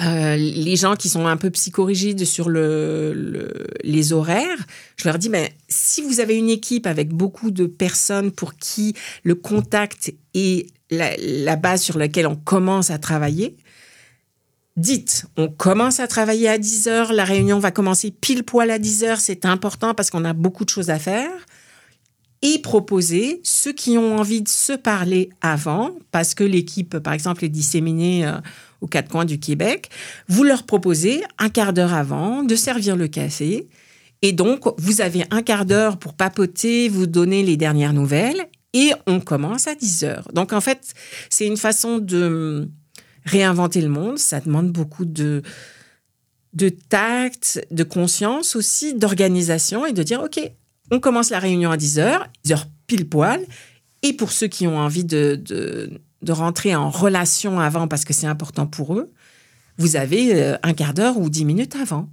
euh, 0.00 0.36
les 0.36 0.76
gens 0.76 0.96
qui 0.96 1.10
sont 1.10 1.26
un 1.26 1.36
peu 1.36 1.50
psychorigides 1.50 2.24
sur 2.24 2.48
le, 2.48 3.52
les 3.84 4.12
horaires, 4.14 4.66
je 4.96 5.06
leur 5.06 5.18
dis, 5.18 5.28
mais 5.28 5.52
si 5.68 6.00
vous 6.00 6.20
avez 6.20 6.36
une 6.36 6.50
équipe 6.50 6.86
avec 6.86 7.10
beaucoup 7.10 7.50
de 7.50 7.66
personnes 7.66 8.32
pour 8.32 8.54
qui 8.56 8.94
le 9.22 9.34
contact 9.34 10.14
est 10.32 10.66
la, 10.90 11.14
la 11.18 11.56
base 11.56 11.82
sur 11.82 11.98
laquelle 11.98 12.26
on 12.26 12.36
commence 12.36 12.90
à 12.90 12.98
travailler, 12.98 13.56
dites, 14.76 15.26
on 15.36 15.48
commence 15.48 16.00
à 16.00 16.06
travailler 16.06 16.48
à 16.48 16.58
10 16.58 16.88
heures, 16.88 17.12
la 17.12 17.24
réunion 17.24 17.58
va 17.58 17.70
commencer 17.70 18.10
pile 18.10 18.44
poil 18.44 18.70
à 18.70 18.78
10 18.78 19.04
heures, 19.04 19.20
c'est 19.20 19.44
important 19.44 19.94
parce 19.94 20.10
qu'on 20.10 20.24
a 20.24 20.32
beaucoup 20.32 20.64
de 20.64 20.70
choses 20.70 20.90
à 20.90 20.98
faire. 20.98 21.30
Et 22.42 22.58
proposer 22.58 23.40
ceux 23.42 23.72
qui 23.72 23.96
ont 23.96 24.18
envie 24.18 24.42
de 24.42 24.48
se 24.48 24.74
parler 24.74 25.30
avant, 25.40 25.92
parce 26.10 26.34
que 26.34 26.44
l'équipe, 26.44 26.98
par 26.98 27.14
exemple, 27.14 27.42
est 27.42 27.48
disséminée 27.48 28.26
euh, 28.26 28.32
aux 28.82 28.86
quatre 28.86 29.08
coins 29.08 29.24
du 29.24 29.38
Québec, 29.38 29.88
vous 30.28 30.44
leur 30.44 30.64
proposez 30.64 31.22
un 31.38 31.48
quart 31.48 31.72
d'heure 31.72 31.94
avant 31.94 32.42
de 32.42 32.54
servir 32.54 32.96
le 32.96 33.08
café. 33.08 33.66
Et 34.20 34.32
donc, 34.32 34.64
vous 34.76 35.00
avez 35.00 35.24
un 35.30 35.40
quart 35.40 35.64
d'heure 35.64 35.96
pour 35.96 36.12
papoter, 36.12 36.90
vous 36.90 37.06
donner 37.06 37.42
les 37.42 37.56
dernières 37.56 37.94
nouvelles, 37.94 38.46
et 38.74 38.92
on 39.06 39.20
commence 39.20 39.66
à 39.66 39.74
10 39.74 40.04
heures. 40.04 40.28
Donc, 40.34 40.52
en 40.52 40.60
fait, 40.60 40.92
c'est 41.30 41.46
une 41.46 41.56
façon 41.56 41.96
de 41.96 42.68
réinventer 43.24 43.80
le 43.80 43.88
monde, 43.88 44.18
ça 44.18 44.40
demande 44.40 44.70
beaucoup 44.70 45.04
de, 45.04 45.42
de 46.52 46.68
tact, 46.68 47.66
de 47.70 47.82
conscience 47.82 48.56
aussi, 48.56 48.94
d'organisation 48.94 49.86
et 49.86 49.92
de 49.92 50.02
dire, 50.02 50.22
OK, 50.22 50.40
on 50.90 51.00
commence 51.00 51.30
la 51.30 51.38
réunion 51.38 51.70
à 51.70 51.76
10 51.76 51.98
heures, 51.98 52.28
10 52.44 52.52
heures 52.52 52.66
pile 52.86 53.08
poil. 53.08 53.40
Et 54.02 54.12
pour 54.12 54.32
ceux 54.32 54.48
qui 54.48 54.66
ont 54.66 54.76
envie 54.76 55.04
de, 55.04 55.42
de 56.24 56.32
rentrer 56.32 56.74
en 56.74 56.90
relation 56.90 57.60
avant 57.60 57.88
parce 57.88 58.04
que 58.04 58.12
c'est 58.12 58.26
important 58.26 58.66
pour 58.66 58.94
eux, 58.94 59.12
vous 59.78 59.96
avez 59.96 60.34
euh, 60.34 60.56
un 60.62 60.72
quart 60.72 60.94
d'heure 60.94 61.18
ou 61.18 61.28
dix 61.28 61.44
minutes 61.44 61.76
avant. 61.76 62.08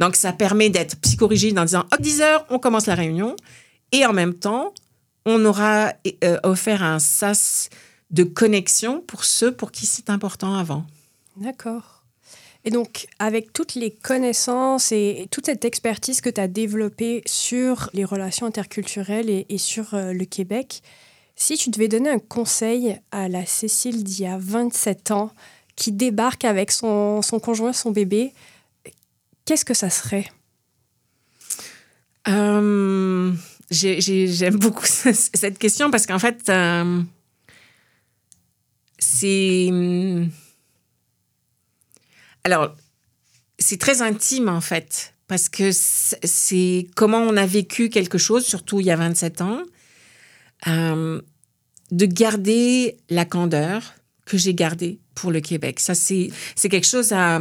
Donc, 0.00 0.16
ça 0.16 0.32
permet 0.32 0.70
d'être 0.70 0.96
psychorigide 1.00 1.58
en 1.58 1.64
disant, 1.64 1.84
hop, 1.92 2.00
10 2.00 2.20
heures, 2.20 2.46
on 2.50 2.58
commence 2.58 2.86
la 2.86 2.94
réunion. 2.94 3.36
Et 3.92 4.04
en 4.04 4.12
même 4.12 4.34
temps, 4.34 4.74
on 5.24 5.44
aura 5.44 5.92
euh, 6.24 6.38
offert 6.42 6.82
un 6.82 6.98
sas 6.98 7.70
de 8.14 8.22
connexion 8.22 9.00
pour 9.00 9.24
ceux 9.24 9.54
pour 9.54 9.72
qui 9.72 9.86
c'est 9.86 10.08
important 10.08 10.54
avant. 10.54 10.86
D'accord. 11.36 12.04
Et 12.64 12.70
donc, 12.70 13.06
avec 13.18 13.52
toutes 13.52 13.74
les 13.74 13.90
connaissances 13.90 14.92
et 14.92 15.26
toute 15.30 15.46
cette 15.46 15.64
expertise 15.64 16.20
que 16.20 16.30
tu 16.30 16.40
as 16.40 16.48
développée 16.48 17.22
sur 17.26 17.90
les 17.92 18.04
relations 18.04 18.46
interculturelles 18.46 19.28
et, 19.28 19.58
sur 19.58 19.92
euh, 19.92 20.12
le 20.12 20.24
Québec, 20.24 20.82
si 21.36 21.56
tu 21.56 21.68
devais 21.70 21.88
donner 21.88 22.08
un 22.08 22.20
conseil 22.20 22.98
à 23.10 23.28
la 23.28 23.44
Cécile 23.44 24.02
d'il 24.04 24.20
y 24.20 24.26
a 24.26 24.38
27 24.38 25.10
ans, 25.10 25.30
qui 25.76 25.90
débarque 25.90 26.44
avec 26.44 26.70
son, 26.70 27.20
son 27.20 27.40
conjoint, 27.40 27.72
son 27.72 27.90
bébé, 27.90 28.32
qu'est-ce 29.44 29.64
que 29.64 29.74
ça 29.74 29.90
serait? 29.90 30.30
Euh, 32.28 33.32
J'aime 33.70 34.56
beaucoup 34.56 34.86
cette 34.86 35.58
question 35.58 35.90
parce 35.90 36.06
qu'en 36.06 36.20
fait, 36.20 36.48
euh, 36.48 37.02
c'est... 39.04 39.70
Alors, 42.44 42.74
c'est 43.58 43.78
très 43.78 44.02
intime 44.02 44.48
en 44.48 44.60
fait, 44.60 45.14
parce 45.28 45.48
que 45.48 45.70
c'est 45.72 46.86
comment 46.94 47.18
on 47.18 47.36
a 47.36 47.46
vécu 47.46 47.88
quelque 47.88 48.18
chose, 48.18 48.44
surtout 48.44 48.80
il 48.80 48.86
y 48.86 48.90
a 48.90 48.96
27 48.96 49.40
ans, 49.40 49.62
euh, 50.66 51.20
de 51.90 52.06
garder 52.06 52.96
la 53.08 53.24
candeur 53.24 53.94
que 54.26 54.36
j'ai 54.36 54.54
gardée 54.54 54.98
pour 55.14 55.30
le 55.30 55.40
Québec. 55.40 55.80
Ça, 55.80 55.94
c'est 55.94 56.30
quelque 56.62 56.86
chose 56.86 57.12
à, 57.12 57.40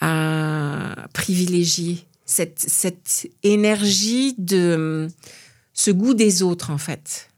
à 0.00 1.08
privilégier, 1.12 2.04
cette, 2.24 2.58
cette 2.58 3.30
énergie 3.42 4.34
de 4.38 5.08
ce 5.72 5.90
goût 5.90 6.14
des 6.14 6.42
autres, 6.42 6.70
en 6.70 6.78
fait. 6.78 7.29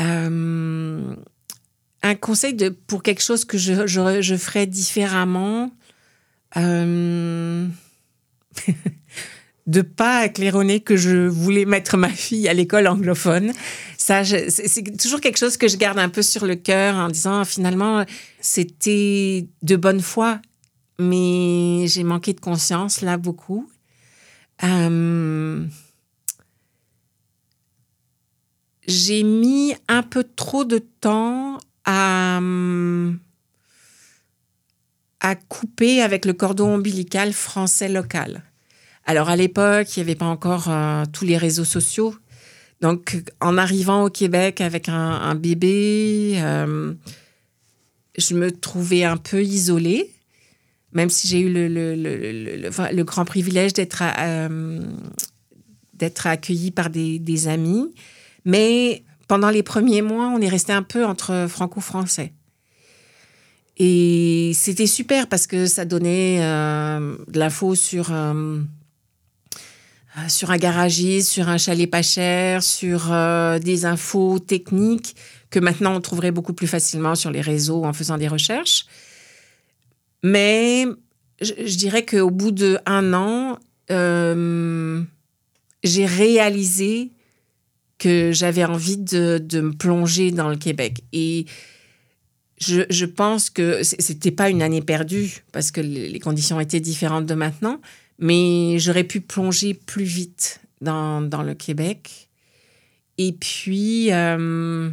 Euh, 0.00 1.14
un 2.02 2.14
conseil 2.14 2.56
pour 2.86 3.02
quelque 3.02 3.22
chose 3.22 3.44
que 3.44 3.56
je, 3.56 3.86
je, 3.86 4.20
je 4.20 4.34
ferais 4.36 4.66
différemment, 4.66 5.70
euh, 6.56 7.66
de 9.66 9.80
pas 9.80 10.28
claironner 10.28 10.80
que 10.80 10.96
je 10.96 11.26
voulais 11.26 11.64
mettre 11.64 11.96
ma 11.96 12.10
fille 12.10 12.46
à 12.48 12.52
l'école 12.52 12.86
anglophone. 12.86 13.52
Ça, 13.96 14.22
c'est 14.24 14.96
toujours 14.98 15.20
quelque 15.20 15.38
chose 15.38 15.56
que 15.56 15.68
je 15.68 15.78
garde 15.78 15.98
un 15.98 16.10
peu 16.10 16.20
sur 16.22 16.44
le 16.44 16.56
cœur 16.56 16.96
en 16.96 17.08
disant 17.08 17.44
finalement 17.44 18.04
c'était 18.40 19.48
de 19.62 19.76
bonne 19.76 20.02
foi, 20.02 20.40
mais 20.98 21.86
j'ai 21.88 22.04
manqué 22.04 22.34
de 22.34 22.40
conscience 22.40 23.00
là 23.00 23.16
beaucoup. 23.16 23.70
Euh, 24.62 25.64
j'ai 28.86 29.22
mis 29.22 29.74
un 29.88 30.02
peu 30.02 30.24
trop 30.24 30.64
de 30.64 30.78
temps 30.78 31.58
à, 31.84 32.40
à 35.20 35.34
couper 35.36 36.02
avec 36.02 36.24
le 36.24 36.32
cordon 36.32 36.74
ombilical 36.74 37.32
français 37.32 37.88
local. 37.88 38.42
Alors 39.06 39.28
à 39.28 39.36
l'époque, 39.36 39.96
il 39.96 40.00
n'y 40.00 40.02
avait 40.02 40.14
pas 40.14 40.26
encore 40.26 40.66
euh, 40.68 41.04
tous 41.12 41.24
les 41.24 41.36
réseaux 41.36 41.64
sociaux. 41.64 42.14
Donc 42.80 43.22
en 43.40 43.56
arrivant 43.56 44.04
au 44.04 44.10
Québec 44.10 44.60
avec 44.60 44.88
un, 44.88 45.34
bébé, 45.34 46.34
euh, 46.36 46.92
je 48.18 48.34
me 48.34 48.50
trouvais 48.50 49.04
un 49.04 49.16
peu 49.16 49.42
isolée, 49.42 50.10
même 50.92 51.10
si 51.10 51.28
j'ai 51.28 51.40
eu 51.40 51.52
le, 51.52 51.68
le, 51.68 51.94
le, 51.94 52.70
le, 52.92 53.04
grand 53.04 53.24
privilège 53.24 53.72
d'être 53.72 54.02
euh, 54.18 54.80
accueillie 56.24 56.70
par 56.70 56.90
des, 56.90 57.18
des 57.18 57.48
amis. 57.48 57.94
Mais 58.44 59.04
pendant 59.28 59.50
les 59.50 59.62
premiers 59.62 60.02
mois, 60.02 60.28
on 60.28 60.40
est 60.40 60.48
resté 60.48 60.72
un 60.72 60.82
peu 60.82 61.04
entre 61.04 61.46
franco-français. 61.48 62.32
Et 63.76 64.52
c'était 64.54 64.86
super 64.86 65.28
parce 65.28 65.46
que 65.46 65.66
ça 65.66 65.84
donnait 65.84 66.38
euh, 66.40 67.16
de 67.26 67.38
l'info 67.38 67.74
sur, 67.74 68.12
euh, 68.12 68.60
euh, 70.16 70.28
sur 70.28 70.52
un 70.52 70.58
garagiste, 70.58 71.30
sur 71.30 71.48
un 71.48 71.58
chalet 71.58 71.90
pas 71.90 72.02
cher, 72.02 72.62
sur 72.62 73.12
des 73.60 73.84
infos 73.84 74.38
techniques 74.38 75.16
que 75.50 75.58
maintenant 75.58 75.96
on 75.96 76.00
trouverait 76.00 76.30
beaucoup 76.30 76.52
plus 76.52 76.66
facilement 76.66 77.14
sur 77.14 77.30
les 77.30 77.40
réseaux 77.40 77.84
en 77.84 77.92
faisant 77.92 78.16
des 78.16 78.28
recherches. 78.28 78.86
Mais 80.22 80.86
je, 81.40 81.52
je 81.66 81.76
dirais 81.76 82.04
qu'au 82.04 82.30
bout 82.30 82.52
d'un 82.52 83.12
an, 83.12 83.58
j'ai 85.82 86.06
réalisé 86.06 87.10
que 87.98 88.32
j'avais 88.32 88.64
envie 88.64 88.96
de, 88.96 89.38
de, 89.38 89.60
me 89.60 89.72
plonger 89.72 90.30
dans 90.30 90.48
le 90.48 90.56
Québec. 90.56 91.02
Et 91.12 91.46
je, 92.58 92.82
je 92.90 93.06
pense 93.06 93.50
que 93.50 93.82
c'était 93.82 94.30
pas 94.30 94.50
une 94.50 94.62
année 94.62 94.82
perdue 94.82 95.44
parce 95.52 95.70
que 95.70 95.80
les 95.80 96.20
conditions 96.20 96.60
étaient 96.60 96.80
différentes 96.80 97.26
de 97.26 97.34
maintenant, 97.34 97.80
mais 98.18 98.78
j'aurais 98.78 99.04
pu 99.04 99.20
plonger 99.20 99.74
plus 99.74 100.04
vite 100.04 100.60
dans, 100.80 101.20
dans 101.20 101.42
le 101.42 101.54
Québec. 101.54 102.28
Et 103.18 103.32
puis, 103.32 104.12
euh, 104.12 104.90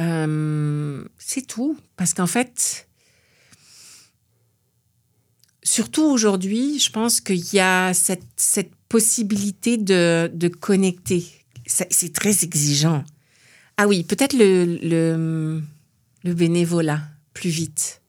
euh, 0.00 1.04
c'est 1.18 1.46
tout. 1.46 1.78
Parce 1.96 2.14
qu'en 2.14 2.26
fait, 2.26 2.88
surtout 5.62 6.04
aujourd'hui, 6.04 6.78
je 6.78 6.90
pense 6.90 7.20
qu'il 7.20 7.52
y 7.54 7.60
a 7.60 7.92
cette, 7.94 8.24
cette 8.36 8.75
possibilité 8.88 9.76
de, 9.76 10.30
de 10.32 10.48
connecter. 10.48 11.24
C'est 11.66 12.12
très 12.12 12.44
exigeant. 12.44 13.04
Ah 13.76 13.86
oui, 13.88 14.04
peut-être 14.04 14.34
le, 14.34 15.60
le, 16.24 16.34
bénévolat, 16.34 17.02
plus 17.34 17.50
vite. 17.50 18.00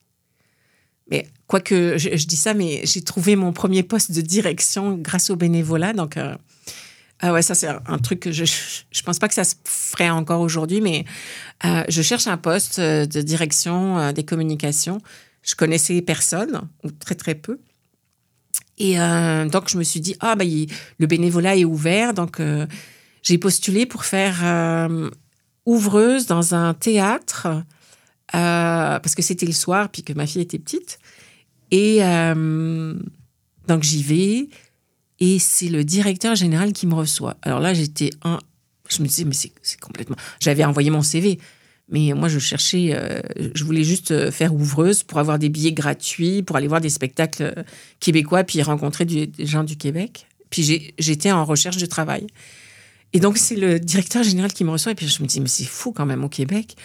Mais 1.10 1.26
quoique 1.46 1.98
je, 1.98 2.16
je 2.16 2.26
dis 2.26 2.36
ça, 2.36 2.54
mais 2.54 2.82
j'ai 2.84 3.02
trouvé 3.02 3.36
mon 3.36 3.52
premier 3.52 3.82
poste 3.82 4.12
de 4.12 4.20
direction 4.20 4.96
grâce 4.96 5.30
au 5.30 5.36
bénévolat. 5.36 5.92
Donc, 5.92 6.16
euh, 6.16 6.36
ah 7.20 7.32
ouais, 7.32 7.42
ça 7.42 7.54
c'est 7.54 7.68
un 7.68 7.98
truc 7.98 8.20
que 8.20 8.32
je 8.32 8.44
je 8.44 9.02
pense 9.02 9.18
pas 9.18 9.28
que 9.28 9.34
ça 9.34 9.44
se 9.44 9.56
ferait 9.64 10.10
encore 10.10 10.40
aujourd'hui, 10.40 10.80
mais 10.80 11.04
euh, 11.64 11.82
je 11.88 12.00
cherche 12.02 12.28
un 12.28 12.36
poste 12.36 12.80
de 12.80 13.20
direction 13.22 13.98
euh, 13.98 14.12
des 14.12 14.24
communications. 14.24 15.00
Je 15.42 15.54
connaissais 15.54 16.00
personne 16.00 16.68
ou 16.84 16.90
très 16.90 17.14
très 17.14 17.34
peu. 17.34 17.58
Et 18.78 19.00
euh, 19.00 19.48
donc, 19.48 19.68
je 19.68 19.76
me 19.76 19.82
suis 19.82 20.00
dit, 20.00 20.14
ah, 20.20 20.36
bah, 20.36 20.44
le 20.44 21.06
bénévolat 21.06 21.56
est 21.56 21.64
ouvert. 21.64 22.14
Donc, 22.14 22.40
euh, 22.40 22.66
j'ai 23.22 23.38
postulé 23.38 23.86
pour 23.86 24.04
faire 24.04 24.38
euh, 24.44 25.10
ouvreuse 25.66 26.26
dans 26.26 26.54
un 26.54 26.74
théâtre, 26.74 27.48
parce 28.32 29.14
que 29.14 29.22
c'était 29.22 29.46
le 29.46 29.52
soir, 29.52 29.88
puis 29.88 30.02
que 30.02 30.12
ma 30.12 30.26
fille 30.26 30.42
était 30.42 30.58
petite. 30.58 30.98
Et 31.70 32.00
donc, 33.66 33.82
j'y 33.82 34.02
vais. 34.02 34.48
Et 35.20 35.40
c'est 35.40 35.68
le 35.68 35.82
directeur 35.82 36.36
général 36.36 36.72
qui 36.72 36.86
me 36.86 36.94
reçoit. 36.94 37.36
Alors 37.42 37.58
là, 37.58 37.74
j'étais 37.74 38.10
un. 38.22 38.38
Je 38.88 39.02
me 39.02 39.08
disais, 39.08 39.24
mais 39.24 39.34
c'est 39.34 39.80
complètement. 39.80 40.16
J'avais 40.40 40.64
envoyé 40.64 40.90
mon 40.90 41.02
CV. 41.02 41.38
Mais 41.90 42.12
moi, 42.14 42.28
je 42.28 42.38
cherchais, 42.38 42.90
euh, 42.92 43.20
je 43.54 43.64
voulais 43.64 43.84
juste 43.84 44.10
euh, 44.10 44.30
faire 44.30 44.54
ouvreuse 44.54 45.02
pour 45.02 45.18
avoir 45.18 45.38
des 45.38 45.48
billets 45.48 45.72
gratuits, 45.72 46.42
pour 46.42 46.56
aller 46.56 46.68
voir 46.68 46.80
des 46.80 46.90
spectacles 46.90 47.54
euh, 47.56 47.62
québécois, 47.98 48.44
puis 48.44 48.60
rencontrer 48.62 49.06
des 49.06 49.30
gens 49.38 49.64
du 49.64 49.76
Québec. 49.76 50.26
Puis 50.50 50.92
j'étais 50.98 51.32
en 51.32 51.44
recherche 51.44 51.78
de 51.78 51.86
travail. 51.86 52.26
Et 53.14 53.20
donc, 53.20 53.38
c'est 53.38 53.56
le 53.56 53.80
directeur 53.80 54.22
général 54.22 54.52
qui 54.52 54.64
me 54.64 54.70
reçoit. 54.70 54.92
Et 54.92 54.94
puis, 54.94 55.08
je 55.08 55.22
me 55.22 55.28
dis, 55.28 55.40
mais 55.40 55.48
c'est 55.48 55.64
fou 55.64 55.92
quand 55.92 56.06
même 56.06 56.24
au 56.24 56.28
Québec 56.28 56.76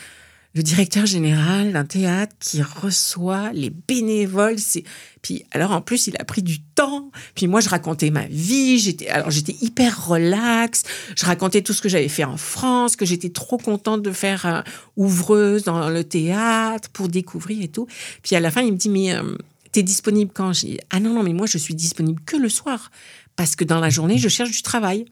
le 0.56 0.62
directeur 0.62 1.08
général 1.08 1.74
d'un 1.74 1.84
théâtre 1.84 2.36
qui 2.40 2.62
reçoit 2.62 3.52
les 3.54 3.72
bénévoles. 3.72 4.60
C'est 4.60 4.84
puis 5.24 5.46
alors 5.52 5.72
en 5.72 5.82
plus 5.82 6.08
il 6.08 6.16
a 6.20 6.26
pris 6.26 6.44
du 6.44 6.62
temps. 6.62 7.10
Puis 7.34 7.48
moi 7.48 7.60
je 7.60 7.70
racontais 7.70 8.12
ma 8.12 8.28
vie. 8.28 8.78
J'étais 8.78 9.08
alors 9.08 9.32
j'étais 9.32 9.56
hyper 9.62 10.08
relax. 10.08 10.84
Je 11.16 11.26
racontais 11.26 11.62
tout 11.62 11.74
ce 11.74 11.82
que 11.82 11.90
j'avais 11.90 12.10
fait 12.10 12.24
en 12.24 12.38
France, 12.38 12.96
que 12.96 13.06
j'étais 13.06 13.30
trop 13.30 13.58
contente 13.58 14.04
de 14.04 14.12
faire 14.12 14.46
euh, 14.46 14.62
ouvreuse 14.96 15.64
dans 15.64 15.90
le 15.90 16.04
théâtre 16.04 16.90
pour 16.90 17.10
découvrir 17.10 17.64
et 17.64 17.70
tout. 17.70 17.88
Puis 18.22 18.36
à 18.36 18.40
la 18.40 18.52
fin 18.52 18.62
il 18.62 18.74
me 18.74 18.78
dit 18.78 18.90
mais 18.90 19.16
euh, 19.16 19.36
t'es 19.72 19.82
disponible 19.82 20.32
quand? 20.34 20.54
J'ai 20.54 20.80
ah 20.92 21.00
non 21.00 21.14
non 21.14 21.24
mais 21.24 21.34
moi 21.34 21.48
je 21.48 21.58
suis 21.58 21.74
disponible 21.74 22.22
que 22.26 22.38
le 22.38 22.50
soir 22.50 22.92
parce 23.36 23.56
que 23.56 23.64
dans 23.64 23.80
la 23.80 23.90
journée 23.90 24.20
je 24.20 24.30
cherche 24.30 24.52
du 24.52 24.62
travail. 24.62 25.06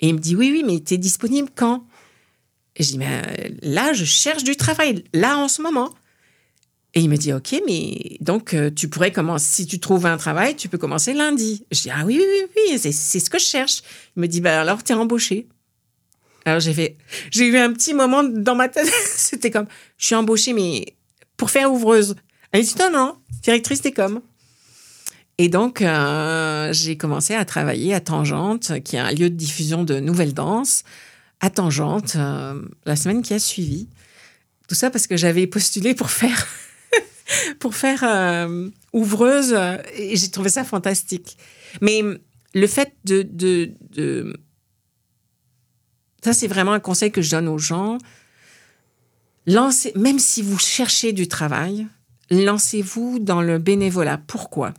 Et 0.00 0.08
il 0.08 0.14
me 0.14 0.18
dit 0.18 0.36
oui 0.36 0.50
oui 0.52 0.62
mais 0.66 0.80
t'es 0.80 0.98
disponible 0.98 1.48
quand? 1.54 1.86
Et 2.76 2.82
je 2.82 2.92
dis, 2.92 2.98
mais 2.98 3.06
euh, 3.06 3.48
là, 3.62 3.92
je 3.92 4.04
cherche 4.04 4.44
du 4.44 4.56
travail, 4.56 5.04
là, 5.12 5.36
en 5.36 5.48
ce 5.48 5.60
moment. 5.60 5.90
Et 6.94 7.00
il 7.00 7.08
me 7.08 7.16
dit, 7.16 7.32
OK, 7.32 7.54
mais 7.66 8.16
donc, 8.20 8.54
euh, 8.54 8.70
tu 8.70 8.88
pourrais 8.88 9.12
commencer, 9.12 9.62
si 9.62 9.66
tu 9.66 9.78
trouves 9.78 10.06
un 10.06 10.16
travail, 10.16 10.56
tu 10.56 10.68
peux 10.68 10.78
commencer 10.78 11.14
lundi. 11.14 11.64
Je 11.70 11.82
dis, 11.82 11.90
ah 11.90 12.04
oui, 12.04 12.18
oui, 12.18 12.46
oui, 12.56 12.62
oui 12.70 12.78
c'est 12.78 12.92
ce 12.92 13.30
que 13.30 13.38
je 13.38 13.44
cherche. 13.44 13.82
Il 14.16 14.20
me 14.20 14.28
dit, 14.28 14.40
bah, 14.40 14.60
alors, 14.60 14.82
tu 14.82 14.92
es 14.92 14.94
embauché. 14.94 15.48
Alors 16.44 16.60
j'ai 16.60 16.74
fait, 16.74 16.96
j'ai 17.30 17.46
eu 17.46 17.56
un 17.56 17.72
petit 17.72 17.94
moment 17.94 18.24
dans 18.24 18.54
ma 18.54 18.68
tête. 18.68 18.90
C'était 19.16 19.50
comme, 19.50 19.66
je 19.96 20.06
suis 20.06 20.14
embauchée, 20.14 20.52
mais 20.52 20.96
pour 21.36 21.50
faire 21.50 21.72
ouvreuse. 21.72 22.16
Elle 22.50 22.64
dit 22.64 22.74
non, 22.78 22.90
non, 22.90 23.16
directrice 23.42 23.80
des 23.80 23.92
coms. 23.92 24.20
Et 25.38 25.48
donc, 25.48 25.82
euh, 25.82 26.72
j'ai 26.72 26.96
commencé 26.96 27.34
à 27.34 27.44
travailler 27.44 27.94
à 27.94 28.00
Tangente, 28.00 28.80
qui 28.82 28.96
est 28.96 28.98
un 28.98 29.10
lieu 29.10 29.30
de 29.30 29.34
diffusion 29.34 29.84
de 29.84 29.98
nouvelles 29.98 30.34
danses, 30.34 30.84
à 31.42 31.50
Tangente, 31.50 32.16
euh, 32.16 32.62
la 32.86 32.96
semaine 32.96 33.20
qui 33.20 33.34
a 33.34 33.38
suivi. 33.38 33.88
Tout 34.68 34.74
ça 34.74 34.90
parce 34.90 35.06
que 35.06 35.18
j'avais 35.18 35.46
postulé 35.46 35.94
pour 35.94 36.10
faire, 36.10 36.46
pour 37.58 37.74
faire 37.74 38.02
euh, 38.04 38.70
ouvreuse 38.94 39.52
et 39.94 40.16
j'ai 40.16 40.30
trouvé 40.30 40.48
ça 40.48 40.64
fantastique. 40.64 41.36
Mais 41.82 42.02
le 42.54 42.66
fait 42.66 42.94
de, 43.04 43.22
de, 43.22 43.72
de 43.90 44.32
ça, 46.24 46.32
c'est 46.32 46.46
vraiment 46.46 46.72
un 46.72 46.80
conseil 46.80 47.10
que 47.10 47.20
je 47.20 47.30
donne 47.30 47.48
aux 47.48 47.58
gens. 47.58 47.98
Lancez, 49.46 49.92
même 49.96 50.20
si 50.20 50.40
vous 50.40 50.58
cherchez 50.58 51.12
du 51.12 51.26
travail, 51.26 51.88
lancez-vous 52.30 53.18
dans 53.18 53.42
le 53.42 53.58
bénévolat. 53.58 54.18
Pourquoi? 54.18 54.72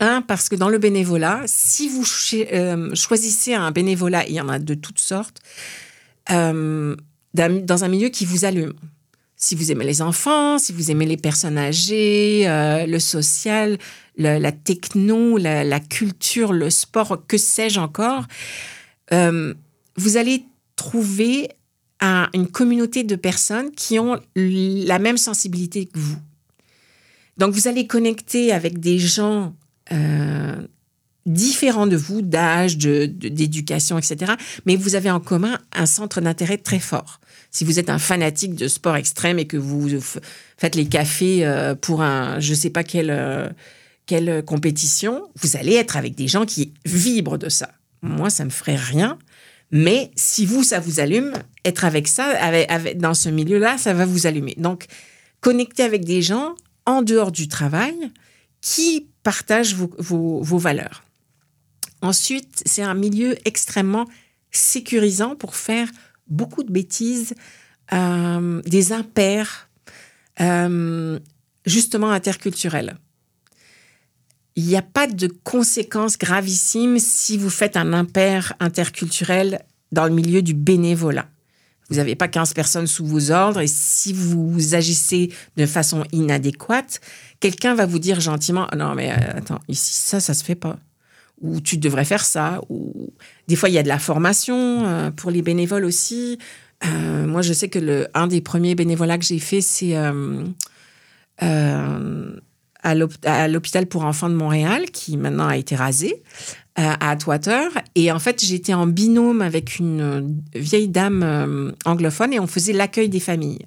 Un, 0.00 0.22
parce 0.22 0.48
que 0.48 0.56
dans 0.56 0.68
le 0.68 0.78
bénévolat, 0.78 1.42
si 1.46 1.88
vous 1.88 2.04
euh, 2.34 2.94
choisissez 2.94 3.54
un 3.54 3.70
bénévolat, 3.70 4.26
il 4.26 4.34
y 4.34 4.40
en 4.40 4.48
a 4.48 4.58
de 4.58 4.74
toutes 4.74 4.98
sortes, 4.98 5.40
euh, 6.30 6.96
dans 7.34 7.84
un 7.84 7.88
milieu 7.88 8.08
qui 8.08 8.24
vous 8.24 8.44
allume. 8.44 8.74
Si 9.36 9.54
vous 9.54 9.72
aimez 9.72 9.84
les 9.84 10.00
enfants, 10.00 10.58
si 10.58 10.72
vous 10.72 10.90
aimez 10.90 11.06
les 11.06 11.16
personnes 11.16 11.58
âgées, 11.58 12.48
euh, 12.48 12.86
le 12.86 12.98
social, 12.98 13.78
la 14.16 14.52
techno, 14.52 15.36
la, 15.36 15.80
culture, 15.80 16.52
le 16.52 16.70
sport, 16.70 17.24
que 17.26 17.36
sais-je 17.36 17.80
encore, 17.80 18.24
vous 19.10 20.16
allez 20.16 20.44
trouver 20.76 21.48
une 22.00 22.46
communauté 22.46 23.02
de 23.02 23.16
personnes 23.16 23.72
qui 23.72 23.98
ont 23.98 24.20
la 24.36 24.98
même 24.98 25.16
sensibilité 25.16 25.86
que 25.86 25.98
vous. 25.98 26.16
Donc 27.38 27.52
vous 27.52 27.66
allez 27.66 27.86
connecter 27.86 28.52
avec 28.52 28.78
des 28.78 28.98
gens 28.98 29.54
euh, 29.92 30.66
différents 31.26 31.86
de 31.86 31.96
vous, 31.96 32.22
d'âge, 32.22 32.76
d'éducation, 32.76 33.98
etc. 33.98 34.32
Mais 34.66 34.76
vous 34.76 34.94
avez 34.94 35.10
en 35.10 35.20
commun 35.20 35.58
un 35.72 35.86
centre 35.86 36.20
d'intérêt 36.20 36.58
très 36.58 36.78
fort. 36.78 37.20
Si 37.50 37.64
vous 37.64 37.78
êtes 37.78 37.88
un 37.88 37.98
fanatique 37.98 38.54
de 38.54 38.68
sport 38.68 38.96
extrême 38.96 39.38
et 39.38 39.46
que 39.46 39.56
vous 39.56 39.88
faites 40.58 40.74
les 40.74 40.86
cafés 40.86 41.46
euh, 41.46 41.74
pour 41.74 42.02
un, 42.02 42.40
je 42.40 42.50
ne 42.50 42.56
sais 42.56 42.70
pas 42.70 42.84
quelle, 42.84 43.10
euh, 43.10 43.48
quelle 44.06 44.44
compétition, 44.44 45.22
vous 45.40 45.56
allez 45.56 45.74
être 45.74 45.96
avec 45.96 46.14
des 46.14 46.28
gens 46.28 46.44
qui 46.44 46.74
vibrent 46.84 47.38
de 47.38 47.48
ça. 47.48 47.70
Moi, 48.02 48.28
ça 48.28 48.44
me 48.44 48.50
ferait 48.50 48.76
rien. 48.76 49.18
Mais 49.70 50.10
si 50.14 50.46
vous, 50.46 50.62
ça 50.62 50.78
vous 50.78 51.00
allume, 51.00 51.32
être 51.64 51.84
avec 51.84 52.06
ça, 52.06 52.26
avec, 52.26 52.98
dans 52.98 53.14
ce 53.14 53.28
milieu-là, 53.28 53.78
ça 53.78 53.94
va 53.94 54.04
vous 54.04 54.26
allumer. 54.26 54.54
Donc, 54.58 54.86
connecter 55.40 55.82
avec 55.82 56.04
des 56.04 56.22
gens 56.22 56.54
en 56.86 57.02
dehors 57.02 57.32
du 57.32 57.48
travail 57.48 57.94
qui 58.60 59.08
partagent 59.24 59.74
vos, 59.74 60.58
valeurs. 60.58 61.02
Ensuite, 62.02 62.62
c'est 62.64 62.82
un 62.82 62.94
milieu 62.94 63.36
extrêmement 63.44 64.06
sécurisant 64.52 65.34
pour 65.34 65.56
faire 65.56 65.88
beaucoup 66.28 66.62
de 66.62 66.70
bêtises, 66.70 67.34
euh, 67.92 68.62
des 68.62 68.92
impairs, 68.92 69.68
euh, 70.40 71.18
justement 71.66 72.10
interculturels. 72.10 72.98
Il 74.56 74.66
n'y 74.66 74.76
a 74.76 74.82
pas 74.82 75.08
de 75.08 75.26
conséquences 75.26 76.16
gravissimes 76.16 77.00
si 77.00 77.36
vous 77.36 77.50
faites 77.50 77.76
un 77.76 77.92
impair 77.92 78.52
interculturel 78.60 79.64
dans 79.90 80.04
le 80.04 80.12
milieu 80.12 80.42
du 80.42 80.54
bénévolat. 80.54 81.28
Vous 81.90 81.96
n'avez 81.96 82.14
pas 82.14 82.28
15 82.28 82.54
personnes 82.54 82.86
sous 82.86 83.04
vos 83.04 83.30
ordres 83.30 83.60
et 83.60 83.66
si 83.66 84.12
vous 84.12 84.74
agissez 84.74 85.30
de 85.56 85.66
façon 85.66 86.04
inadéquate, 86.12 87.00
quelqu'un 87.40 87.74
va 87.74 87.86
vous 87.86 87.98
dire 87.98 88.20
gentiment 88.20 88.66
non 88.76 88.94
mais 88.94 89.12
euh, 89.12 89.38
attends 89.38 89.60
ici 89.68 89.92
ça 89.92 90.20
ça 90.20 90.34
se 90.34 90.44
fait 90.44 90.54
pas. 90.54 90.78
Ou 91.40 91.60
tu 91.60 91.76
devrais 91.76 92.04
faire 92.04 92.24
ça. 92.24 92.60
Ou 92.70 93.12
des 93.48 93.56
fois 93.56 93.68
il 93.68 93.74
y 93.74 93.78
a 93.78 93.82
de 93.82 93.88
la 93.88 93.98
formation 93.98 94.86
euh, 94.86 95.10
pour 95.10 95.30
les 95.30 95.42
bénévoles 95.42 95.84
aussi. 95.84 96.38
Euh, 96.86 97.26
moi 97.26 97.42
je 97.42 97.52
sais 97.52 97.68
que 97.68 97.78
le 97.78 98.08
un 98.14 98.28
des 98.28 98.40
premiers 98.40 98.74
bénévolats 98.74 99.18
que 99.18 99.24
j'ai 99.24 99.38
fait 99.38 99.60
c'est 99.60 99.94
à 102.84 103.48
l'hôpital 103.48 103.86
pour 103.86 104.04
enfants 104.04 104.28
de 104.28 104.34
Montréal 104.34 104.90
qui 104.92 105.16
maintenant 105.16 105.48
a 105.48 105.56
été 105.56 105.74
rasé 105.74 106.22
à 106.76 107.10
Atwater 107.10 107.70
et 107.94 108.12
en 108.12 108.18
fait 108.18 108.44
j'étais 108.44 108.74
en 108.74 108.86
binôme 108.86 109.42
avec 109.42 109.78
une 109.78 110.42
vieille 110.54 110.88
dame 110.88 111.74
anglophone 111.84 112.32
et 112.32 112.40
on 112.40 112.46
faisait 112.46 112.72
l'accueil 112.72 113.08
des 113.08 113.20
familles 113.20 113.66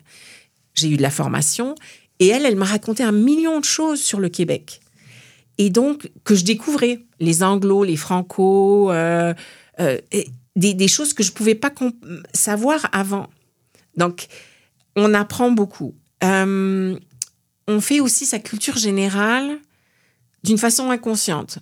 j'ai 0.78 0.90
eu 0.90 0.98
de 0.98 1.02
la 1.02 1.10
formation 1.10 1.76
et 2.20 2.28
elle, 2.28 2.46
elle 2.46 2.56
m'a 2.56 2.66
raconté 2.66 3.04
un 3.04 3.12
million 3.12 3.60
de 3.60 3.66
choses 3.66 4.02
sur 4.02 4.20
le 4.20 4.30
Québec. 4.30 4.80
Et 5.58 5.70
donc, 5.70 6.12
que 6.24 6.36
je 6.36 6.44
découvrais, 6.44 7.00
les 7.20 7.44
anglos, 7.44 7.84
les 7.84 7.96
franco, 7.96 8.92
euh, 8.92 9.34
euh, 9.80 9.98
des, 10.56 10.88
choses 10.88 11.14
que 11.14 11.24
je 11.24 11.32
ne 11.32 11.36
pouvais 11.36 11.56
pas 11.56 11.72
savoir 12.34 12.88
avant. 12.92 13.28
Donc, 13.96 14.28
on 14.96 15.14
apprend 15.14 15.52
beaucoup. 15.52 15.96
Euh, 16.24 16.96
on 17.68 17.82
fait 17.82 18.00
aussi 18.00 18.26
sa 18.26 18.40
culture 18.40 18.78
générale 18.78 19.58
d'une 20.44 20.58
façon 20.58 20.90
inconsciente. 20.92 21.60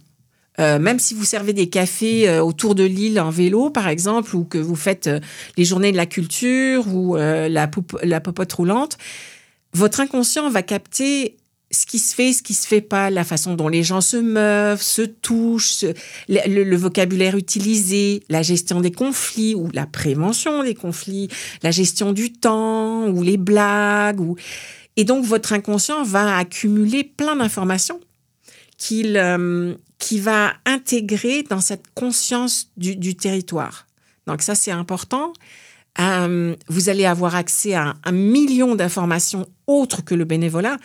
même 0.57 0.99
si 0.99 1.13
vous 1.13 1.25
servez 1.25 1.53
des 1.53 1.67
cafés 1.67 2.39
autour 2.39 2.75
de 2.75 2.83
l'île 2.83 3.19
en 3.19 3.29
vélo, 3.29 3.69
par 3.69 3.87
exemple, 3.87 4.35
ou 4.35 4.45
que 4.45 4.57
vous 4.57 4.75
faites 4.75 5.09
les 5.57 5.65
journées 5.65 5.91
de 5.91 5.97
la 5.97 6.05
culture 6.05 6.87
ou 6.93 7.15
la, 7.15 7.67
popote 7.67 8.53
roulante, 8.53 8.97
votre 9.73 9.99
inconscient 9.99 10.49
va 10.49 10.61
capter 10.61 11.35
ce 11.71 11.85
qui 11.85 11.99
se 11.99 12.15
fait, 12.15 12.33
ce 12.33 12.41
qui 12.41 12.53
se 12.53 12.67
fait 12.67 12.81
pas, 12.81 13.09
la 13.09 13.23
façon 13.23 13.55
dont 13.55 13.67
les 13.67 13.83
gens 13.83 14.01
se 14.01 14.17
meuvent, 14.17 14.81
se 14.81 15.01
touchent, 15.01 15.85
le, 16.29 16.75
vocabulaire 16.75 17.35
utilisé, 17.35 18.23
la 18.29 18.41
gestion 18.41 18.81
des 18.81 18.91
conflits 18.91 19.55
ou 19.55 19.69
la 19.73 19.85
prévention 19.85 20.63
des 20.63 20.75
conflits, 20.75 21.27
la 21.63 21.71
gestion 21.71 22.13
du 22.13 22.31
temps 22.31 23.07
ou 23.07 23.21
les 23.23 23.37
blagues. 23.37 24.21
Ou... 24.21 24.35
Et 24.97 25.03
donc, 25.03 25.25
votre 25.25 25.53
inconscient 25.53 26.03
va 26.03 26.37
accumuler 26.37 27.03
plein 27.03 27.35
d'informations 27.35 27.99
qu'il 28.77 29.17
euh, 29.17 29.73
qui 29.99 30.19
va 30.19 30.53
intégrer 30.65 31.43
dans 31.43 31.61
cette 31.61 31.85
conscience 31.93 32.69
du, 32.77 33.15
territoire. 33.15 33.87
Donc 34.27 34.41
ça, 34.41 34.53
c'est 34.53 34.71
important. 34.71 35.31
Euh, 35.99 36.55
vous 36.67 36.89
allez 36.89 37.05
avoir 37.05 37.35
accès 37.35 37.73
à 37.73 37.95
un, 38.03 38.11
million 38.11 38.75
d'informations 38.75 39.47
autres 39.67 40.03
que 40.03 40.13
le 40.13 40.25
bénévolat. 40.25 40.77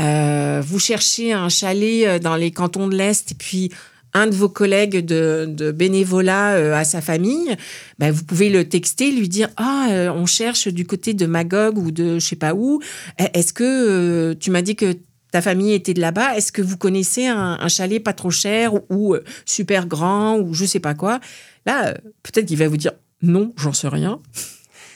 Euh, 0.00 0.62
vous 0.64 0.78
cherchez 0.78 1.32
un 1.32 1.48
chalet 1.48 2.22
dans 2.22 2.36
les 2.36 2.52
cantons 2.52 2.86
de 2.86 2.96
l'Est 2.96 3.32
et 3.32 3.34
puis 3.34 3.70
un 4.14 4.26
de 4.26 4.34
vos 4.34 4.48
collègues 4.48 5.04
de, 5.04 5.72
bénévolat 5.72 6.78
à 6.78 6.84
sa 6.84 7.00
famille, 7.00 7.56
ben 7.98 8.10
vous 8.10 8.24
pouvez 8.24 8.48
le 8.48 8.68
texter, 8.68 9.10
lui 9.10 9.28
dire 9.28 9.48
ah 9.56 10.12
on 10.14 10.26
cherche 10.26 10.68
du 10.68 10.86
côté 10.86 11.14
de 11.14 11.26
Magog 11.26 11.78
ou 11.78 11.90
de 11.90 12.18
je 12.18 12.26
sais 12.26 12.36
pas 12.36 12.54
où. 12.54 12.80
Est-ce 13.18 13.52
que 13.52 14.32
tu 14.34 14.50
m'as 14.50 14.62
dit 14.62 14.76
que 14.76 14.96
ta 15.34 15.42
famille 15.42 15.72
était 15.72 15.94
de 15.94 16.00
là-bas 16.00 16.36
Est-ce 16.36 16.52
que 16.52 16.62
vous 16.62 16.76
connaissez 16.76 17.26
un, 17.26 17.66
chalet 17.66 18.00
pas 18.00 18.12
trop 18.12 18.30
cher 18.30 18.72
ou, 18.88 19.16
super 19.44 19.88
grand 19.88 20.38
ou 20.38 20.54
je 20.54 20.64
sais 20.64 20.78
pas 20.78 20.94
quoi? 20.94 21.18
Là, 21.66 21.94
peut-être 22.22 22.46
qu'il 22.46 22.56
va 22.56 22.68
vous 22.68 22.76
dire 22.76 22.92
non, 23.20 23.52
j'en 23.56 23.72
sais 23.72 23.88
rien. 23.88 24.20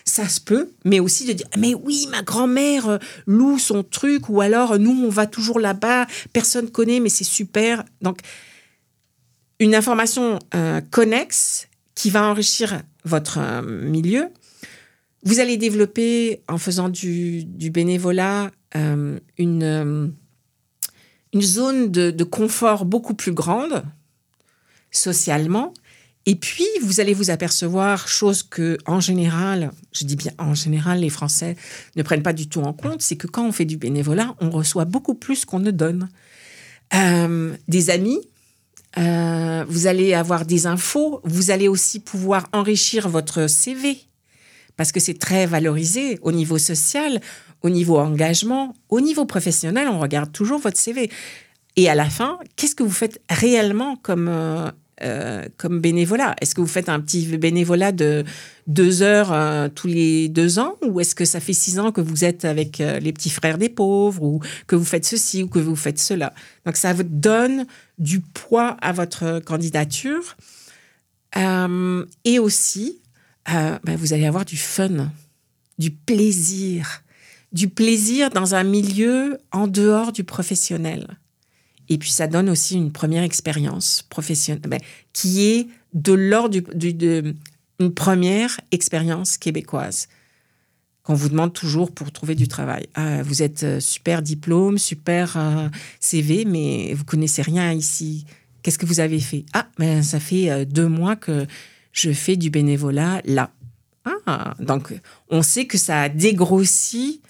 Ça 0.05 0.29
se 0.29 0.41
peut, 0.41 0.71
mais 0.85 1.01
aussi 1.01 1.27
de 1.27 1.33
dire 1.33 1.49
mais 1.59 1.75
oui, 1.75 2.07
ma 2.13 2.23
grand-mère 2.23 2.89
euh, 2.89 2.99
loue 3.27 3.59
son 3.59 3.83
truc 3.83 4.29
ou 4.29 4.41
alors 4.41 4.79
nous 4.79 5.05
on 5.05 5.09
va 5.09 5.27
toujours 5.27 5.59
là-bas, 5.59 6.07
personne 6.33 6.71
connaît 6.71 7.01
mais 7.01 7.09
c'est 7.09 7.25
super. 7.25 7.83
Donc 8.01 8.21
une 9.61 9.75
information 9.75 10.39
euh, 10.55 10.81
connexe 10.91 11.69
qui 11.95 12.11
va 12.11 12.25
enrichir 12.25 12.83
votre 13.05 13.39
euh, 13.39 13.63
milieu. 13.63 14.29
Vous 15.25 15.41
allez 15.41 15.57
développer 15.57 16.43
en 16.49 16.59
faisant 16.59 16.89
du, 16.89 17.45
bénévolat 17.71 18.51
une, 18.75 20.15
une 21.33 21.43
zone 21.43 21.91
de, 21.91 22.25
confort 22.25 22.85
beaucoup 22.85 23.15
plus 23.15 23.33
grande 23.33 23.83
socialement 24.93 25.75
et 26.29 26.35
puis, 26.35 26.67
vous 26.83 27.01
allez 27.01 27.15
vous 27.15 27.31
apercevoir, 27.31 28.07
chose 28.07 28.43
que, 28.43 28.77
en 28.85 29.01
général, 29.01 29.71
je 29.93 30.05
dis 30.05 30.15
bien 30.15 30.33
en 30.37 30.53
général, 30.53 31.01
les 31.01 31.09
Français 31.09 31.57
ne 31.97 32.03
prennent 32.03 32.23
pas 32.23 32.35
du 32.35 32.51
tout 32.51 32.61
en 32.61 32.75
compte, 32.75 33.01
c'est 33.01 33.17
que 33.17 33.27
quand 33.27 33.47
on 33.49 33.51
fait 33.51 33.65
du 33.65 33.79
bénévolat, 33.79 34.35
on 34.39 34.51
reçoit 34.51 34.85
beaucoup 34.85 35.15
plus 35.15 35.47
qu'on 35.47 35.59
ne 35.59 35.71
donne. 35.71 36.11
Euh, 36.95 37.57
des 37.67 37.89
amis, 37.89 38.21
euh, 38.99 39.65
vous 39.69 39.87
allez 39.87 40.15
avoir 40.15 40.45
des 40.45 40.67
infos, 40.67 41.21
vous 41.25 41.51
allez 41.51 41.69
aussi 41.69 42.01
pouvoir 42.01 42.47
enrichir 42.53 43.09
votre 43.09 43.49
CV, 43.49 43.99
parce 44.77 44.93
que 44.93 45.01
c'est 45.01 45.19
très 45.19 45.47
valorisé 45.47 46.19
au 46.23 46.33
niveau 46.33 46.59
social, 46.59 47.21
au 47.63 47.71
niveau 47.71 47.99
engagement, 47.99 48.75
au 48.89 49.01
niveau 49.01 49.25
professionnel, 49.25 49.89
on 49.89 49.99
regarde 49.99 50.33
toujours 50.33 50.61
votre 50.61 50.79
CV. 50.79 51.11
Et 51.77 51.89
à 51.89 51.95
la 51.95 52.11
fin, 52.11 52.39
qu'est-ce 52.57 52.75
que 52.75 52.83
vous 52.83 52.91
faites 52.91 53.21
réellement 53.31 53.97
comme... 53.97 54.29
Euh, 54.29 54.71
euh, 55.03 55.45
comme 55.57 55.81
bénévolat. 55.81 56.35
Est-ce 56.41 56.55
que 56.55 56.61
vous 56.61 56.67
faites 56.67 56.89
un 56.89 56.99
petit 56.99 57.25
bénévolat 57.37 57.93
de 57.93 58.25
deux 58.67 59.03
heures 59.03 59.33
euh, 59.33 59.69
tous 59.69 59.87
les 59.87 60.29
deux 60.29 60.59
ans 60.59 60.75
ou 60.83 61.01
est-ce 61.01 61.15
que 61.15 61.25
ça 61.25 61.39
fait 61.39 61.53
six 61.53 61.79
ans 61.79 61.93
que 61.93 62.01
vous 62.01 62.25
êtes 62.25 62.45
avec 62.45 62.81
euh, 62.81 62.99
les 62.99 63.13
petits 63.13 63.31
frères 63.31 63.59
des 63.59 63.69
pauvres 63.69 64.23
ou 64.23 64.41
que 64.67 64.75
vous 64.75 64.85
faites 64.85 65.05
ceci 65.05 65.45
ou 65.45 65.49
que 65.49 65.61
vous 65.61 65.77
faites 65.77 66.01
cela? 66.01 66.35
Donc 66.67 66.77
ça 66.77 66.93
vous 66.93 67.05
donne 67.05 67.67
du 67.99 68.21
poids 68.21 68.77
à 68.81 68.93
votre 68.93 69.41
candidature. 69.41 70.37
Et 72.25 72.39
aussi 72.41 73.01
ben, 73.47 73.97
vous 73.97 74.13
allez 74.13 74.27
avoir 74.27 74.45
du 74.45 74.57
fun, 74.57 75.13
du 75.79 75.91
plaisir, 75.93 77.03
du 77.53 77.69
plaisir 77.69 78.31
dans 78.31 78.55
un 78.55 78.65
milieu 78.65 79.39
en 79.53 79.69
dehors 79.69 80.11
du 80.11 80.25
professionnel. 80.25 81.19
Et 81.89 81.99
puis 81.99 82.11
ça 82.11 82.27
donne 82.27 82.51
aussi 82.51 82.77
une 82.77 82.93
première 82.93 83.23
expérience 83.23 84.05
professionnelle 84.09 84.63
ben, 84.69 84.81
qui 85.13 85.47
est 85.47 85.69
de 85.95 86.13
l'ordre 86.13 86.61
du, 86.75 87.35
première 87.95 88.61
expérience 88.73 89.39
québécoise 89.39 90.09
qu'on 91.03 91.15
vous 91.15 91.31
demande 91.31 91.55
toujours 91.55 91.91
pour 91.93 92.13
trouver 92.13 92.35
du 92.35 92.49
travail. 92.49 92.87
Ah, 92.95 93.23
vous 93.23 93.43
êtes 93.43 93.63
euh, 93.63 93.81
super 93.81 94.21
diplôme, 94.21 94.77
super 94.77 95.37
euh, 95.39 95.69
CV, 96.01 96.45
mais 96.45 96.93
vous 96.93 97.05
connaissez 97.05 97.41
rien 97.41 97.73
ici. 97.73 98.27
Qu'est-ce 98.63 98.79
que 98.79 98.85
vous 98.85 99.01
avez 99.01 99.21
fait? 99.21 99.47
Ah, 99.55 99.69
ben 99.79 100.03
ça 100.03 100.21
fait 100.21 100.51
euh, 100.51 100.65
deux 100.67 100.89
mois 100.89 101.17
que 101.17 101.47
je 101.93 102.13
fais 102.13 102.37
du 102.37 102.51
bénévolat 102.51 103.23
là. 103.25 103.51
Ah, 104.27 104.55
donc 104.59 104.93
on 105.31 105.43
sait 105.43 105.67
que 105.67 105.79
ça 105.79 106.03
a 106.03 106.09
dégrossi 106.11 107.23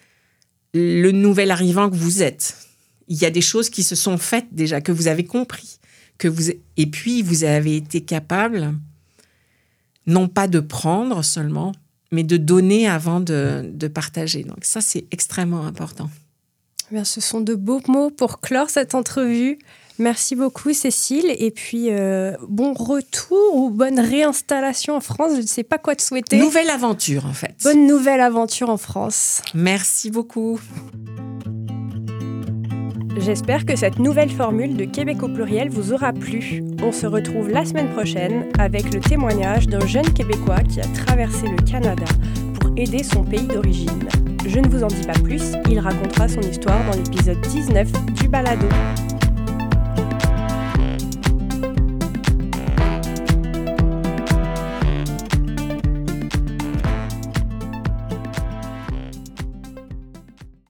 le 0.74 1.10
nouvel 1.12 1.50
arrivant 1.52 1.88
que 1.90 1.94
vous 1.94 2.22
êtes 2.22 2.67
il 3.08 3.16
y 3.16 3.24
a 3.24 3.30
des 3.30 3.40
choses 3.40 3.70
qui 3.70 3.82
se 3.82 3.94
sont 3.94 4.18
faites 4.18 4.48
déjà, 4.52 4.80
que 4.80 4.92
vous 4.92 5.08
avez 5.08 5.24
compris. 5.24 5.78
Que 6.18 6.28
vous, 6.28 6.50
et 6.76 6.86
puis, 6.86 7.22
vous 7.22 7.44
avez 7.44 7.76
été 7.76 8.00
capable, 8.00 8.74
non 10.06 10.28
pas 10.28 10.48
de 10.48 10.60
prendre 10.60 11.22
seulement, 11.22 11.72
mais 12.10 12.24
de 12.24 12.36
donner 12.36 12.88
avant 12.88 13.20
de, 13.20 13.70
de 13.72 13.88
partager. 13.88 14.42
Donc 14.42 14.64
ça, 14.64 14.80
c'est 14.80 15.06
extrêmement 15.10 15.66
important. 15.66 16.10
Eh 16.90 16.94
bien, 16.94 17.04
ce 17.04 17.20
sont 17.20 17.40
de 17.40 17.54
beaux 17.54 17.82
mots 17.86 18.10
pour 18.10 18.40
clore 18.40 18.70
cette 18.70 18.94
entrevue. 18.94 19.58
Merci 19.98 20.36
beaucoup, 20.36 20.72
Cécile. 20.72 21.34
Et 21.38 21.50
puis, 21.50 21.90
euh, 21.90 22.32
bon 22.48 22.72
retour 22.72 23.54
ou 23.54 23.70
bonne 23.70 23.98
réinstallation 23.98 24.96
en 24.96 25.00
France. 25.00 25.32
Je 25.36 25.42
ne 25.42 25.46
sais 25.46 25.64
pas 25.64 25.78
quoi 25.78 25.96
te 25.96 26.02
souhaiter. 26.02 26.38
Nouvelle 26.38 26.70
aventure, 26.70 27.26
en 27.26 27.32
fait. 27.32 27.54
Bonne 27.62 27.86
nouvelle 27.86 28.20
aventure 28.20 28.70
en 28.70 28.76
France. 28.76 29.42
Merci 29.54 30.10
beaucoup. 30.10 30.60
J'espère 33.20 33.66
que 33.66 33.74
cette 33.74 33.98
nouvelle 33.98 34.30
formule 34.30 34.76
de 34.76 34.84
Québec 34.84 35.22
au 35.22 35.28
pluriel 35.28 35.68
vous 35.70 35.92
aura 35.92 36.12
plu. 36.12 36.62
On 36.82 36.92
se 36.92 37.06
retrouve 37.06 37.50
la 37.50 37.64
semaine 37.64 37.88
prochaine 37.90 38.46
avec 38.58 38.94
le 38.94 39.00
témoignage 39.00 39.66
d'un 39.66 39.84
jeune 39.86 40.10
Québécois 40.12 40.60
qui 40.60 40.80
a 40.80 40.84
traversé 40.84 41.48
le 41.48 41.56
Canada 41.64 42.06
pour 42.60 42.70
aider 42.76 43.02
son 43.02 43.24
pays 43.24 43.46
d'origine. 43.46 44.08
Je 44.46 44.60
ne 44.60 44.68
vous 44.68 44.84
en 44.84 44.86
dis 44.86 45.06
pas 45.06 45.18
plus, 45.24 45.52
il 45.68 45.80
racontera 45.80 46.28
son 46.28 46.40
histoire 46.40 46.78
dans 46.90 46.96
l'épisode 46.96 47.40
19 47.40 47.90
du 48.14 48.28
Balado. 48.28 48.68